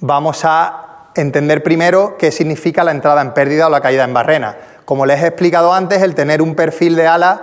vamos 0.00 0.44
a 0.44 1.10
entender 1.14 1.62
primero 1.62 2.16
qué 2.18 2.32
significa 2.32 2.84
la 2.84 2.90
entrada 2.90 3.20
en 3.22 3.32
pérdida 3.32 3.66
o 3.66 3.70
la 3.70 3.80
caída 3.80 4.04
en 4.04 4.14
barrena. 4.14 4.56
Como 4.84 5.06
les 5.06 5.22
he 5.22 5.28
explicado 5.28 5.72
antes, 5.72 6.02
el 6.02 6.14
tener 6.14 6.42
un 6.42 6.54
perfil 6.54 6.96
de 6.96 7.06
ala 7.06 7.42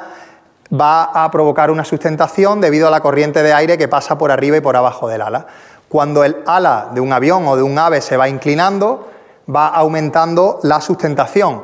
va 0.73 1.03
a 1.03 1.31
provocar 1.31 1.71
una 1.71 1.85
sustentación 1.85 2.59
debido 2.59 2.87
a 2.87 2.91
la 2.91 3.01
corriente 3.01 3.43
de 3.43 3.53
aire 3.53 3.77
que 3.77 3.87
pasa 3.87 4.17
por 4.17 4.31
arriba 4.31 4.57
y 4.57 4.61
por 4.61 4.75
abajo 4.75 5.07
del 5.07 5.21
ala. 5.21 5.47
Cuando 5.87 6.23
el 6.23 6.37
ala 6.45 6.89
de 6.93 6.99
un 6.99 7.13
avión 7.13 7.47
o 7.47 7.55
de 7.55 7.63
un 7.63 7.79
ave 7.79 8.01
se 8.01 8.17
va 8.17 8.27
inclinando, 8.27 9.07
va 9.53 9.67
aumentando 9.67 10.59
la 10.63 10.81
sustentación. 10.81 11.63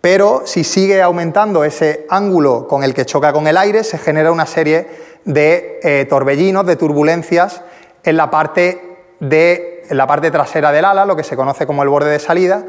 Pero 0.00 0.42
si 0.46 0.64
sigue 0.64 1.02
aumentando 1.02 1.64
ese 1.64 2.06
ángulo 2.08 2.66
con 2.66 2.82
el 2.82 2.94
que 2.94 3.04
choca 3.04 3.34
con 3.34 3.46
el 3.46 3.58
aire, 3.58 3.84
se 3.84 3.98
genera 3.98 4.32
una 4.32 4.46
serie 4.46 4.88
de 5.26 5.78
eh, 5.82 6.06
torbellinos, 6.08 6.64
de 6.64 6.76
turbulencias 6.76 7.60
en 8.02 8.16
la, 8.16 8.30
parte 8.30 8.89
de, 9.20 9.84
la 9.90 10.06
parte 10.06 10.30
trasera 10.30 10.72
del 10.72 10.84
ala, 10.84 11.04
lo 11.04 11.16
que 11.16 11.24
se 11.24 11.36
conoce 11.36 11.66
como 11.66 11.82
el 11.82 11.88
borde 11.88 12.10
de 12.10 12.18
salida, 12.18 12.64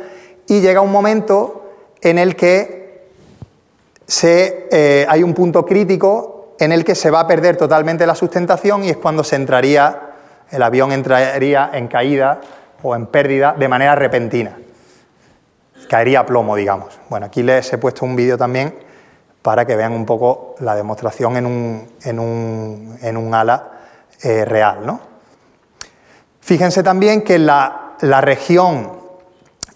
y 0.47 0.61
llega 0.61 0.81
un 0.81 0.91
momento 0.91 1.71
en 2.01 2.17
el 2.17 2.35
que 2.35 3.09
eh, 4.23 5.05
hay 5.07 5.23
un 5.23 5.33
punto 5.33 5.65
crítico 5.65 6.55
en 6.59 6.71
el 6.71 6.83
que 6.83 6.95
se 6.95 7.09
va 7.09 7.21
a 7.21 7.27
perder 7.27 7.57
totalmente 7.57 8.05
la 8.05 8.15
sustentación 8.15 8.83
y 8.83 8.89
es 8.89 8.97
cuando 8.97 9.23
se 9.23 9.35
entraría 9.35 10.11
el 10.51 10.63
avión 10.63 10.91
entraría 10.91 11.71
en 11.73 11.87
caída 11.87 12.41
o 12.83 12.95
en 12.95 13.07
pérdida 13.07 13.55
de 13.57 13.67
manera 13.67 13.95
repentina. 13.95 14.57
Caería 15.89 16.21
a 16.21 16.25
plomo, 16.25 16.55
digamos. 16.55 16.99
Bueno, 17.09 17.25
aquí 17.25 17.41
les 17.41 17.71
he 17.73 17.77
puesto 17.77 18.05
un 18.05 18.15
vídeo 18.15 18.37
también 18.37 18.75
para 19.41 19.65
que 19.65 19.75
vean 19.75 19.93
un 19.93 20.05
poco 20.05 20.55
la 20.59 20.75
demostración 20.75 21.37
en 21.37 21.45
un, 21.45 21.87
en 22.03 23.17
un, 23.17 23.33
ala 23.33 23.71
eh, 24.21 24.45
real. 24.45 24.85
¿no? 24.85 25.10
Fíjense 26.41 26.83
también 26.83 27.21
que 27.21 27.39
la, 27.39 27.95
región 28.01 28.99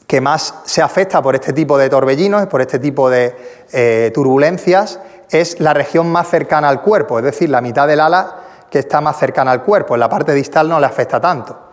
que 0.08 0.20
más 0.20 0.56
se 0.66 0.82
afecta 0.82 1.22
por 1.22 1.36
este 1.36 1.54
tipo 1.54 1.78
de 1.78 1.90
torbellinos, 1.90 2.48
por 2.48 2.62
este 2.62 2.80
tipo 2.80 3.10
de 3.10 3.36
eh, 3.72 4.12
turbulencias, 4.14 5.00
es 5.30 5.60
la 5.60 5.74
región 5.74 6.12
más 6.12 6.28
cercana 6.28 6.70
al 6.70 6.82
cuerpo, 6.82 7.20
es 7.20 7.26
decir, 7.26 7.50
la 7.50 7.62
mitad 7.62 7.88
del 7.88 8.00
ala 8.00 8.42
que 8.70 8.80
está 8.80 9.00
más 9.00 9.18
cercana 9.18 9.52
al 9.52 9.64
cuerpo, 9.64 9.94
en 9.94 10.00
la 10.00 10.10
parte 10.10 10.34
distal 10.34 10.68
no 10.68 10.80
le 10.80 10.86
afecta 10.86 11.22
tanto. 11.22 11.70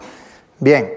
Bien, 0.58 0.92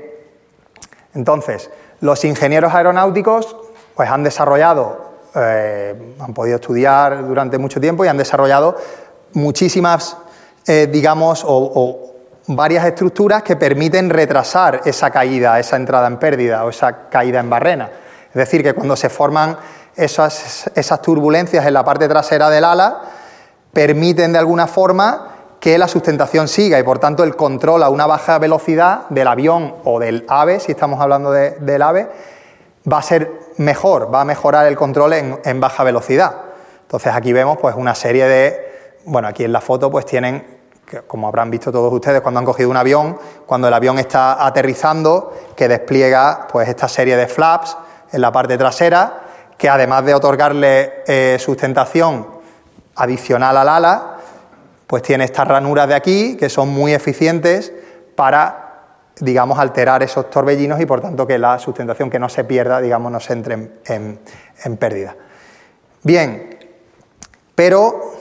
entonces, 1.14 1.70
los 2.02 2.24
ingenieros 2.26 2.74
aeronáuticos 2.74 3.56
pues, 3.96 4.10
han 4.10 4.24
desarrollado, 4.24 5.06
eh, 5.36 6.16
han 6.20 6.34
podido 6.34 6.58
estudiar 6.58 7.26
durante 7.28 7.58
mucho 7.58 7.80
tiempo 7.80 8.06
y 8.06 8.08
han 8.08 8.18
desarrollado 8.18 8.78
muchísimas, 9.34 10.18
eh, 10.68 10.88
digamos, 10.92 11.44
o, 11.46 12.15
varias 12.48 12.86
estructuras 12.86 13.44
que 13.44 13.56
permiten 13.56 14.10
retrasar 14.10 14.82
esa 14.86 15.10
caída, 15.12 15.60
esa 15.60 15.76
entrada 15.76 16.08
en 16.08 16.18
pérdida 16.18 16.64
o 16.66 16.70
esa 16.70 17.10
caída 17.10 17.40
en 17.40 17.50
barrena. 17.50 17.90
Es 18.28 18.36
decir, 18.36 18.64
que 18.64 18.74
cuando 18.74 18.96
se 18.96 19.10
forman 19.10 19.58
esas, 19.96 20.70
esas 20.76 21.02
turbulencias 21.02 21.66
en 21.66 21.74
la 21.74 21.84
parte 21.84 22.08
trasera 22.08 22.50
del 22.50 22.66
ala, 22.66 23.02
permiten 23.72 24.34
de 24.34 24.40
alguna 24.40 24.68
forma 24.68 25.36
que 25.60 25.78
la 25.78 25.88
sustentación 25.88 26.48
siga 26.48 26.80
y 26.80 26.84
por 26.84 27.00
tanto 27.00 27.24
el 27.24 27.36
control 27.36 27.82
a 27.84 27.90
una 27.90 28.06
baja 28.06 28.38
velocidad 28.38 29.10
del 29.10 29.28
avión 29.28 29.76
o 29.84 30.00
del 30.00 30.26
ave, 30.28 30.60
si 30.60 30.72
estamos 30.72 31.02
hablando 31.02 31.32
del 31.32 31.82
ave, 31.82 32.08
va 32.92 33.00
a 33.00 33.02
ser 33.02 33.32
mejor, 33.58 34.14
va 34.14 34.22
a 34.22 34.26
mejorar 34.26 34.68
el 34.68 34.76
control 34.76 35.14
en, 35.14 35.60
baja 35.60 35.84
velocidad. 35.84 36.36
Entonces 36.84 37.14
aquí 37.14 37.34
vemos 37.34 37.58
pues 37.58 37.76
una 37.76 37.96
serie 37.96 38.28
de, 38.28 39.00
bueno, 39.06 39.28
aquí 39.28 39.44
en 39.44 39.52
la 39.52 39.62
foto 39.62 39.90
pues 39.90 40.06
tienen, 40.06 40.55
como 41.08 41.28
habrán 41.28 41.52
visto 41.52 41.72
todos 41.72 41.92
ustedes 41.92 42.22
cuando 42.22 42.40
han 42.40 42.46
cogido 42.46 42.70
un 42.70 42.78
avión, 42.78 43.18
cuando 43.46 43.68
el 43.68 43.74
avión 43.74 44.00
está 44.00 44.46
aterrizando, 44.46 45.34
que 45.56 45.68
despliega 45.68 46.48
pues 46.52 46.70
esta 46.70 46.88
serie 46.88 47.18
de 47.18 47.28
flaps 47.28 47.78
en 48.12 48.22
la 48.22 48.32
parte 48.32 48.58
trasera, 48.58 49.22
que 49.58 49.70
además 49.70 50.06
de 50.06 50.14
otorgarle 50.14 51.04
eh, 51.08 51.38
sustentación 51.40 52.28
adicional 52.96 53.58
al 53.58 53.70
ala, 53.70 54.18
pues 54.88 55.04
tiene 55.04 55.26
estas 55.26 55.48
ranuras 55.48 55.88
de 55.88 55.96
aquí 55.96 56.38
que 56.38 56.50
son 56.50 56.70
muy 56.70 56.94
eficientes 56.94 57.74
para 58.16 58.66
digamos, 59.20 59.58
alterar 59.60 60.04
esos 60.04 60.30
torbellinos 60.30 60.80
y 60.82 60.86
por 60.86 61.02
tanto 61.02 61.26
que 61.26 61.38
la 61.38 61.58
sustentación 61.60 62.10
que 62.10 62.20
no 62.20 62.30
se 62.30 62.44
pierda, 62.44 62.82
digamos, 62.82 63.12
no 63.12 63.20
se 63.20 63.34
entre 63.34 63.54
en, 63.86 64.78
pérdida. 64.78 65.16
Bien, 66.04 66.58
pero 67.54 68.14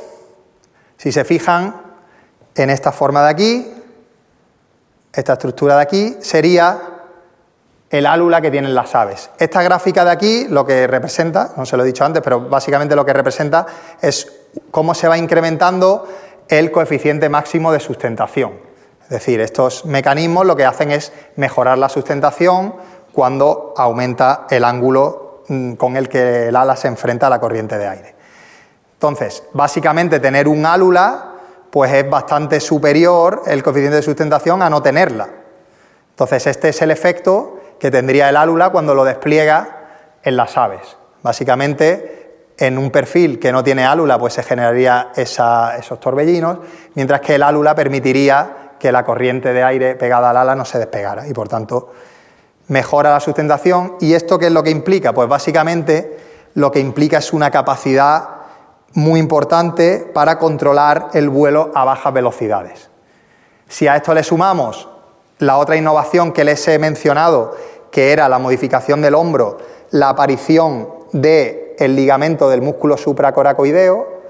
si 0.97 1.11
se 1.11 1.25
fijan 1.25 1.83
en 2.55 2.71
esta 2.71 2.93
forma 2.93 3.23
de 3.25 3.31
aquí, 3.31 3.73
esta 5.13 5.35
estructura 5.35 5.77
de 5.77 5.83
aquí, 5.83 6.17
sería 6.21 6.95
el 7.91 8.07
álula 8.07 8.41
que 8.41 8.51
tienen 8.51 8.75
las 8.75 8.95
aves. 8.95 9.31
Esta 9.39 9.63
gráfica 9.63 10.05
de 10.05 10.11
aquí 10.11 10.47
lo 10.49 10.67
que 10.67 10.87
representa, 10.87 11.53
no 11.57 11.65
se 11.65 11.77
lo 11.77 11.85
he 11.85 11.87
dicho 11.87 12.05
antes, 12.05 12.23
pero 12.23 12.41
básicamente 12.41 12.97
lo 12.97 13.05
que 13.05 13.13
representa 13.13 13.67
es 14.01 14.33
cómo 14.71 14.95
se 14.95 15.07
va 15.07 15.17
incrementando 15.17 16.09
el 16.49 16.71
coeficiente 16.71 17.29
máximo 17.29 17.73
de 17.73 17.81
sustentación. 17.81 18.53
Es 19.03 19.11
decir, 19.11 19.41
estos 19.41 19.85
mecanismos 19.85 20.47
lo 20.47 20.57
que 20.57 20.65
hacen 20.65 20.91
es 20.91 21.13
mejorar 21.37 21.79
la 21.79 21.89
sustentación 21.89 22.75
cuando 23.13 23.75
aumenta 23.77 24.47
el 24.51 24.65
ángulo 24.65 25.43
mm, 25.49 25.75
con 25.75 25.97
el 25.97 26.09
que 26.09 26.49
el 26.49 26.57
ala 26.57 26.75
se 26.75 26.89
enfrenta 26.89 27.29
a 27.29 27.31
la 27.31 27.39
corriente 27.39 27.79
de 27.79 27.87
aire. 27.87 28.15
Entonces, 28.95 29.45
básicamente 29.53 30.19
tener 30.21 30.49
un 30.49 30.65
álula 30.67 31.34
pues 31.75 31.93
es 31.93 32.09
bastante 32.09 32.61
superior 32.61 33.43
el 33.49 33.61
coeficiente 33.65 33.97
de 33.97 34.03
sustentación 34.03 34.63
a 34.63 34.71
no 34.71 34.81
tenerla. 34.81 35.27
Entonces, 36.11 36.47
este 36.47 36.69
es 36.69 36.81
el 36.83 36.93
efecto 36.93 37.59
que 37.81 37.91
tendría 37.91 38.29
el 38.29 38.37
álula 38.37 38.71
cuando 38.71 38.95
lo 38.95 39.03
despliega 39.03 39.89
en 40.23 40.37
las 40.37 40.57
aves. 40.57 40.97
Básicamente, 41.25 42.53
en 42.57 42.79
un 42.79 42.93
perfil 42.93 43.41
que 43.41 43.51
no 43.51 43.65
tiene 43.65 43.85
álula, 43.85 44.21
pues 44.21 44.35
se 44.35 44.45
generaría 44.45 45.11
esos 45.17 45.99
torbellinos, 45.99 46.59
mientras 46.95 47.21
que 47.21 47.35
el 47.35 47.43
álula 47.43 47.75
permitiría 47.75 48.75
que 48.79 48.93
la 48.93 49.05
corriente 49.05 49.53
de 49.53 49.65
aire 49.65 49.97
pegada 49.97 50.31
al 50.31 50.37
ala 50.37 50.55
no 50.55 50.65
se 50.65 50.79
despegara 50.79 51.27
y 51.27 51.33
por 51.33 51.49
tanto 51.49 51.93
mejora 52.69 53.11
la 53.11 53.19
sustentación. 53.19 53.97
¿Y 53.99 54.15
esto 54.15 54.39
qué 54.39 54.47
es 54.47 54.53
lo 54.53 54.63
que 54.63 54.71
implica? 54.71 55.13
Pues 55.13 55.29
básicamente 55.29 56.19
lo 56.55 56.71
que 56.71 56.79
implica 56.79 57.19
es 57.19 57.33
una 57.33 57.51
capacidad 57.51 58.44
muy 58.95 59.21
importante 59.21 59.99
para 60.13 60.39
controlar 60.39 61.11
el 61.13 61.29
vuelo 61.29 61.71
a 61.75 61.85
bajas 61.85 62.13
velocidades. 62.13 62.91
Si 63.69 63.87
a 63.89 63.97
esto 63.97 64.15
le 64.15 64.23
sumamos 64.23 64.89
la 65.39 65.59
otra 65.59 65.77
innovación 65.77 66.33
que 66.33 66.45
les 66.45 66.67
he 66.69 66.79
mencionado, 66.79 67.57
que 67.91 68.13
era 68.13 68.29
la 68.29 68.39
modificación 68.39 69.03
del 69.03 69.15
hombro, 69.15 69.59
la 69.91 70.11
aparición 70.11 70.89
del 71.13 71.65
el 71.79 71.97
ligamento 71.97 72.49
del 72.49 72.63
músculo 72.63 72.97
supracoracoideo, 72.97 74.23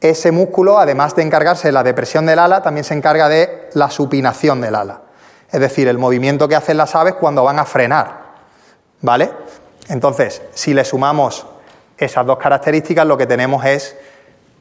ese 0.00 0.32
músculo, 0.32 0.78
además 0.78 1.14
de 1.14 1.22
encargarse 1.22 1.68
de 1.68 1.72
la 1.72 1.82
depresión 1.82 2.26
del 2.26 2.38
ala, 2.38 2.62
también 2.62 2.84
se 2.84 2.94
encarga 2.94 3.28
de 3.28 3.68
la 3.74 3.90
supinación 3.90 4.60
del 4.60 4.74
ala. 4.74 5.02
Es 5.52 5.60
decir, 5.60 5.88
el 5.88 5.98
movimiento 5.98 6.48
que 6.48 6.56
hacen 6.56 6.76
las 6.76 6.94
aves 6.94 7.14
cuando 7.14 7.44
van 7.44 7.58
a 7.58 7.64
frenar. 7.64 8.30
¿Vale? 9.02 9.30
Entonces, 9.88 10.42
si 10.52 10.74
le 10.74 10.84
sumamos 10.84 11.46
esas 12.00 12.26
dos 12.26 12.38
características, 12.38 13.06
lo 13.06 13.16
que 13.16 13.26
tenemos 13.26 13.64
es 13.64 13.96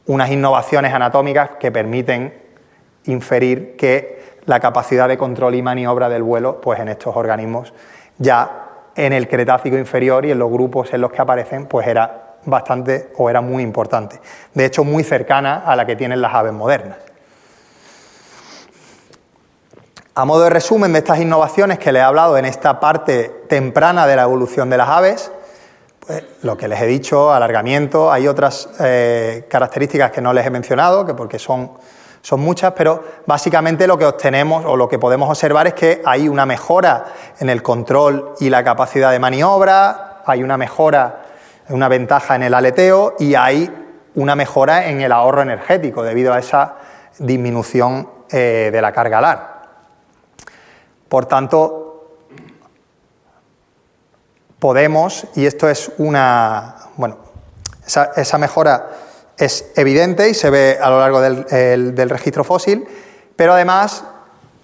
unas 0.06 0.30
innovaciones 0.30 0.94
anatómicas 0.94 1.52
que 1.60 1.72
permiten 1.72 2.34
inferir 3.06 3.78
que 3.78 4.38
la 4.46 4.60
capacidad 4.60 5.08
de 5.08 5.18
control 5.18 5.56
y 5.56 5.62
maniobra 5.62 6.10
del 6.10 6.24
vuelo, 6.24 6.60
pues 6.60 6.80
en 6.80 6.90
estos 6.90 7.16
organismos 7.16 7.74
ya 8.18 8.66
en 8.96 9.14
el 9.14 9.30
Cretácico 9.30 9.78
inferior 9.78 10.26
y 10.26 10.32
en 10.32 10.40
los 10.40 10.52
grupos 10.52 10.94
en 10.94 11.02
los 11.02 11.12
que 11.12 11.22
aparecen, 11.22 11.68
pues 11.68 11.88
era 11.88 12.36
bastante 12.46 13.12
o 13.18 13.30
era 13.30 13.40
muy 13.40 13.64
importante. 13.64 14.20
De 14.54 14.66
hecho, 14.66 14.84
muy 14.84 15.04
cercana 15.04 15.64
a 15.66 15.76
la 15.76 15.86
que 15.86 15.96
tienen 15.96 16.22
las 16.22 16.34
aves 16.34 16.52
modernas. 16.52 16.98
A 20.16 20.26
modo 20.26 20.44
de 20.44 20.50
resumen 20.50 20.92
de 20.92 21.00
estas 21.00 21.20
innovaciones 21.20 21.80
que 21.80 21.94
les 21.94 22.02
he 22.02 22.04
hablado 22.04 22.38
en 22.38 22.44
esta 22.44 22.82
parte 22.82 23.30
temprana 23.48 24.06
de 24.06 24.18
la 24.18 24.24
evolución 24.24 24.70
de 24.70 24.78
las 24.78 24.90
aves, 24.90 25.32
pues 26.10 26.24
lo 26.42 26.58
que 26.58 26.68
les 26.68 26.82
he 26.82 26.88
dicho, 26.88 27.32
alargamiento, 27.32 28.12
hay 28.12 28.28
otras 28.28 28.68
eh, 28.80 29.46
características 29.48 30.10
que 30.10 30.22
no 30.22 30.34
les 30.34 30.44
he 30.44 30.50
mencionado, 30.50 31.06
que 31.06 31.14
porque 31.14 31.38
son, 31.38 31.74
son 32.24 32.40
muchas, 32.40 32.74
pero 32.74 33.04
básicamente 33.28 33.86
lo 33.86 33.96
que 33.96 34.08
obtenemos 34.08 34.66
o 34.66 34.76
lo 34.76 34.90
que 34.90 34.98
podemos 34.98 35.30
observar 35.30 35.68
es 35.68 35.76
que 35.76 36.02
hay 36.04 36.28
una 36.28 36.48
mejora 36.48 37.06
en 37.40 37.52
el 37.52 37.62
control 37.62 38.34
y 38.40 38.50
la 38.50 38.64
capacidad 38.64 39.12
de 39.12 39.20
maniobra, 39.20 40.24
hay 40.26 40.42
una 40.42 40.58
mejora 40.58 41.26
una 41.70 41.88
ventaja 41.88 42.36
en 42.36 42.42
el 42.42 42.56
aleteo 42.56 43.14
y 43.20 43.36
hay 43.36 43.72
una 44.16 44.36
mejora 44.36 44.88
en 44.88 45.02
el 45.02 45.12
ahorro 45.12 45.44
energético 45.44 46.02
debido 46.02 46.34
a 46.34 46.40
esa 46.40 46.78
disminución 47.20 48.10
eh, 48.32 48.70
de 48.72 48.82
la 48.82 48.92
carga 48.92 49.20
alar. 49.20 49.62
Por 51.08 51.28
tanto, 51.28 51.89
podemos, 54.60 55.26
y 55.36 55.46
esto 55.46 55.70
es 55.70 55.92
una, 55.98 56.76
bueno, 56.98 57.18
esa, 57.88 58.38
mejora 58.38 58.90
es 59.38 59.72
evidente 59.76 60.30
y 60.30 60.34
se 60.34 60.50
ve 60.50 60.78
a 60.82 60.90
lo 60.90 61.00
largo 61.00 61.22
del, 61.22 62.10
registro 62.10 62.44
fósil, 62.44 62.86
pero 63.36 63.54
además 63.54 64.04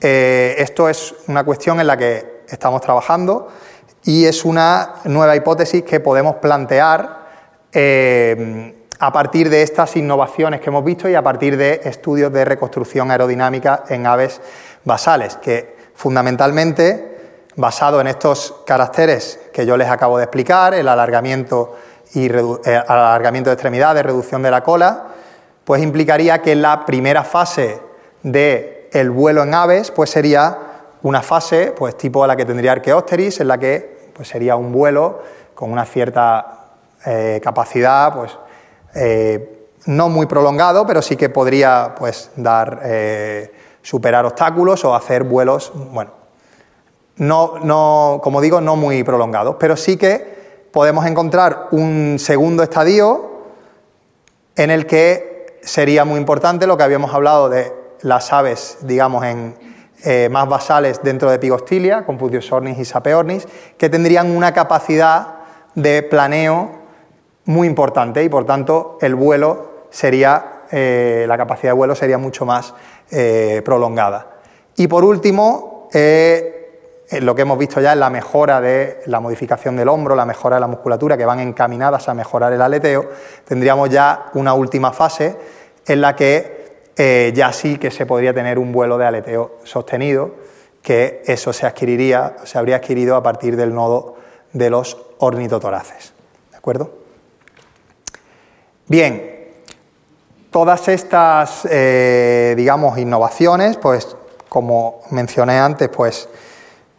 eh, 0.02 0.56
esto 0.60 0.89
es 0.89 1.16
una 1.28 1.43
cuestión 1.43 1.80
en 1.80 1.88
la 1.88 1.98
que 1.98 2.43
estamos 2.50 2.82
trabajando 2.82 3.50
y 4.04 4.26
es 4.26 4.46
una 4.46 4.96
nueva 5.06 5.36
hipótesis 5.36 5.84
que 5.84 6.00
podemos 6.00 6.36
plantear 6.36 7.26
eh, 7.72 8.76
a 9.00 9.12
partir 9.12 9.50
de 9.50 9.62
estas 9.62 9.96
innovaciones 9.96 10.62
que 10.62 10.70
hemos 10.70 10.84
visto 10.84 11.10
y 11.10 11.16
a 11.16 11.22
partir 11.22 11.58
de 11.58 11.82
estudios 11.84 12.32
de 12.32 12.46
reconstrucción 12.46 13.12
aerodinámica 13.12 13.84
en 13.89 14.06
aves 14.06 14.41
basales, 14.84 15.36
que 15.38 15.76
fundamentalmente, 15.96 17.14
basado 17.56 18.01
en 18.01 18.08
estos 18.08 18.56
caracteres 18.66 19.39
que 19.53 19.66
yo 19.66 19.78
les 19.78 19.89
acabo 19.89 20.18
de 20.18 20.24
explicar, 20.24 20.74
el 20.74 20.88
alargamiento, 20.88 21.76
y 22.14 22.28
eh, 22.28 22.84
alargamiento 22.88 23.49
de 23.49 23.53
extremidades, 23.53 24.03
reducción 24.03 24.41
de 24.41 24.51
la 24.51 24.64
cola, 24.64 25.08
pues 25.64 25.82
implicaría 25.82 26.41
que 26.41 26.56
la 26.56 26.86
primera 26.86 27.24
fase 27.24 27.82
del 28.24 28.88
el 28.91 29.10
vuelo 29.10 29.43
en 29.43 29.53
aves 29.53 29.91
pues 29.91 30.10
sería 30.10 30.58
una 31.03 31.22
fase 31.22 31.74
pues 31.78 31.97
tipo 31.97 32.26
la 32.26 32.36
que 32.36 32.45
tendría 32.45 32.72
Archaeopteris, 32.72 33.41
en 33.41 33.47
la 33.49 33.58
que 33.58 34.10
pues 34.14 34.30
sería 34.30 34.56
un 34.56 34.72
vuelo 34.72 35.22
con 35.53 35.72
una 35.72 35.86
cierta 35.86 36.68
eh, 37.06 37.41
capacidad, 37.43 38.14
pues 38.16 38.38
eh, 38.93 39.68
no 39.88 40.08
muy 40.08 40.26
prolongado, 40.26 40.86
pero 40.86 41.01
sí 41.01 41.18
que 41.18 41.30
podría 41.30 41.93
pues 41.97 42.32
dar 42.36 42.82
superar 43.82 44.26
obstáculos 44.26 44.84
o 44.86 44.95
hacer 44.95 45.24
vuelos, 45.24 45.72
bueno, 45.76 46.24
no, 47.18 47.59
no, 47.63 48.20
como 48.24 48.41
digo, 48.41 48.61
no 48.61 48.76
muy 48.76 49.03
prolongados, 49.03 49.55
pero 49.59 49.78
sí 49.78 49.97
que 49.97 50.68
podemos 50.72 51.05
encontrar 51.05 51.70
un 51.72 52.18
segundo 52.20 52.63
estadio 52.63 53.32
en 54.55 54.72
el 54.72 54.86
que 54.86 55.57
sería 55.61 56.05
muy 56.05 56.20
importante 56.20 56.68
lo 56.68 56.78
que 56.78 56.84
habíamos 56.84 57.13
hablado 57.13 57.49
de 57.49 57.74
las 58.01 58.32
aves, 58.34 58.80
digamos, 58.82 59.24
en, 59.26 59.55
eh, 60.03 60.30
más 60.30 60.47
basales 60.47 61.01
dentro 61.01 61.32
de 61.32 61.39
Pigostilia, 61.39 62.05
Ornis 62.51 62.78
y 62.78 62.86
Sapeornis, 62.86 63.47
que 63.78 63.89
tendrían 63.89 64.30
una 64.36 64.53
capacidad 64.53 65.28
de 65.74 66.03
planeo 66.03 66.72
muy 67.45 67.68
importante 67.68 68.24
y 68.24 68.30
por 68.30 68.45
tanto 68.45 68.99
el 69.01 69.16
vuelo 69.16 69.88
sería, 69.89 70.63
eh, 70.72 71.26
la 71.28 71.38
capacidad 71.38 71.72
de 71.72 71.78
vuelo 71.78 71.95
sería 71.95 72.18
mucho 72.18 72.45
más 72.45 72.76
eh, 73.09 73.61
prolongada. 73.66 74.28
Y 74.76 74.88
por 74.88 75.03
último, 75.03 75.89
lo 77.12 77.36
que 77.36 77.43
hemos 77.43 77.58
visto 77.58 77.80
ya 77.82 77.93
es 77.93 77.99
la 77.99 78.10
mejora 78.10 78.60
de 78.62 79.01
la 79.06 79.20
modificación 79.20 79.76
del 79.76 79.89
hombro, 79.89 80.16
la 80.16 80.26
mejora 80.26 80.56
de 80.56 80.62
la 80.62 80.68
musculatura, 80.68 81.18
que 81.18 81.26
van 81.26 81.39
encaminadas 81.39 82.10
a 82.10 82.14
mejorar 82.14 82.51
el 82.53 82.62
aleteo, 82.62 83.10
tendríamos 83.47 83.89
ya 83.89 84.32
una 84.34 84.53
última 84.53 84.91
fase 84.91 85.36
en 85.86 86.01
la 86.01 86.16
que 86.16 86.56
eh, 86.97 87.32
ya 87.36 87.51
sí 87.51 87.78
que 87.78 87.91
se 87.91 88.06
podría 88.06 88.34
tener 88.34 88.58
un 88.58 88.72
vuelo 88.72 88.97
de 88.97 89.06
aleteo 89.06 89.60
sostenido, 89.64 90.32
que 90.82 91.22
eso 91.26 91.51
se 91.53 91.66
adquiriría, 91.66 92.38
se 92.43 92.58
habría 92.58 92.78
adquirido 92.78 93.16
a 93.16 93.24
partir 93.24 93.56
del 93.56 93.74
nodo 93.74 94.16
de 94.53 94.70
los 94.70 94.97
ornitotoraces. 95.20 96.14
¿De 96.51 96.58
acuerdo? 96.58 96.91
Bien, 98.88 99.51
todas 100.51 100.88
estas, 100.88 101.68
eh, 101.70 102.53
digamos, 102.56 102.97
innovaciones, 102.97 103.78
pues 103.78 104.16
como 104.47 105.01
mencioné 105.12 105.60
antes, 105.60 105.89
pues 105.89 106.30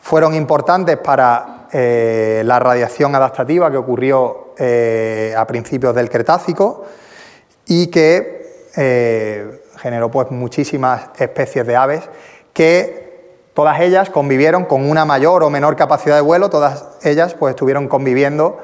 fueron 0.06 0.34
importantes 0.34 0.96
para 0.98 1.66
eh, 1.72 2.42
la 2.44 2.60
radiación 2.60 3.14
adaptativa 3.16 3.70
que 3.70 3.76
ocurrió 3.76 4.44
a 4.56 5.46
principios 5.46 5.94
del 5.94 6.08
Cretácico 6.08 6.86
y 7.66 7.88
que 7.88 8.70
eh, 8.76 9.62
generó 9.78 10.10
pues, 10.10 10.30
muchísimas 10.30 11.08
especies 11.18 11.66
de 11.66 11.76
aves 11.76 12.08
que 12.52 13.34
todas 13.52 13.80
ellas 13.80 14.08
convivieron 14.08 14.64
con 14.64 14.88
una 14.88 15.04
mayor 15.04 15.42
o 15.42 15.50
menor 15.50 15.76
capacidad 15.76 16.14
de 16.14 16.20
vuelo, 16.20 16.50
todas 16.50 16.86
ellas 17.02 17.34
pues, 17.34 17.50
estuvieron 17.50 17.88
conviviendo 17.88 18.58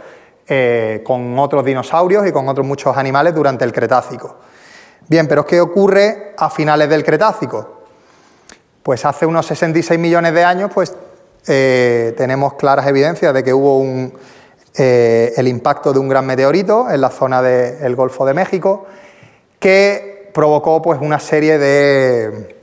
eh, 0.46 1.02
con 1.04 1.38
otros 1.38 1.64
dinosaurios 1.64 2.26
y 2.26 2.32
con 2.32 2.48
otros 2.48 2.66
muchos 2.66 2.96
animales 2.96 3.34
durante 3.34 3.64
el 3.64 3.72
Cretácico. 3.72 4.36
Bien, 5.08 5.26
pero 5.26 5.44
¿qué 5.44 5.60
ocurre 5.60 6.34
a 6.38 6.48
finales 6.48 6.88
del 6.88 7.04
Cretácico? 7.04 7.82
Pues 8.82 9.04
hace 9.04 9.26
unos 9.26 9.46
66 9.46 9.98
millones 9.98 10.32
de 10.32 10.44
años, 10.44 10.70
pues 10.72 10.94
eh, 11.46 12.14
tenemos 12.16 12.54
claras 12.54 12.86
evidencias 12.86 13.34
de 13.34 13.42
que 13.42 13.52
hubo 13.52 13.84
eh, 14.74 15.32
el 15.36 15.48
impacto 15.48 15.92
de 15.92 15.98
un 15.98 16.08
gran 16.08 16.24
meteorito 16.24 16.88
en 16.90 17.00
la 17.00 17.10
zona 17.10 17.42
del 17.42 17.96
Golfo 17.96 18.24
de 18.24 18.34
México, 18.34 18.86
que 19.58 20.30
provocó 20.32 20.80
pues, 20.80 21.00
una 21.00 21.18
serie 21.18 21.58
de, 21.58 22.58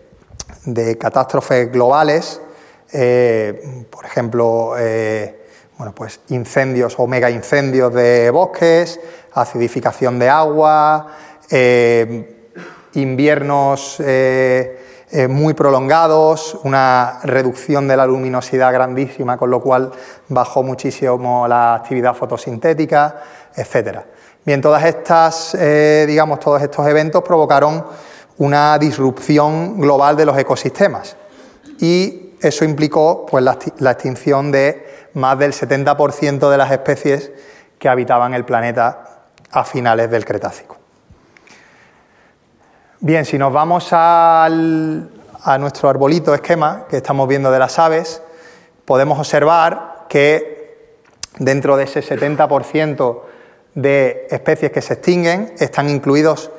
catástrofes 0.97 1.71
globales, 1.71 2.41
eh, 2.93 3.85
por 3.89 4.05
ejemplo, 4.05 4.73
bueno, 5.77 5.93
pues 5.93 6.21
incendios 6.29 6.95
o 6.97 7.07
mega 7.07 7.29
incendios 7.29 7.93
de 7.93 8.31
bosques, 8.31 8.99
acidificación 9.33 10.19
de 10.19 10.29
agua, 10.29 11.07
inviernos 12.93 14.01
muy 15.27 15.53
prolongados, 15.53 16.59
una 16.63 17.19
reducción 17.23 17.87
de 17.87 17.97
la 17.97 18.05
luminosidad 18.05 18.71
grandísima, 18.71 19.37
con 19.37 19.49
lo 19.49 19.59
cual 19.59 19.91
bajó 20.27 20.61
muchísimo 20.61 21.47
la 21.47 21.75
actividad 21.75 22.13
fotosintética, 22.13 23.17
etcétera. 23.55 24.05
Bien, 24.45 24.61
todas 24.61 24.83
estas, 24.85 25.55
eh, 25.55 26.05
digamos, 26.07 26.39
todos 26.39 26.61
estos 26.61 26.87
eventos 26.87 27.23
provocaron 27.23 27.85
una 28.37 28.77
disrupción 28.77 29.79
global 29.79 30.15
de 30.15 30.25
los 30.25 30.37
ecosistemas 30.37 31.17
y 31.79 32.35
eso 32.41 32.63
implicó 32.63 33.25
pues, 33.25 33.43
la 33.43 33.91
extinción 33.91 34.51
de 34.51 35.09
más 35.13 35.37
del 35.37 35.53
70% 35.53 36.49
de 36.49 36.57
las 36.57 36.71
especies 36.71 37.31
que 37.77 37.89
habitaban 37.89 38.33
el 38.33 38.45
planeta 38.45 39.25
a 39.51 39.63
finales 39.65 40.09
del 40.09 40.25
Cretácico. 40.25 40.78
Bien, 43.01 43.23
si 43.23 43.37
nos 43.37 43.53
vamos 43.53 43.91
a 43.93 44.49
nuestro 45.57 45.87
arbolito 45.87 46.33
esquema 46.33 46.85
que 46.89 46.97
estamos 46.97 47.29
viendo 47.29 47.49
de 47.49 47.57
las 47.57 47.79
aves, 47.79 48.21
podemos 48.83 49.17
observar 49.17 50.05
que 50.09 50.97
dentro 51.37 51.77
de 51.77 51.85
ese 51.85 52.01
70% 52.01 53.21
de 53.75 54.27
especies 54.29 54.73
que 54.73 54.81
se 54.81 54.95
extinguen 54.95 55.53
están 55.59 55.89
incluidos 55.89 56.51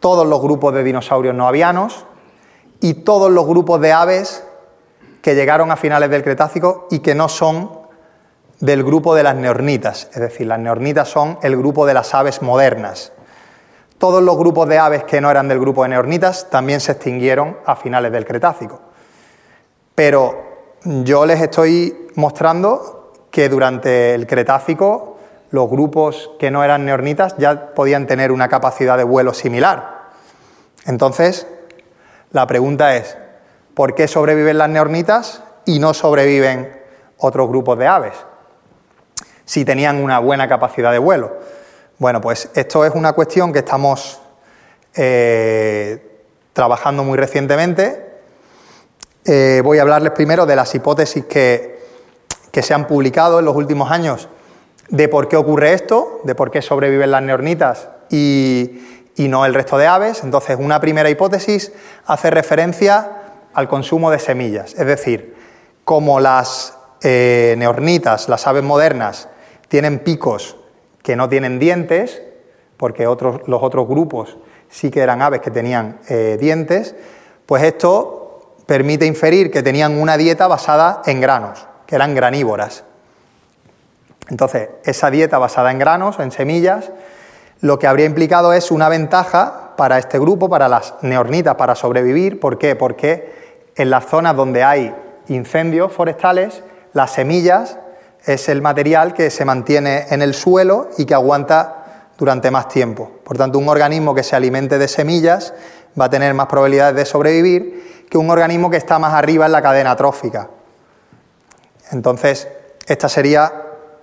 todos 0.00 0.26
los 0.26 0.42
grupos 0.42 0.74
de 0.74 0.82
dinosaurios 0.82 1.36
no 1.36 1.46
avianos 1.46 2.06
y 2.80 2.94
todos 2.94 3.30
los 3.30 3.46
grupos 3.46 3.80
de 3.80 3.92
aves 3.92 4.42
que 5.22 5.36
llegaron 5.36 5.70
a 5.70 5.76
finales 5.76 6.10
del 6.10 6.24
Cretácico 6.24 6.88
y 6.90 6.98
que 6.98 7.14
no 7.14 7.28
son 7.28 7.70
del 8.58 8.82
grupo 8.82 9.14
de 9.14 9.22
las 9.22 9.36
neornitas. 9.36 10.08
Es 10.12 10.20
decir, 10.20 10.48
las 10.48 10.58
neornitas 10.58 11.08
son 11.08 11.38
el 11.42 11.56
grupo 11.56 11.86
de 11.86 11.94
las 11.94 12.14
aves 12.14 12.42
modernas. 12.42 13.12
Todos 13.98 14.22
los 14.22 14.38
grupos 14.38 14.68
de 14.68 14.78
aves 14.78 15.04
que 15.04 15.20
no 15.20 15.30
eran 15.30 15.48
del 15.48 15.58
grupo 15.58 15.82
de 15.82 15.90
neornitas 15.90 16.48
también 16.50 16.80
se 16.80 16.92
extinguieron 16.92 17.58
a 17.66 17.74
finales 17.74 18.12
del 18.12 18.24
Cretácico. 18.24 18.80
Pero 19.94 20.78
yo 20.84 21.26
les 21.26 21.40
estoy 21.40 22.08
mostrando 22.14 23.12
que 23.32 23.48
durante 23.48 24.14
el 24.14 24.26
Cretácico 24.26 25.18
los 25.50 25.68
grupos 25.68 26.30
que 26.38 26.50
no 26.50 26.62
eran 26.62 26.84
neornitas 26.84 27.36
ya 27.38 27.74
podían 27.74 28.06
tener 28.06 28.30
una 28.30 28.48
capacidad 28.48 28.96
de 28.96 29.04
vuelo 29.04 29.34
similar. 29.34 30.10
Entonces, 30.86 31.46
la 32.30 32.46
pregunta 32.46 32.94
es, 32.96 33.16
¿por 33.74 33.94
qué 33.94 34.06
sobreviven 34.06 34.58
las 34.58 34.68
neornitas 34.68 35.42
y 35.64 35.78
no 35.78 35.94
sobreviven 35.94 36.70
otros 37.16 37.48
grupos 37.48 37.78
de 37.78 37.86
aves? 37.86 38.14
Si 39.44 39.64
tenían 39.64 40.02
una 40.02 40.18
buena 40.18 40.48
capacidad 40.48 40.92
de 40.92 40.98
vuelo. 40.98 41.37
Bueno, 41.98 42.20
pues 42.20 42.48
esto 42.54 42.84
es 42.84 42.94
una 42.94 43.12
cuestión 43.12 43.52
que 43.52 43.58
estamos 43.58 44.20
eh, 44.94 46.00
trabajando 46.52 47.02
muy 47.02 47.18
recientemente. 47.18 48.20
Eh, 49.24 49.60
voy 49.64 49.78
a 49.78 49.82
hablarles 49.82 50.12
primero 50.12 50.46
de 50.46 50.54
las 50.54 50.72
hipótesis 50.76 51.24
que, 51.24 51.76
se 52.52 52.74
han 52.74 52.88
publicado 52.88 53.38
en 53.38 53.44
los 53.44 53.54
últimos 53.54 53.92
años 53.92 54.28
de 54.88 55.08
por 55.08 55.28
qué 55.28 55.36
ocurre 55.36 55.74
esto, 55.74 56.20
de 56.24 56.34
por 56.34 56.50
qué 56.50 56.60
sobreviven 56.60 57.12
las 57.12 57.22
neornitas 57.22 57.88
y, 58.10 58.80
no 59.16 59.46
el 59.46 59.54
resto 59.54 59.78
de 59.78 59.86
aves. 59.86 60.24
Entonces, 60.24 60.56
una 60.58 60.80
primera 60.80 61.08
hipótesis 61.08 61.72
hace 62.06 62.30
referencia 62.30 63.12
al 63.54 63.68
consumo 63.68 64.10
de 64.10 64.18
semillas, 64.18 64.74
es 64.74 64.86
decir, 64.86 65.36
como 65.84 66.18
las 66.18 66.76
eh, 67.02 67.54
neornitas, 67.58 68.28
las 68.28 68.46
aves 68.48 68.64
modernas, 68.64 69.28
tienen 69.68 70.00
picos 70.00 70.57
que 71.08 71.16
no 71.16 71.30
tienen 71.30 71.58
dientes, 71.58 72.20
porque 72.76 73.06
otros, 73.06 73.40
los 73.46 73.62
otros 73.62 73.88
grupos 73.88 74.36
sí 74.68 74.90
que 74.90 75.00
eran 75.00 75.22
aves 75.22 75.40
que 75.40 75.50
tenían 75.50 76.00
eh, 76.10 76.36
dientes, 76.38 76.94
pues 77.46 77.62
esto 77.62 78.56
permite 78.66 79.06
inferir 79.06 79.50
que 79.50 79.62
tenían 79.62 79.98
una 79.98 80.18
dieta 80.18 80.46
basada 80.48 81.00
en 81.06 81.22
granos, 81.22 81.66
que 81.86 81.94
eran 81.94 82.14
granívoras. 82.14 82.84
Entonces, 84.28 84.68
esa 84.84 85.10
dieta 85.10 85.38
basada 85.38 85.70
en 85.70 85.78
granos, 85.78 86.20
en 86.20 86.30
semillas, 86.30 86.92
lo 87.62 87.78
que 87.78 87.86
habría 87.86 88.04
implicado 88.04 88.52
es 88.52 88.70
una 88.70 88.90
ventaja 88.90 89.76
para 89.78 89.96
este 89.96 90.18
grupo, 90.18 90.50
para 90.50 90.68
las 90.68 90.92
neornitas, 91.00 91.54
para 91.54 91.74
sobrevivir. 91.74 92.38
¿Por 92.38 92.58
qué? 92.58 92.76
Porque 92.76 93.32
en 93.76 93.88
las 93.88 94.04
zonas 94.04 94.36
donde 94.36 94.62
hay 94.62 94.94
incendios 95.28 95.90
forestales, 95.90 96.62
las 96.92 97.14
semillas 97.14 97.78
es 98.24 98.48
el 98.48 98.62
material 98.62 99.14
que 99.14 99.30
se 99.30 99.44
mantiene 99.44 100.06
en 100.10 100.22
el 100.22 100.34
suelo 100.34 100.90
y 100.98 101.04
que 101.04 101.14
aguanta 101.14 101.78
durante 102.18 102.50
más 102.50 102.68
tiempo. 102.68 103.10
Por 103.24 103.38
tanto, 103.38 103.58
un 103.58 103.68
organismo 103.68 104.14
que 104.14 104.22
se 104.22 104.36
alimente 104.36 104.78
de 104.78 104.88
semillas 104.88 105.54
va 105.98 106.06
a 106.06 106.10
tener 106.10 106.34
más 106.34 106.46
probabilidades 106.46 106.96
de 106.96 107.04
sobrevivir 107.06 108.06
que 108.10 108.18
un 108.18 108.30
organismo 108.30 108.70
que 108.70 108.76
está 108.76 108.98
más 108.98 109.14
arriba 109.14 109.46
en 109.46 109.52
la 109.52 109.62
cadena 109.62 109.94
trófica. 109.96 110.50
Entonces, 111.90 112.48
esta 112.86 113.08
sería 113.08 113.52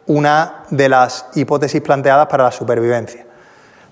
una 0.07 0.63
de 0.69 0.89
las 0.89 1.25
hipótesis 1.35 1.81
planteadas 1.81 2.27
para 2.27 2.45
la 2.45 2.51
supervivencia. 2.51 3.25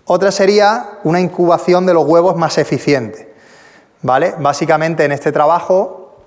Otra 0.06 0.32
sería 0.32 1.00
una 1.04 1.20
incubación 1.20 1.86
de 1.86 1.94
los 1.94 2.06
huevos 2.06 2.36
más 2.36 2.58
eficiente. 2.58 3.34
¿Vale? 4.02 4.36
Básicamente 4.38 5.06
en 5.06 5.14
este 5.14 5.32
trabajo 5.32 6.18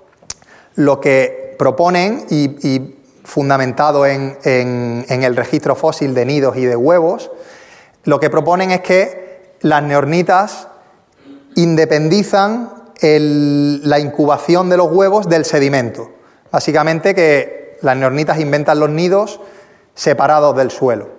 lo 0.75 0.99
que 0.99 1.55
proponen 1.59 2.25
y 2.29 2.96
fundamentado 3.27 4.05
en, 4.05 4.37
el 5.09 5.35
registro 5.35 5.75
fósil 5.75 6.13
de 6.13 6.25
nidos 6.25 6.55
y 6.55 6.63
de 6.63 6.77
huevos, 6.77 7.29
lo 8.05 8.21
que 8.21 8.29
proponen 8.29 8.71
es 8.71 8.79
que 8.79 9.57
las 9.59 9.83
neornitas 9.83 10.69
independizan 11.55 12.71
la 13.01 13.99
incubación 13.99 14.69
de 14.69 14.77
los 14.77 14.89
huevos 14.89 15.27
del 15.27 15.43
sedimento. 15.43 16.09
Básicamente 16.51 17.13
que 17.13 17.77
las 17.81 17.97
neornitas 17.97 18.39
inventan 18.39 18.79
los 18.79 18.89
nidos 18.89 19.41
separados 19.93 20.55
del 20.55 20.71
suelo. 20.71 21.09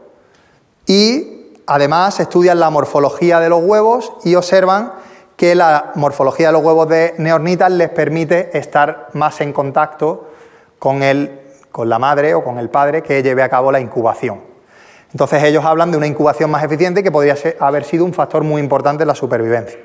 Y 0.87 1.53
además 1.67 2.19
estudian 2.21 2.59
la 2.59 2.71
morfología 2.71 3.39
de 3.39 3.51
los 3.51 3.63
huevos 3.63 4.15
y 4.25 4.35
observan 4.35 4.95
que 5.37 5.55
la 5.55 5.93
morfología 5.95 6.47
de 6.47 6.53
los 6.55 6.65
huevos 6.65 6.89
de 6.89 7.15
neornitas 7.19 7.71
les 7.71 7.91
permite 7.91 8.57
estar 8.57 9.09
más 9.13 9.43
en 9.43 9.53
contacto 9.53 10.31
con 10.79 11.03
el 11.03 11.47
con 11.79 11.89
la 11.89 12.01
madre 12.01 12.35
o 12.35 12.43
con 12.43 12.59
el 12.59 12.70
padre 12.70 13.05
que 13.05 13.22
lleve 13.22 13.41
a 13.41 13.49
cabo 13.49 13.70
la 13.70 13.79
incubación. 13.79 14.41
Entonces 15.12 15.45
ellos 15.45 15.64
hablan 15.64 15.93
de 15.93 15.97
una 15.97 16.09
incubación 16.09 16.51
más 16.51 16.64
eficiente 16.64 17.05
que 17.05 17.12
podría 17.12 17.37
haber 17.61 17.85
sido 17.85 18.05
un 18.05 18.12
factor 18.12 18.43
muy 18.43 18.61
importante 18.61 19.05
en 19.05 19.07
la 19.07 19.14
supervivencia. 19.14 19.79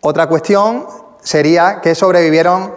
Otra 0.00 0.26
cuestión 0.26 0.84
sería 1.22 1.80
que 1.80 1.94
sobrevivieron 1.94 2.72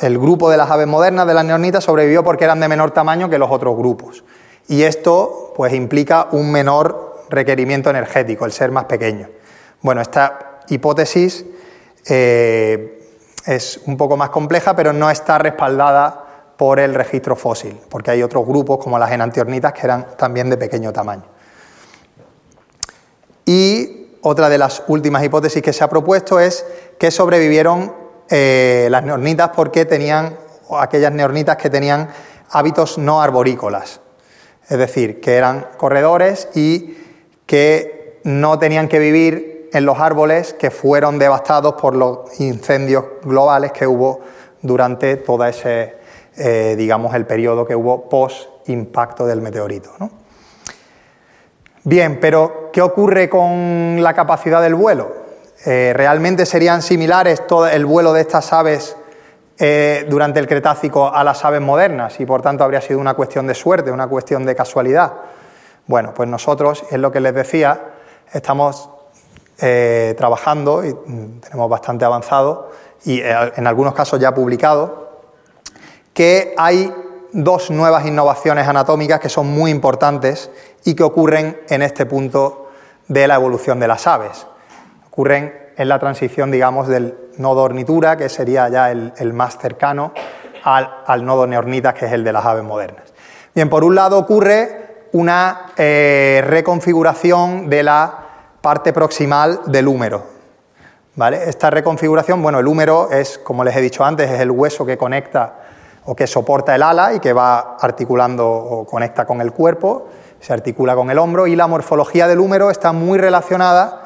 el 0.00 0.18
grupo 0.18 0.50
de 0.50 0.56
las 0.56 0.68
aves 0.68 0.88
modernas 0.88 1.28
de 1.28 1.34
las 1.34 1.44
neornitas 1.44 1.84
sobrevivió 1.84 2.24
porque 2.24 2.42
eran 2.42 2.58
de 2.58 2.66
menor 2.66 2.90
tamaño 2.90 3.30
que 3.30 3.38
los 3.38 3.52
otros 3.52 3.76
grupos. 3.76 4.24
Y 4.66 4.82
esto 4.82 5.52
pues 5.54 5.72
implica 5.74 6.26
un 6.32 6.50
menor 6.50 7.22
requerimiento 7.28 7.88
energético, 7.88 8.46
el 8.46 8.50
ser 8.52 8.72
más 8.72 8.86
pequeño. 8.86 9.28
Bueno, 9.80 10.00
esta 10.00 10.58
hipótesis 10.66 11.46
eh, 12.08 12.99
es 13.50 13.80
un 13.86 13.96
poco 13.96 14.16
más 14.16 14.30
compleja, 14.30 14.76
pero 14.76 14.92
no 14.92 15.10
está 15.10 15.38
respaldada 15.38 16.24
por 16.56 16.78
el 16.78 16.94
registro 16.94 17.36
fósil, 17.36 17.78
porque 17.88 18.10
hay 18.10 18.22
otros 18.22 18.46
grupos 18.46 18.78
como 18.78 18.98
las 18.98 19.10
enantiornitas 19.10 19.72
que 19.72 19.80
eran 19.82 20.06
también 20.16 20.50
de 20.50 20.56
pequeño 20.56 20.92
tamaño. 20.92 21.24
Y 23.46 24.18
otra 24.22 24.48
de 24.48 24.58
las 24.58 24.82
últimas 24.88 25.24
hipótesis 25.24 25.62
que 25.62 25.72
se 25.72 25.82
ha 25.82 25.88
propuesto 25.88 26.38
es 26.38 26.64
que 26.98 27.10
sobrevivieron 27.10 27.92
eh, 28.28 28.88
las 28.90 29.02
neornitas 29.02 29.50
porque 29.56 29.84
tenían, 29.84 30.36
aquellas 30.78 31.12
neornitas 31.12 31.56
que 31.56 31.70
tenían 31.70 32.10
hábitos 32.50 32.98
no 32.98 33.22
arborícolas, 33.22 34.00
es 34.68 34.78
decir, 34.78 35.20
que 35.20 35.36
eran 35.36 35.66
corredores 35.76 36.48
y 36.54 36.96
que 37.46 38.20
no 38.22 38.58
tenían 38.58 38.86
que 38.86 38.98
vivir 38.98 39.59
en 39.72 39.84
los 39.84 39.98
árboles 39.98 40.54
que 40.54 40.70
fueron 40.70 41.18
devastados 41.18 41.74
por 41.74 41.94
los 41.94 42.40
incendios 42.40 43.04
globales 43.22 43.72
que 43.72 43.86
hubo 43.86 44.20
durante 44.62 45.16
todo 45.16 45.44
ese, 45.44 45.96
eh, 46.36 46.74
digamos, 46.76 47.14
el 47.14 47.26
periodo 47.26 47.66
que 47.66 47.74
hubo 47.74 48.08
post-impacto 48.08 49.26
del 49.26 49.40
meteorito. 49.40 49.90
Bien, 51.84 52.18
pero 52.20 52.70
¿qué 52.72 52.82
ocurre 52.82 53.30
con 53.30 54.02
la 54.02 54.12
capacidad 54.12 54.60
del 54.60 54.74
vuelo? 54.74 55.12
Eh, 55.64 55.92
¿Realmente 55.94 56.46
serían 56.46 56.82
similares 56.82 57.46
todo 57.46 57.66
el 57.66 57.86
vuelo 57.86 58.12
de 58.12 58.22
estas 58.22 58.52
aves 58.52 58.96
eh, 59.58 60.06
durante 60.08 60.40
el 60.40 60.46
Cretácico 60.46 61.12
a 61.12 61.22
las 61.24 61.44
aves 61.44 61.60
modernas 61.60 62.18
y 62.20 62.26
por 62.26 62.42
tanto 62.42 62.64
habría 62.64 62.80
sido 62.80 62.98
una 62.98 63.14
cuestión 63.14 63.46
de 63.46 63.54
suerte, 63.54 63.90
una 63.90 64.08
cuestión 64.08 64.44
de 64.44 64.54
casualidad? 64.54 65.12
Bueno, 65.86 66.12
pues 66.14 66.28
nosotros, 66.28 66.84
es 66.90 66.98
lo 66.98 67.10
que 67.10 67.20
les 67.20 67.34
decía, 67.34 67.80
estamos 68.32 68.90
eh, 69.60 70.14
trabajando 70.16 70.84
y 70.84 70.92
mm, 70.92 71.40
tenemos 71.40 71.68
bastante 71.68 72.04
avanzado 72.04 72.70
y 73.04 73.20
en 73.22 73.66
algunos 73.66 73.94
casos 73.94 74.20
ya 74.20 74.34
publicado, 74.34 75.22
que 76.12 76.54
hay 76.58 76.92
dos 77.32 77.70
nuevas 77.70 78.04
innovaciones 78.04 78.68
anatómicas 78.68 79.20
que 79.20 79.30
son 79.30 79.46
muy 79.46 79.70
importantes 79.70 80.50
y 80.84 80.94
que 80.94 81.02
ocurren 81.02 81.60
en 81.70 81.80
este 81.80 82.04
punto 82.04 82.68
de 83.08 83.26
la 83.26 83.36
evolución 83.36 83.80
de 83.80 83.88
las 83.88 84.06
aves 84.06 84.46
ocurren 85.10 85.72
en 85.76 85.88
la 85.88 85.98
transición, 85.98 86.50
digamos, 86.50 86.88
del 86.88 87.14
nodo 87.36 87.62
ornitura, 87.62 88.16
que 88.16 88.28
sería 88.28 88.68
ya 88.68 88.90
el, 88.90 89.32
más 89.34 89.58
cercano, 89.58 90.12
al, 90.62 91.26
nodo 91.26 91.46
neornita, 91.46 91.92
que 91.92 92.06
es 92.06 92.12
el 92.12 92.24
de 92.24 92.32
las 92.32 92.46
aves 92.46 92.64
modernas. 92.64 93.12
Bien, 93.54 93.68
por 93.68 93.84
un 93.84 93.96
lado 93.96 94.18
ocurre 94.18 95.08
una 95.12 95.72
eh, 95.76 96.42
reconfiguración 96.46 97.68
de 97.68 97.82
la 97.82 98.19
parte 98.60 98.92
proximal 98.92 99.60
del 99.66 99.88
húmero. 99.88 100.22
¿vale? 101.16 101.48
Esta 101.48 101.70
reconfiguración, 101.70 102.42
bueno, 102.42 102.58
el 102.58 102.66
húmero 102.66 103.10
es, 103.10 103.38
como 103.38 103.64
les 103.64 103.76
he 103.76 103.80
dicho 103.80 104.04
antes, 104.04 104.30
es 104.30 104.40
el 104.40 104.50
hueso 104.50 104.86
que 104.86 104.96
conecta 104.96 105.54
o 106.06 106.14
que 106.14 106.26
soporta 106.26 106.74
el 106.74 106.82
ala 106.82 107.14
y 107.14 107.20
que 107.20 107.32
va 107.32 107.76
articulando 107.78 108.48
o 108.48 108.86
conecta 108.86 109.26
con 109.26 109.40
el 109.40 109.52
cuerpo, 109.52 110.08
se 110.40 110.52
articula 110.52 110.94
con 110.94 111.10
el 111.10 111.18
hombro 111.18 111.46
y 111.46 111.56
la 111.56 111.66
morfología 111.66 112.26
del 112.26 112.40
húmero 112.40 112.70
está 112.70 112.92
muy 112.92 113.18
relacionada 113.18 114.04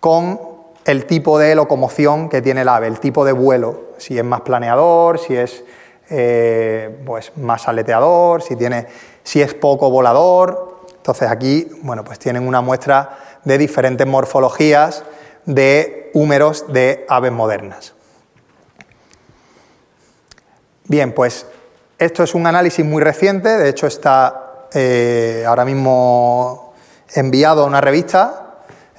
con 0.00 0.40
el 0.84 1.06
tipo 1.06 1.38
de 1.38 1.54
locomoción 1.54 2.28
que 2.28 2.42
tiene 2.42 2.62
el 2.62 2.68
ave, 2.68 2.86
el 2.86 2.98
tipo 2.98 3.24
de 3.24 3.32
vuelo, 3.32 3.88
si 3.98 4.18
es 4.18 4.24
más 4.24 4.40
planeador, 4.40 5.18
si 5.18 5.36
es 5.36 5.62
eh, 6.10 7.02
pues 7.04 7.32
más 7.36 7.68
aleteador, 7.68 8.42
si, 8.42 8.56
tiene, 8.56 8.86
si 9.22 9.42
es 9.42 9.54
poco 9.54 9.90
volador. 9.90 10.78
Entonces 10.96 11.30
aquí 11.30 11.68
bueno, 11.82 12.04
pues 12.04 12.18
tienen 12.18 12.46
una 12.48 12.60
muestra 12.60 13.18
de 13.44 13.58
diferentes 13.58 14.06
morfologías 14.06 15.04
de 15.44 16.10
húmeros 16.14 16.72
de 16.72 17.04
aves 17.08 17.32
modernas. 17.32 17.94
Bien, 20.84 21.12
pues 21.12 21.46
esto 21.98 22.22
es 22.22 22.34
un 22.34 22.46
análisis 22.46 22.84
muy 22.84 23.02
reciente, 23.02 23.48
de 23.48 23.68
hecho 23.68 23.86
está 23.86 24.66
eh, 24.72 25.44
ahora 25.46 25.64
mismo 25.64 26.74
enviado 27.14 27.62
a 27.62 27.66
una 27.66 27.80
revista 27.80 28.48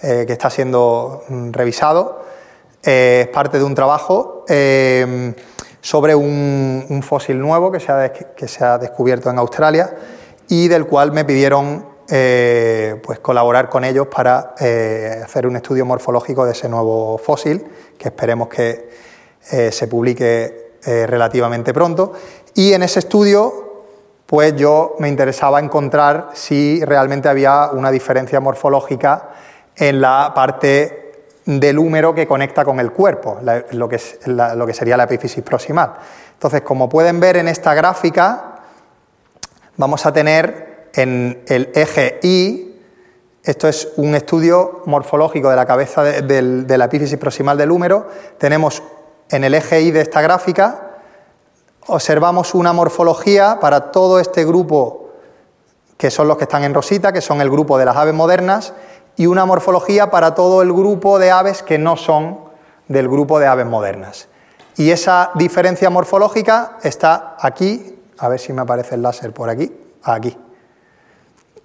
eh, 0.01 0.23
que 0.25 0.33
está 0.33 0.49
siendo 0.49 1.23
mm, 1.27 1.51
revisado. 1.51 2.23
Eh, 2.83 3.23
es 3.25 3.27
parte 3.27 3.57
de 3.57 3.65
un 3.65 3.75
trabajo 3.75 4.45
eh, 4.47 5.33
sobre 5.81 6.15
un, 6.15 7.01
fósil 7.03 7.39
nuevo 7.39 7.71
que 7.71 7.79
se, 7.79 7.91
ha, 7.91 8.13
que 8.13 8.47
se, 8.47 8.63
ha, 8.63 8.77
descubierto 8.77 9.29
en 9.29 9.37
Australia 9.37 9.93
y 10.47 10.69
del 10.69 10.85
cual 10.85 11.11
me 11.11 11.25
pidieron 11.25 11.85
pues 12.09 13.19
colaborar 13.19 13.69
con 13.69 13.83
ellos 13.83 14.07
para 14.07 14.55
hacer 15.23 15.45
un 15.45 15.55
estudio 15.55 15.85
morfológico 15.85 16.45
de 16.45 16.53
ese 16.53 16.67
nuevo 16.67 17.17
fósil, 17.17 17.63
que 17.97 18.07
esperemos 18.07 18.47
que 18.47 18.89
se 19.71 19.87
publique 19.87 20.73
relativamente 20.83 21.73
pronto. 21.73 22.13
Y 22.55 22.73
en 22.73 22.83
ese 22.83 22.99
estudio 22.99 23.69
pues 24.29 24.55
yo 24.55 24.95
me 24.99 25.07
interesaba 25.07 25.59
encontrar 25.59 26.29
si 26.33 26.85
realmente 26.85 27.27
había 27.27 27.71
una 27.71 27.89
diferencia 27.89 28.39
morfológica 28.39 29.29
en 29.75 30.01
la 30.01 30.33
parte 30.35 31.25
del 31.45 31.79
húmero 31.79 32.13
que 32.13 32.27
conecta 32.27 32.63
con 32.63 32.79
el 32.79 32.91
cuerpo, 32.91 33.39
lo, 33.71 33.89
que 33.89 33.95
es 33.95 34.19
lo 34.27 34.67
que 34.67 34.73
sería 34.75 34.97
la 34.97 35.05
epífisis 35.05 35.43
proximal. 35.43 35.93
Entonces, 36.33 36.61
como 36.61 36.87
pueden 36.87 37.19
ver 37.19 37.37
en 37.37 37.47
esta 37.47 37.73
gráfica, 37.73 38.59
vamos 39.77 40.05
a 40.05 40.13
tener 40.13 40.78
en 41.01 41.43
el 41.47 41.71
eje 41.75 42.19
Y, 42.23 42.75
esto 43.43 43.67
es 43.67 43.93
un 43.95 44.15
estudio 44.15 44.83
morfológico 44.85 45.49
de 45.49 45.55
la 45.55 45.65
cabeza 45.65 46.03
de, 46.03 46.77
la 46.77 46.85
epífisis 46.85 47.17
proximal 47.17 47.57
del 47.57 47.71
húmero, 47.71 48.07
tenemos 48.37 48.83
en 49.29 49.43
el 49.43 49.55
eje 49.55 49.81
Y 49.81 49.91
de 49.91 50.01
esta 50.01 50.21
gráfica, 50.21 50.97
observamos 51.87 52.53
una 52.53 52.73
morfología 52.73 53.59
para 53.59 53.91
todo 53.91 54.19
este 54.19 54.45
grupo 54.45 55.09
que 55.97 56.11
son 56.11 56.27
los 56.27 56.37
que 56.37 56.43
están 56.43 56.63
en 56.63 56.73
rosita, 56.73 57.11
que 57.11 57.21
son 57.21 57.41
el 57.41 57.49
grupo 57.49 57.77
de 57.77 57.85
las 57.85 57.95
aves 57.95 58.13
modernas, 58.13 58.73
y 59.17 59.25
una 59.25 59.45
morfología 59.45 60.09
para 60.09 60.33
todo 60.33 60.61
el 60.61 60.71
grupo 60.71 61.19
de 61.19 61.29
aves 61.31 61.61
que 61.61 61.77
no 61.77 61.97
son 61.97 62.39
del 62.87 63.09
grupo 63.09 63.37
de 63.39 63.47
aves 63.47 63.65
modernas. 63.65 64.29
Y 64.77 64.91
esa 64.91 65.31
diferencia 65.35 65.89
morfológica 65.89 66.77
está 66.83 67.35
aquí, 67.39 67.99
a 68.17 68.29
ver 68.29 68.39
si 68.39 68.53
me 68.53 68.61
aparece 68.61 68.95
el 68.95 69.01
láser 69.01 69.33
por 69.33 69.49
aquí, 69.49 69.73
aquí, 70.03 70.37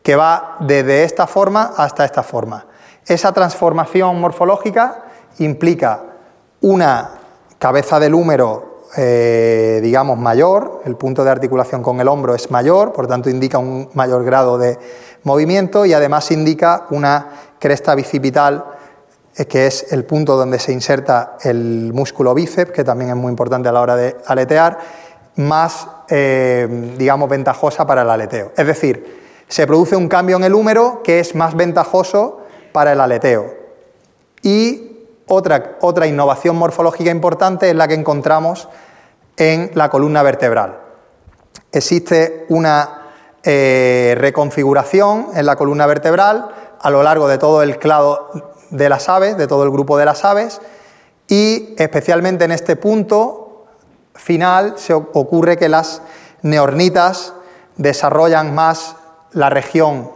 que 0.04 0.16
va 0.16 0.58
desde 0.60 1.02
esta 1.02 1.26
forma 1.26 1.72
hasta 1.78 2.04
esta 2.04 2.22
forma. 2.22 2.66
Esa 3.06 3.32
transformación 3.32 4.20
morfológica 4.20 5.04
implica 5.38 6.02
una 6.60 7.10
cabeza 7.58 7.98
del 7.98 8.14
húmero, 8.14 8.82
eh, 8.98 9.80
digamos, 9.82 10.18
mayor, 10.18 10.82
el 10.84 10.96
punto 10.96 11.24
de 11.24 11.30
articulación 11.30 11.82
con 11.82 12.00
el 12.00 12.08
hombro 12.08 12.34
es 12.34 12.50
mayor, 12.50 12.92
por 12.92 13.06
tanto 13.06 13.30
indica 13.30 13.56
un 13.56 13.88
mayor 13.94 14.24
grado 14.24 14.58
de 14.58 14.78
movimiento 15.22 15.86
y 15.86 15.94
además 15.94 16.30
indica 16.30 16.84
una 16.90 17.30
cresta 17.58 17.94
bicipital, 17.94 18.62
eh, 19.34 19.46
que 19.46 19.66
es 19.66 19.90
el 19.90 20.04
punto 20.04 20.36
donde 20.36 20.58
se 20.58 20.72
inserta 20.72 21.38
el 21.42 21.94
músculo 21.94 22.34
bíceps, 22.34 22.72
que 22.72 22.84
también 22.84 23.08
es 23.08 23.16
muy 23.16 23.30
importante 23.30 23.70
a 23.70 23.72
la 23.72 23.80
hora 23.80 23.96
de 23.96 24.18
aletear, 24.26 24.78
más, 25.36 25.88
eh, 26.10 26.92
digamos, 26.98 27.30
ventajosa 27.30 27.86
para 27.86 28.02
el 28.02 28.10
aleteo. 28.10 28.52
Es 28.54 28.66
decir, 28.66 29.23
se 29.48 29.66
produce 29.66 29.96
un 29.96 30.08
cambio 30.08 30.36
en 30.36 30.44
el 30.44 30.54
húmero 30.54 31.02
que 31.02 31.20
es 31.20 31.34
más 31.34 31.54
ventajoso 31.54 32.40
para 32.72 32.92
el 32.92 33.00
aleteo. 33.00 33.52
Y 34.42 35.06
otra, 35.26 35.76
otra 35.80 36.06
innovación 36.06 36.56
morfológica 36.56 37.10
importante 37.10 37.70
es 37.70 37.76
la 37.76 37.88
que 37.88 37.94
encontramos 37.94 38.68
en 39.36 39.70
la 39.74 39.90
columna 39.90 40.22
vertebral. 40.22 40.78
Existe 41.72 42.46
una 42.48 43.04
eh, 43.42 44.14
reconfiguración 44.18 45.28
en 45.34 45.46
la 45.46 45.56
columna 45.56 45.86
vertebral 45.86 46.48
a 46.80 46.90
lo 46.90 47.02
largo 47.02 47.28
de 47.28 47.38
todo 47.38 47.62
el 47.62 47.78
clado 47.78 48.30
de 48.70 48.88
las 48.88 49.08
aves, 49.08 49.36
de 49.36 49.46
todo 49.46 49.64
el 49.64 49.70
grupo 49.70 49.98
de 49.98 50.04
las 50.04 50.24
aves, 50.24 50.60
y 51.28 51.74
especialmente 51.78 52.44
en 52.44 52.52
este 52.52 52.76
punto 52.76 53.66
final 54.14 54.74
se 54.76 54.94
ocurre 54.94 55.56
que 55.56 55.68
las 55.68 56.02
neornitas 56.42 57.32
desarrollan 57.76 58.54
más 58.54 58.96
la 59.34 59.50
región 59.50 60.10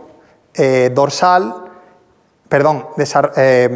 eh, 0.54 0.90
dorsal, 0.92 1.54
perdón, 2.48 2.86
eh, 3.36 3.68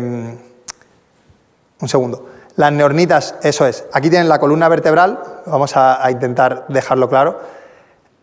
un 1.80 1.88
segundo. 1.88 2.28
Las 2.56 2.72
neornitas, 2.72 3.36
eso 3.42 3.66
es, 3.66 3.84
aquí 3.92 4.10
tienen 4.10 4.28
la 4.28 4.38
columna 4.38 4.68
vertebral, 4.68 5.22
vamos 5.46 5.76
a 5.76 6.10
intentar 6.10 6.66
dejarlo 6.68 7.08
claro 7.08 7.62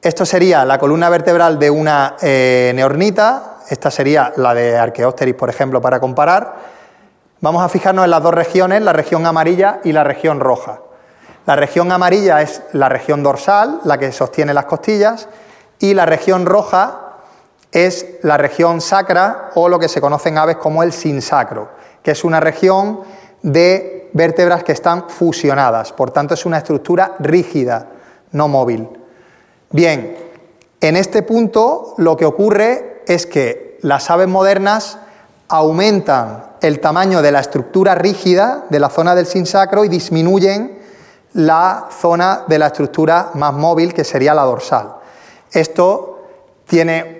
esto 0.01 0.25
sería 0.25 0.63
la 0.63 0.77
columna 0.77 1.09
vertebral 1.09 1.59
de 1.59 1.69
una 1.69 2.15
eh, 2.21 2.71
neornita, 2.73 3.57
esta 3.67 3.91
sería 3.91 4.31
la 4.37 4.53
de 4.53 4.77
Archaeopteris, 4.77 5.35
por 5.35 5.49
ejemplo, 5.49 5.81
para 5.81 5.99
comparar. 5.99 6.55
Vamos 7.41 7.61
a 7.61 7.67
fijarnos 7.67 8.05
en 8.05 8.11
las 8.11 8.23
dos 8.23 8.33
regiones, 8.33 8.81
la 8.81 8.93
región 8.93 9.25
amarilla 9.25 9.81
y 9.83 9.91
la 9.91 10.05
región 10.05 10.39
roja. 10.39 10.79
La 11.45 11.57
región 11.57 11.91
amarilla 11.91 12.41
es 12.41 12.61
la 12.71 12.87
región 12.87 13.23
dorsal, 13.23 13.81
la 13.83 13.97
que 13.97 14.13
sostiene 14.13 14.53
las 14.53 14.65
costillas, 14.65 15.27
y 15.79 15.93
la 15.93 16.05
región 16.05 16.45
roja 16.45 17.08
es 17.71 18.05
la 18.23 18.37
región 18.37 18.81
sacra 18.81 19.51
o 19.55 19.69
lo 19.69 19.79
que 19.79 19.87
se 19.87 20.01
conoce 20.01 20.29
en 20.29 20.37
aves 20.37 20.57
como 20.57 20.83
el 20.83 20.91
sinsacro, 20.91 21.69
que 22.03 22.11
es 22.11 22.23
una 22.23 22.39
región 22.39 23.01
de 23.41 24.09
vértebras 24.13 24.63
que 24.63 24.71
están 24.71 25.09
fusionadas, 25.09 25.93
por 25.93 26.11
tanto 26.11 26.33
es 26.33 26.45
una 26.45 26.57
estructura 26.57 27.15
rígida, 27.19 27.87
no 28.31 28.47
móvil. 28.47 28.89
Bien, 29.71 30.17
en 30.81 30.95
este 30.95 31.21
punto 31.21 31.93
lo 31.97 32.17
que 32.17 32.25
ocurre 32.25 33.03
es 33.05 33.25
que 33.25 33.77
las 33.81 34.09
aves 34.09 34.27
modernas 34.27 34.97
aumentan 35.47 36.45
el 36.61 36.79
tamaño 36.79 37.21
de 37.21 37.31
la 37.31 37.39
estructura 37.39 37.95
rígida 37.95 38.65
de 38.69 38.79
la 38.79 38.89
zona 38.89 39.15
del 39.15 39.25
sinsacro 39.25 39.85
y 39.85 39.89
disminuyen 39.89 40.79
la 41.33 41.87
zona 41.91 42.43
de 42.47 42.59
la 42.59 42.67
estructura 42.67 43.31
más 43.35 43.53
móvil 43.53 43.93
que 43.93 44.03
sería 44.03 44.33
la 44.33 44.43
dorsal. 44.43 44.95
Esto 45.51 46.27
tiene 46.67 47.18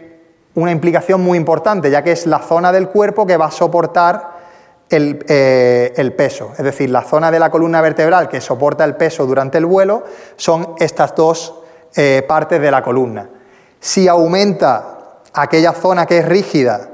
una 0.56 0.72
implicación 0.72 1.22
muy 1.22 1.38
importante, 1.38 1.92
ya 1.92 2.04
que 2.04 2.12
es 2.12 2.26
la 2.26 2.40
zona 2.40 2.72
del 2.72 2.90
cuerpo 2.90 3.26
que 3.26 3.38
va 3.38 3.46
a 3.46 3.52
soportar 3.52 4.40
el, 4.90 5.24
eh, 5.28 6.14
peso. 6.18 6.52
Es 6.58 6.64
decir, 6.64 6.90
la 6.90 7.04
zona 7.04 7.32
de 7.32 7.40
la 7.40 7.52
columna 7.52 7.82
vertebral 7.82 8.28
que 8.28 8.42
soporta 8.42 8.84
el 8.84 8.96
peso 8.96 9.26
durante 9.26 9.58
el 9.58 9.66
vuelo 9.66 10.04
son 10.36 10.76
estas 10.80 11.16
dos 11.16 11.54
eh, 11.96 12.24
partes 12.28 12.60
de 12.60 12.72
la 12.72 12.82
columna. 12.82 13.30
Si 13.80 14.08
aumenta 14.08 15.22
aquella 15.34 15.74
zona 15.74 16.06
que 16.06 16.20
es 16.20 16.26
rígida 16.26 16.90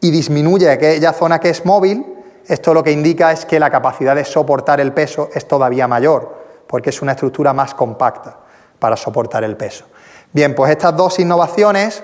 y 0.00 0.10
disminuye 0.10 0.70
aquella 0.70 1.12
zona 1.12 1.40
que 1.40 1.50
es 1.50 1.64
móvil, 1.64 2.04
esto 2.46 2.72
lo 2.72 2.82
que 2.82 2.92
indica 2.92 3.32
es 3.32 3.44
que 3.44 3.60
la 3.60 3.70
capacidad 3.70 4.14
de 4.14 4.24
soportar 4.24 4.80
el 4.80 4.92
peso 4.92 5.28
es 5.34 5.46
todavía 5.46 5.88
mayor, 5.88 6.34
porque 6.66 6.90
es 6.90 7.02
una 7.02 7.12
estructura 7.12 7.52
más 7.52 7.74
compacta 7.74 8.38
para 8.78 8.96
soportar 8.96 9.44
el 9.44 9.56
peso. 9.56 9.86
Bien, 10.32 10.54
pues 10.54 10.70
estas 10.70 10.96
dos 10.96 11.18
innovaciones, 11.18 12.02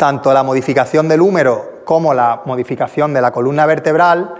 tanto 0.00 0.32
la 0.32 0.42
modificación 0.42 1.08
del 1.08 1.20
húmero 1.20 1.82
como 1.84 2.14
la 2.14 2.40
modificación 2.46 3.12
de 3.12 3.20
la 3.20 3.32
columna 3.32 3.66
vertebral, 3.66 4.34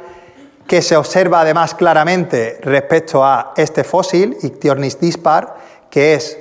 que 0.67 0.81
se 0.81 0.97
observa 0.97 1.43
además 1.43 1.75
claramente 1.75 2.59
respecto 2.63 3.23
a 3.23 3.53
este 3.59 3.85
fósil, 3.85 4.39
Ictiornis 4.41 4.99
dispar, 4.99 5.57
que 5.91 6.15
es, 6.15 6.39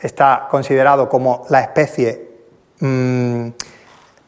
está 0.00 0.48
considerado 0.50 1.08
como 1.08 1.46
la 1.50 1.60
especie 1.60 2.32
mm, 2.80 3.50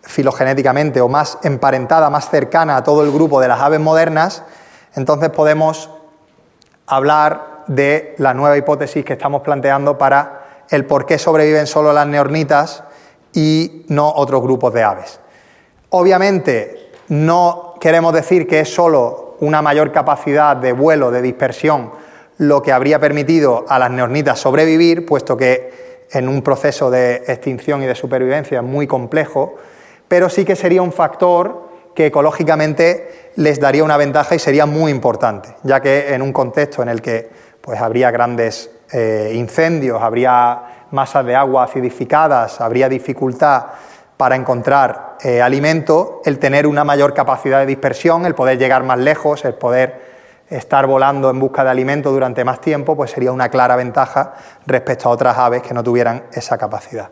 filogenéticamente 0.03 1.01
o 1.01 1.09
más 1.09 1.39
emparentada, 1.43 2.09
más 2.09 2.31
cercana 2.31 2.77
a 2.77 2.85
todo 2.85 3.03
el 3.03 3.11
grupo 3.11 3.41
de 3.41 3.49
las 3.49 3.59
aves 3.59 3.81
modernas, 3.81 4.45
entonces 4.95 5.31
podemos 5.31 5.91
hablar 6.87 7.65
de 7.67 8.15
la 8.19 8.33
nueva 8.33 8.57
hipótesis 8.57 9.05
que 9.05 9.15
estamos 9.15 9.43
planteando 9.43 9.99
para 9.99 10.63
el 10.71 10.85
por 10.85 11.05
qué 11.05 11.19
sobreviven 11.19 11.67
solo 11.67 11.93
las 11.93 12.07
neornitas 12.07 12.84
y 13.35 13.85
no 13.89 14.11
otros 14.15 14.43
grupos 14.43 14.73
de 14.73 14.83
aves. 14.83 15.21
Obviamente, 15.91 16.91
no 17.09 17.75
queremos 17.81 18.15
decir 18.15 18.47
que 18.47 18.61
es 18.61 18.73
solo 18.73 19.37
una 19.41 19.61
mayor 19.61 19.93
capacidad 19.93 20.57
de 20.57 20.73
vuelo, 20.73 21.11
de 21.11 21.21
dispersión, 21.21 21.91
lo 22.39 22.63
que 22.63 22.73
habría 22.73 22.99
permitido 22.99 23.65
a 23.69 23.79
las 23.79 23.91
neornitas 23.91 24.39
sobrevivir, 24.39 25.05
puesto 25.07 25.37
que 25.37 26.07
en 26.11 26.29
un 26.29 26.43
proceso 26.43 26.91
de 26.91 27.17
extinción 27.27 27.83
y 27.83 27.87
de 27.87 27.95
supervivencia 27.95 28.63
muy 28.63 28.87
complejo, 28.87 29.57
pero 30.09 30.29
sí 30.29 30.45
que 30.45 30.57
sería 30.57 30.83
un 30.83 30.93
factor 30.93 31.69
que 31.95 32.07
ecológicamente 32.07 33.31
les 33.37 33.61
daría 33.61 33.85
una 33.85 33.97
ventaja 33.97 34.35
y 34.35 34.39
sería 34.39 34.67
muy 34.67 34.91
importante, 34.91 35.55
ya 35.63 35.81
que 35.81 36.13
en 36.15 36.23
un 36.23 36.33
contexto 36.33 36.83
en 36.83 36.89
el 36.89 37.01
que 37.01 37.29
pues, 37.61 37.81
habría 37.81 38.11
grandes 38.11 38.71
eh, 38.97 39.33
incendios, 39.35 40.01
habría 40.01 40.87
masas 40.93 41.27
de 41.27 41.35
agua 41.35 41.65
acidificadas, 41.65 42.61
habría 42.61 42.89
dificultad 42.89 43.65
para 44.17 44.37
encontrar 44.37 45.17
eh, 45.21 45.43
alimento, 45.43 46.23
el 46.25 46.39
tener 46.39 46.65
una 46.65 46.85
mayor 46.85 47.13
capacidad 47.13 47.59
de 47.59 47.67
dispersión, 47.67 48.25
el 48.25 48.37
poder 48.37 48.57
llegar 48.57 48.85
más 48.85 49.01
lejos, 49.01 49.45
el 49.45 49.55
poder 49.55 50.01
estar 50.49 50.87
volando 50.87 51.29
en 51.29 51.41
busca 51.41 51.65
de 51.65 51.71
alimento 51.71 52.13
durante 52.13 52.45
más 52.45 52.61
tiempo, 52.61 52.95
pues 52.97 53.11
sería 53.11 53.33
una 53.33 53.49
clara 53.49 53.75
ventaja 53.75 54.35
respecto 54.65 55.09
a 55.09 55.13
otras 55.13 55.37
aves 55.39 55.63
que 55.63 55.75
no 55.75 55.83
tuvieran 55.83 56.27
esa 56.33 56.57
capacidad. 56.57 57.09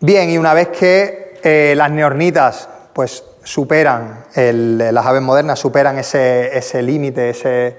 Bien, 0.00 0.28
y 0.30 0.36
una 0.36 0.52
vez 0.52 0.68
que 0.68 1.38
eh, 1.44 1.74
las 1.76 1.92
neornitas 1.92 2.68
pues 2.92 3.22
superan, 3.44 4.24
las 4.34 5.06
aves 5.06 5.22
modernas 5.22 5.60
superan 5.60 5.96
ese, 5.98 6.58
ese 6.58 6.82
límite, 6.82 7.30
ese, 7.30 7.76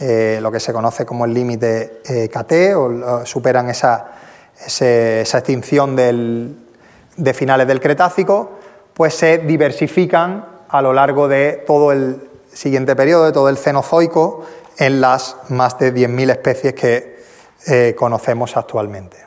eh, 0.00 0.38
lo 0.40 0.50
que 0.50 0.60
se 0.60 0.72
conoce 0.72 1.06
como 1.06 1.24
el 1.24 1.34
límite 1.34 2.00
eh, 2.04 2.28
KT, 2.28 2.76
o, 2.76 3.24
superan 3.26 3.70
esa, 3.70 4.12
esa 4.56 5.38
extinción 5.38 5.94
de 5.96 7.34
finales 7.34 7.66
del 7.66 7.80
Cretácico, 7.80 8.58
pues 8.92 9.14
se 9.14 9.38
diversifican 9.38 10.46
a 10.68 10.82
lo 10.82 10.92
largo 10.92 11.28
de 11.28 11.64
todo 11.66 11.92
el 11.92 12.28
siguiente 12.52 12.96
periodo, 12.96 13.26
de 13.26 13.32
todo 13.32 13.48
el 13.48 13.58
Cenozoico, 13.58 14.44
en 14.78 15.00
las 15.00 15.36
más 15.48 15.78
de 15.78 15.94
10.000 15.94 16.30
especies 16.30 16.74
que 16.74 17.24
eh, 17.66 17.94
conocemos 17.96 18.56
actualmente. 18.56 19.18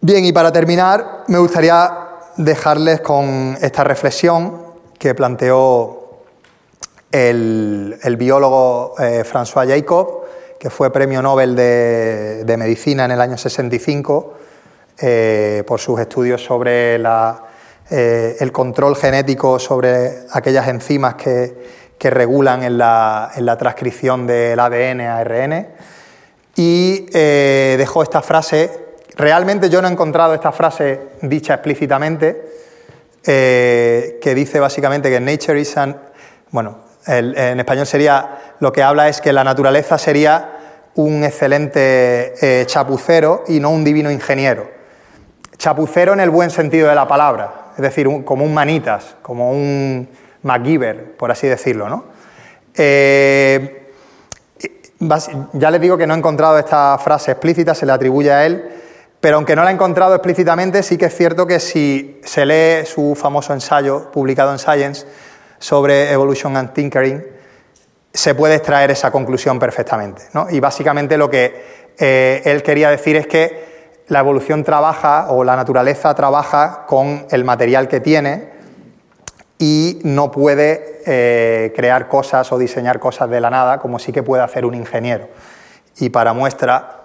Bien, 0.00 0.24
y 0.24 0.32
para 0.32 0.52
terminar, 0.52 1.24
me 1.28 1.38
gustaría 1.38 1.98
dejarles 2.36 3.00
con 3.00 3.56
esta 3.60 3.84
reflexión 3.84 4.62
que 4.98 5.14
planteó 5.14 6.01
el, 7.12 8.16
biólogo 8.18 8.94
eh, 8.98 9.22
François 9.24 9.68
Jacob, 9.68 10.22
que 10.58 10.70
fue 10.70 10.92
premio 10.92 11.20
Nobel 11.20 11.54
de, 11.54 12.54
Medicina 12.58 13.04
en 13.04 13.10
el 13.10 13.20
año 13.20 13.36
65 13.36 14.34
eh, 14.98 15.62
por 15.66 15.78
sus 15.80 16.00
estudios 16.00 16.42
sobre 16.42 16.96
eh, 17.90 18.36
el 18.40 18.52
control 18.52 18.96
genético 18.96 19.58
sobre 19.58 20.20
aquellas 20.32 20.66
enzimas 20.68 21.14
que, 21.14 21.82
regulan 22.04 22.64
en 22.64 22.78
la, 22.78 23.56
transcripción 23.56 24.26
del 24.26 24.58
ADN 24.58 25.02
a 25.02 25.18
ARN. 25.18 25.68
Y 26.56 27.06
dejó 27.12 28.02
esta 28.02 28.22
frase, 28.22 28.96
realmente 29.14 29.70
yo 29.70 29.80
no 29.80 29.86
he 29.86 29.92
encontrado 29.92 30.34
esta 30.34 30.50
frase 30.50 30.98
dicha 31.20 31.54
explícitamente, 31.54 32.42
que 33.22 34.32
dice 34.34 34.58
básicamente 34.58 35.10
que 35.10 35.20
nature 35.20 35.60
is 35.60 35.76
an, 35.76 35.96
bueno, 36.50 36.91
en 37.06 37.60
español 37.60 37.86
sería, 37.86 38.38
lo 38.60 38.72
que 38.72 38.82
habla 38.82 39.08
es 39.08 39.20
que 39.20 39.32
la 39.32 39.44
naturaleza 39.44 39.98
sería 39.98 40.58
un 40.94 41.24
excelente 41.24 42.34
eh, 42.40 42.66
chapucero 42.66 43.44
y 43.48 43.60
no 43.60 43.70
un 43.70 43.84
divino 43.84 44.10
ingeniero. 44.10 44.70
Chapucero 45.56 46.12
en 46.12 46.20
el 46.20 46.30
buen 46.30 46.50
sentido 46.50 46.88
de 46.88 46.94
la 46.94 47.08
palabra, 47.08 47.72
es 47.76 47.82
decir, 47.82 48.08
como 48.24 48.44
un 48.44 48.52
manitas, 48.52 49.16
como 49.22 49.52
un 49.52 50.08
MacGyver, 50.42 51.16
por 51.16 51.30
así 51.30 51.46
decirlo. 51.46 51.88
¿no? 51.88 52.04
Eh, 52.74 53.90
ya 55.52 55.70
les 55.70 55.80
digo 55.80 55.96
que 55.96 56.06
no 56.06 56.14
he 56.14 56.18
encontrado 56.18 56.58
esta 56.58 56.98
frase 56.98 57.32
explícita, 57.32 57.74
se 57.74 57.86
le 57.86 57.92
atribuye 57.92 58.32
a 58.32 58.46
él, 58.46 58.70
pero 59.20 59.36
aunque 59.36 59.54
no 59.56 59.62
la 59.62 59.70
he 59.70 59.74
encontrado 59.74 60.14
explícitamente, 60.14 60.82
sí 60.82 60.98
que 60.98 61.06
es 61.06 61.16
cierto 61.16 61.46
que 61.46 61.60
si 61.60 62.20
se 62.24 62.44
lee 62.44 62.86
su 62.86 63.14
famoso 63.14 63.52
ensayo 63.52 64.10
publicado 64.10 64.52
en 64.52 64.58
Science, 64.58 65.06
sobre 65.62 66.10
Evolution 66.10 66.56
and 66.56 66.72
Tinkering, 66.72 67.24
se 68.12 68.34
puede 68.34 68.56
extraer 68.56 68.90
esa 68.90 69.12
conclusión 69.12 69.60
perfectamente. 69.60 70.22
Y 70.50 70.58
básicamente 70.58 71.16
lo 71.16 71.30
que 71.30 71.92
eh, 71.98 72.42
él 72.44 72.64
quería 72.64 72.90
decir 72.90 73.14
es 73.14 73.28
que 73.28 73.92
la 74.08 74.18
evolución 74.18 74.64
trabaja 74.64 75.30
o 75.30 75.44
la 75.44 75.54
naturaleza 75.54 76.12
trabaja 76.16 76.84
con 76.86 77.26
el 77.30 77.44
material 77.44 77.86
que 77.86 78.00
tiene 78.00 78.50
y 79.56 80.00
no 80.02 80.32
puede 80.32 81.00
eh, 81.06 81.72
crear 81.76 82.08
cosas 82.08 82.50
o 82.50 82.58
diseñar 82.58 82.98
cosas 82.98 83.30
de 83.30 83.40
la 83.40 83.48
nada 83.48 83.78
como 83.78 84.00
sí 84.00 84.10
que 84.10 84.24
puede 84.24 84.42
hacer 84.42 84.64
un 84.64 84.74
ingeniero. 84.74 85.28
Y 85.98 86.10
para 86.10 86.32
muestra 86.32 87.02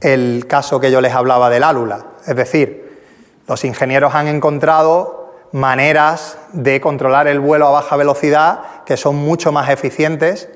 el 0.00 0.46
caso 0.46 0.78
que 0.78 0.92
yo 0.92 1.00
les 1.00 1.14
hablaba 1.14 1.50
del 1.50 1.64
álula, 1.64 2.06
es 2.24 2.36
decir, 2.36 3.02
los 3.48 3.64
ingenieros 3.64 4.14
han 4.14 4.28
encontrado 4.28 5.18
maneras 5.52 6.38
de 6.52 6.80
controlar 6.80 7.26
el 7.26 7.40
vuelo 7.40 7.66
a 7.66 7.70
baja 7.70 7.96
velocidad 7.96 8.84
que 8.84 8.96
son 8.96 9.16
mucho 9.16 9.52
más 9.52 9.70
eficientes 9.70 10.48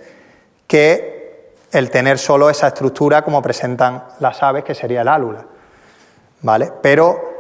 que 0.66 1.52
el 1.72 1.90
tener 1.90 2.18
solo 2.18 2.50
esa 2.50 2.68
estructura 2.68 3.22
como 3.22 3.42
presentan 3.42 4.04
las 4.20 4.42
aves, 4.42 4.64
que 4.64 4.74
sería 4.74 5.02
el 5.02 5.08
álula. 5.08 5.46
¿Vale? 6.42 6.72
Pero 6.82 7.32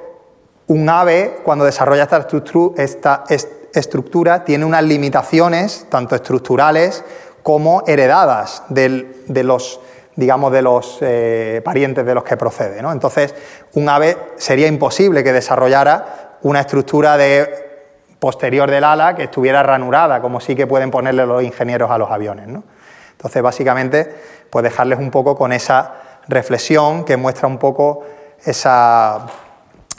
un 0.68 0.88
ave, 0.88 1.40
cuando 1.42 1.64
desarrolla 1.64 2.04
esta, 2.76 3.24
estructura, 3.74 4.44
tiene 4.44 4.64
unas 4.64 4.82
limitaciones, 4.82 5.86
tanto 5.88 6.14
estructurales 6.14 7.04
como 7.42 7.82
heredadas 7.86 8.62
de 8.68 9.42
los 9.42 9.80
digamos, 10.14 10.52
de 10.52 10.62
los 10.62 10.98
eh, 11.00 11.62
parientes 11.64 12.04
de 12.04 12.14
los 12.14 12.24
que 12.24 12.36
procede. 12.36 12.78
Entonces, 12.78 13.34
un 13.74 13.88
ave 13.88 14.16
sería 14.36 14.66
imposible 14.66 15.24
que 15.24 15.32
desarrollara 15.32 16.21
una 16.42 16.60
estructura 16.60 17.16
de 17.16 17.72
posterior 18.18 18.70
del 18.70 18.84
ala 18.84 19.16
que 19.16 19.24
estuviera 19.24 19.62
ranurada, 19.62 20.20
como 20.20 20.40
sí 20.40 20.54
que 20.54 20.66
pueden 20.66 20.90
ponerle 20.90 21.26
los 21.26 21.42
ingenieros 21.42 21.90
a 21.90 21.98
los 21.98 22.10
aviones. 22.10 22.46
Entonces, 22.46 23.42
básicamente, 23.42 24.14
pues 24.50 24.62
dejarles 24.62 24.98
un 24.98 25.10
poco 25.10 25.36
con 25.36 25.52
esa 25.52 25.94
reflexión 26.28 27.04
que 27.04 27.16
muestra 27.16 27.48
un 27.48 27.58
poco 27.58 28.04
esa, 28.44 29.26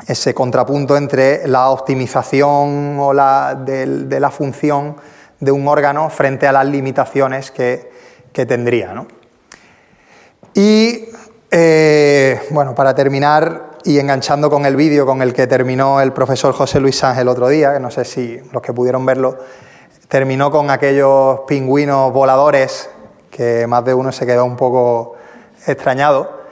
ese 0.07 0.33
contrapunto 0.33 0.97
entre 0.97 1.47
la 1.47 1.69
optimización 1.69 2.97
o 2.99 3.13
la, 3.13 3.55
de, 3.55 4.19
la 4.19 4.31
función 4.31 4.95
de 5.39 5.51
un 5.51 5.67
órgano 5.67 6.09
frente 6.09 6.47
a 6.47 6.51
las 6.51 6.65
limitaciones 6.65 7.51
que, 7.51 7.91
tendría. 8.31 9.05
Y, 10.53 11.05
eh, 11.51 12.41
bueno, 12.49 12.73
para 12.73 12.95
terminar, 12.95 13.72
y 13.85 13.99
enganchando 13.99 14.49
con 14.49 14.65
el 14.65 14.75
vídeo 14.75 15.05
con 15.05 15.21
el 15.21 15.33
que 15.33 15.47
terminó 15.47 16.01
el 16.01 16.13
profesor 16.13 16.53
José 16.53 16.79
Luis 16.79 16.97
Sánchez 16.97 17.21
el 17.21 17.27
otro 17.27 17.47
día, 17.47 17.73
que 17.73 17.79
no 17.79 17.91
sé 17.91 18.05
si 18.05 18.39
los 18.51 18.61
que 18.61 18.73
pudieron 18.73 19.05
verlo, 19.05 19.37
terminó 20.07 20.51
con 20.51 20.69
aquellos 20.69 21.41
pingüinos 21.47 22.13
voladores 22.13 22.89
que 23.29 23.65
más 23.67 23.83
de 23.83 23.93
uno 23.93 24.11
se 24.11 24.25
quedó 24.25 24.45
un 24.45 24.55
poco 24.55 25.15
extrañado. 25.65 26.43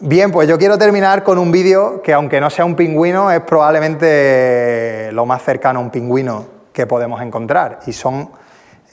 Bien, 0.00 0.30
pues 0.30 0.48
yo 0.48 0.58
quiero 0.58 0.78
terminar 0.78 1.22
con 1.22 1.38
un 1.38 1.50
vídeo 1.50 2.02
que 2.02 2.12
aunque 2.12 2.40
no 2.40 2.50
sea 2.50 2.64
un 2.64 2.76
pingüino, 2.76 3.30
es 3.30 3.40
probablemente 3.40 5.10
lo 5.12 5.26
más 5.26 5.42
cercano 5.42 5.80
a 5.80 5.82
un 5.82 5.90
pingüino 5.90 6.46
que 6.72 6.86
podemos 6.86 7.22
encontrar, 7.22 7.80
y 7.86 7.92
son 7.92 8.30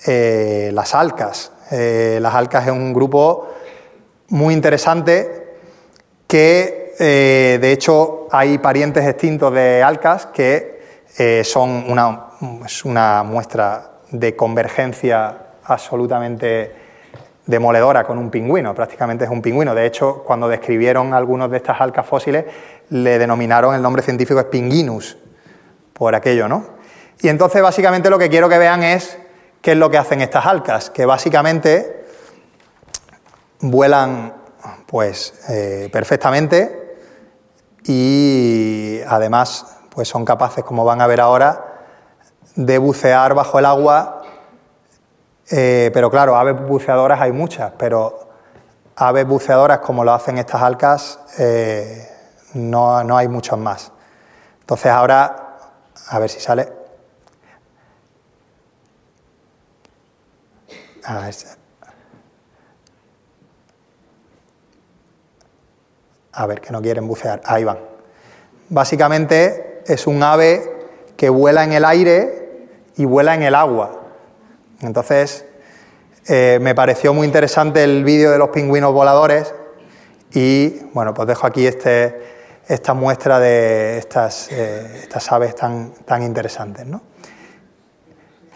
eh, 0.05 0.71
las 0.73 0.95
alcas. 0.95 1.51
Eh, 1.71 2.19
las 2.21 2.33
alcas 2.33 2.65
es 2.65 2.71
un 2.71 2.93
grupo 2.93 3.49
muy 4.29 4.53
interesante 4.53 5.57
que, 6.27 6.80
eh, 6.99 7.57
de 7.61 7.71
hecho, 7.71 8.27
hay 8.31 8.57
parientes 8.57 9.05
extintos 9.05 9.53
de 9.53 9.83
alcas 9.83 10.27
que 10.27 10.79
son 11.43 11.85
una, 11.89 12.29
una 12.85 13.23
muestra 13.23 13.91
de 14.11 14.35
convergencia 14.35 15.37
absolutamente 15.65 16.71
demoledora 17.45 18.03
con 18.03 18.17
un 18.17 18.29
pingüino, 18.29 18.73
prácticamente 18.73 19.25
es 19.25 19.29
un 19.29 19.41
pingüino. 19.41 19.75
De 19.75 19.85
hecho, 19.85 20.23
cuando 20.25 20.47
describieron 20.47 21.13
algunos 21.13 21.51
de 21.51 21.57
estas 21.57 21.81
alcas 21.81 22.05
fósiles, 22.05 22.45
le 22.89 23.17
denominaron 23.17 23.75
el 23.75 23.81
nombre 23.81 24.01
científico 24.01 24.39
es 24.39 24.45
pinguinus, 24.45 25.17
por 25.93 26.15
aquello, 26.15 26.47
¿no? 26.47 26.65
Y 27.21 27.29
entonces, 27.29 27.61
básicamente, 27.61 28.09
lo 28.09 28.17
que 28.17 28.29
quiero 28.29 28.49
que 28.49 28.57
vean 28.57 28.83
es 28.83 29.17
qué 29.61 29.71
es 29.73 29.77
lo 29.77 29.91
que 29.91 29.97
hacen 29.97 30.21
estas 30.21 30.45
alcas, 30.45 30.89
que 30.89 31.05
básicamente 31.05 32.05
vuelan 33.59 34.33
pues 34.85 35.33
eh, 35.49 35.89
perfectamente 35.91 36.97
y 37.83 38.99
además 39.07 39.77
pues 39.89 40.07
son 40.07 40.25
capaces, 40.25 40.63
como 40.63 40.85
van 40.85 41.01
a 41.01 41.07
ver 41.07 41.21
ahora, 41.21 41.85
de 42.55 42.77
bucear 42.77 43.33
bajo 43.33 43.59
el 43.59 43.65
agua 43.65 44.21
eh, 45.51 45.91
pero 45.93 46.09
claro, 46.09 46.37
aves 46.37 46.55
buceadoras 46.65 47.19
hay 47.19 47.33
muchas, 47.33 47.73
pero 47.77 48.29
aves 48.95 49.27
buceadoras 49.27 49.79
como 49.79 50.05
lo 50.05 50.13
hacen 50.13 50.37
estas 50.37 50.61
alcas 50.61 51.19
eh, 51.37 52.07
no, 52.53 53.03
no 53.03 53.17
hay 53.17 53.27
muchas 53.27 53.59
más. 53.59 53.91
Entonces 54.61 54.91
ahora, 54.91 55.57
a 56.09 56.19
ver 56.19 56.29
si 56.29 56.39
sale. 56.39 56.71
A 66.33 66.45
ver, 66.45 66.61
que 66.61 66.71
no 66.71 66.81
quieren 66.81 67.07
bucear. 67.07 67.41
Ahí 67.45 67.63
van. 67.63 67.79
Básicamente 68.69 69.81
es 69.85 70.07
un 70.07 70.23
ave 70.23 70.61
que 71.17 71.29
vuela 71.29 71.63
en 71.63 71.73
el 71.73 71.85
aire 71.85 72.67
y 72.95 73.05
vuela 73.05 73.35
en 73.35 73.43
el 73.43 73.55
agua. 73.55 74.01
Entonces, 74.81 75.45
eh, 76.27 76.59
me 76.61 76.73
pareció 76.75 77.13
muy 77.13 77.25
interesante 77.25 77.83
el 77.83 78.03
vídeo 78.03 78.31
de 78.31 78.37
los 78.37 78.49
pingüinos 78.49 78.93
voladores 78.93 79.53
y, 80.33 80.79
bueno, 80.93 81.13
pues 81.13 81.27
dejo 81.27 81.47
aquí 81.47 81.67
este, 81.67 82.21
esta 82.67 82.93
muestra 82.93 83.39
de 83.39 83.97
estas, 83.97 84.51
eh, 84.51 85.01
estas 85.03 85.31
aves 85.31 85.55
tan, 85.55 85.91
tan 86.05 86.23
interesantes, 86.23 86.85
¿no? 86.85 87.01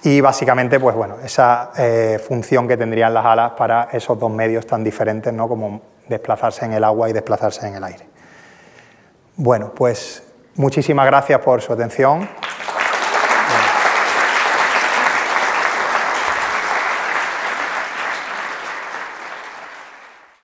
Y 0.04 0.22
básicamente, 0.22 0.80
pues 0.80 0.96
bueno, 0.96 1.18
esa 1.24 1.72
eh, 1.78 2.20
función 2.26 2.68
que 2.68 2.78
tendrían 2.78 3.14
las 3.14 3.26
alas 3.26 3.54
para 3.58 3.90
esos 3.92 4.20
dos 4.20 4.32
medios 4.32 4.68
tan 4.68 4.84
diferentes, 4.84 5.34
¿no? 5.34 5.48
Como 5.48 5.82
desplazarse 6.08 6.66
en 6.66 6.74
el 6.74 6.84
agua 6.84 7.10
y 7.10 7.14
desplazarse 7.14 7.68
en 7.68 7.76
el 7.76 7.84
aire. 7.84 8.08
Bueno, 9.36 9.74
pues 9.76 10.24
muchísimas 10.56 11.06
gracias 11.06 11.40
por 11.42 11.62
su 11.62 11.74
atención. 11.74 12.28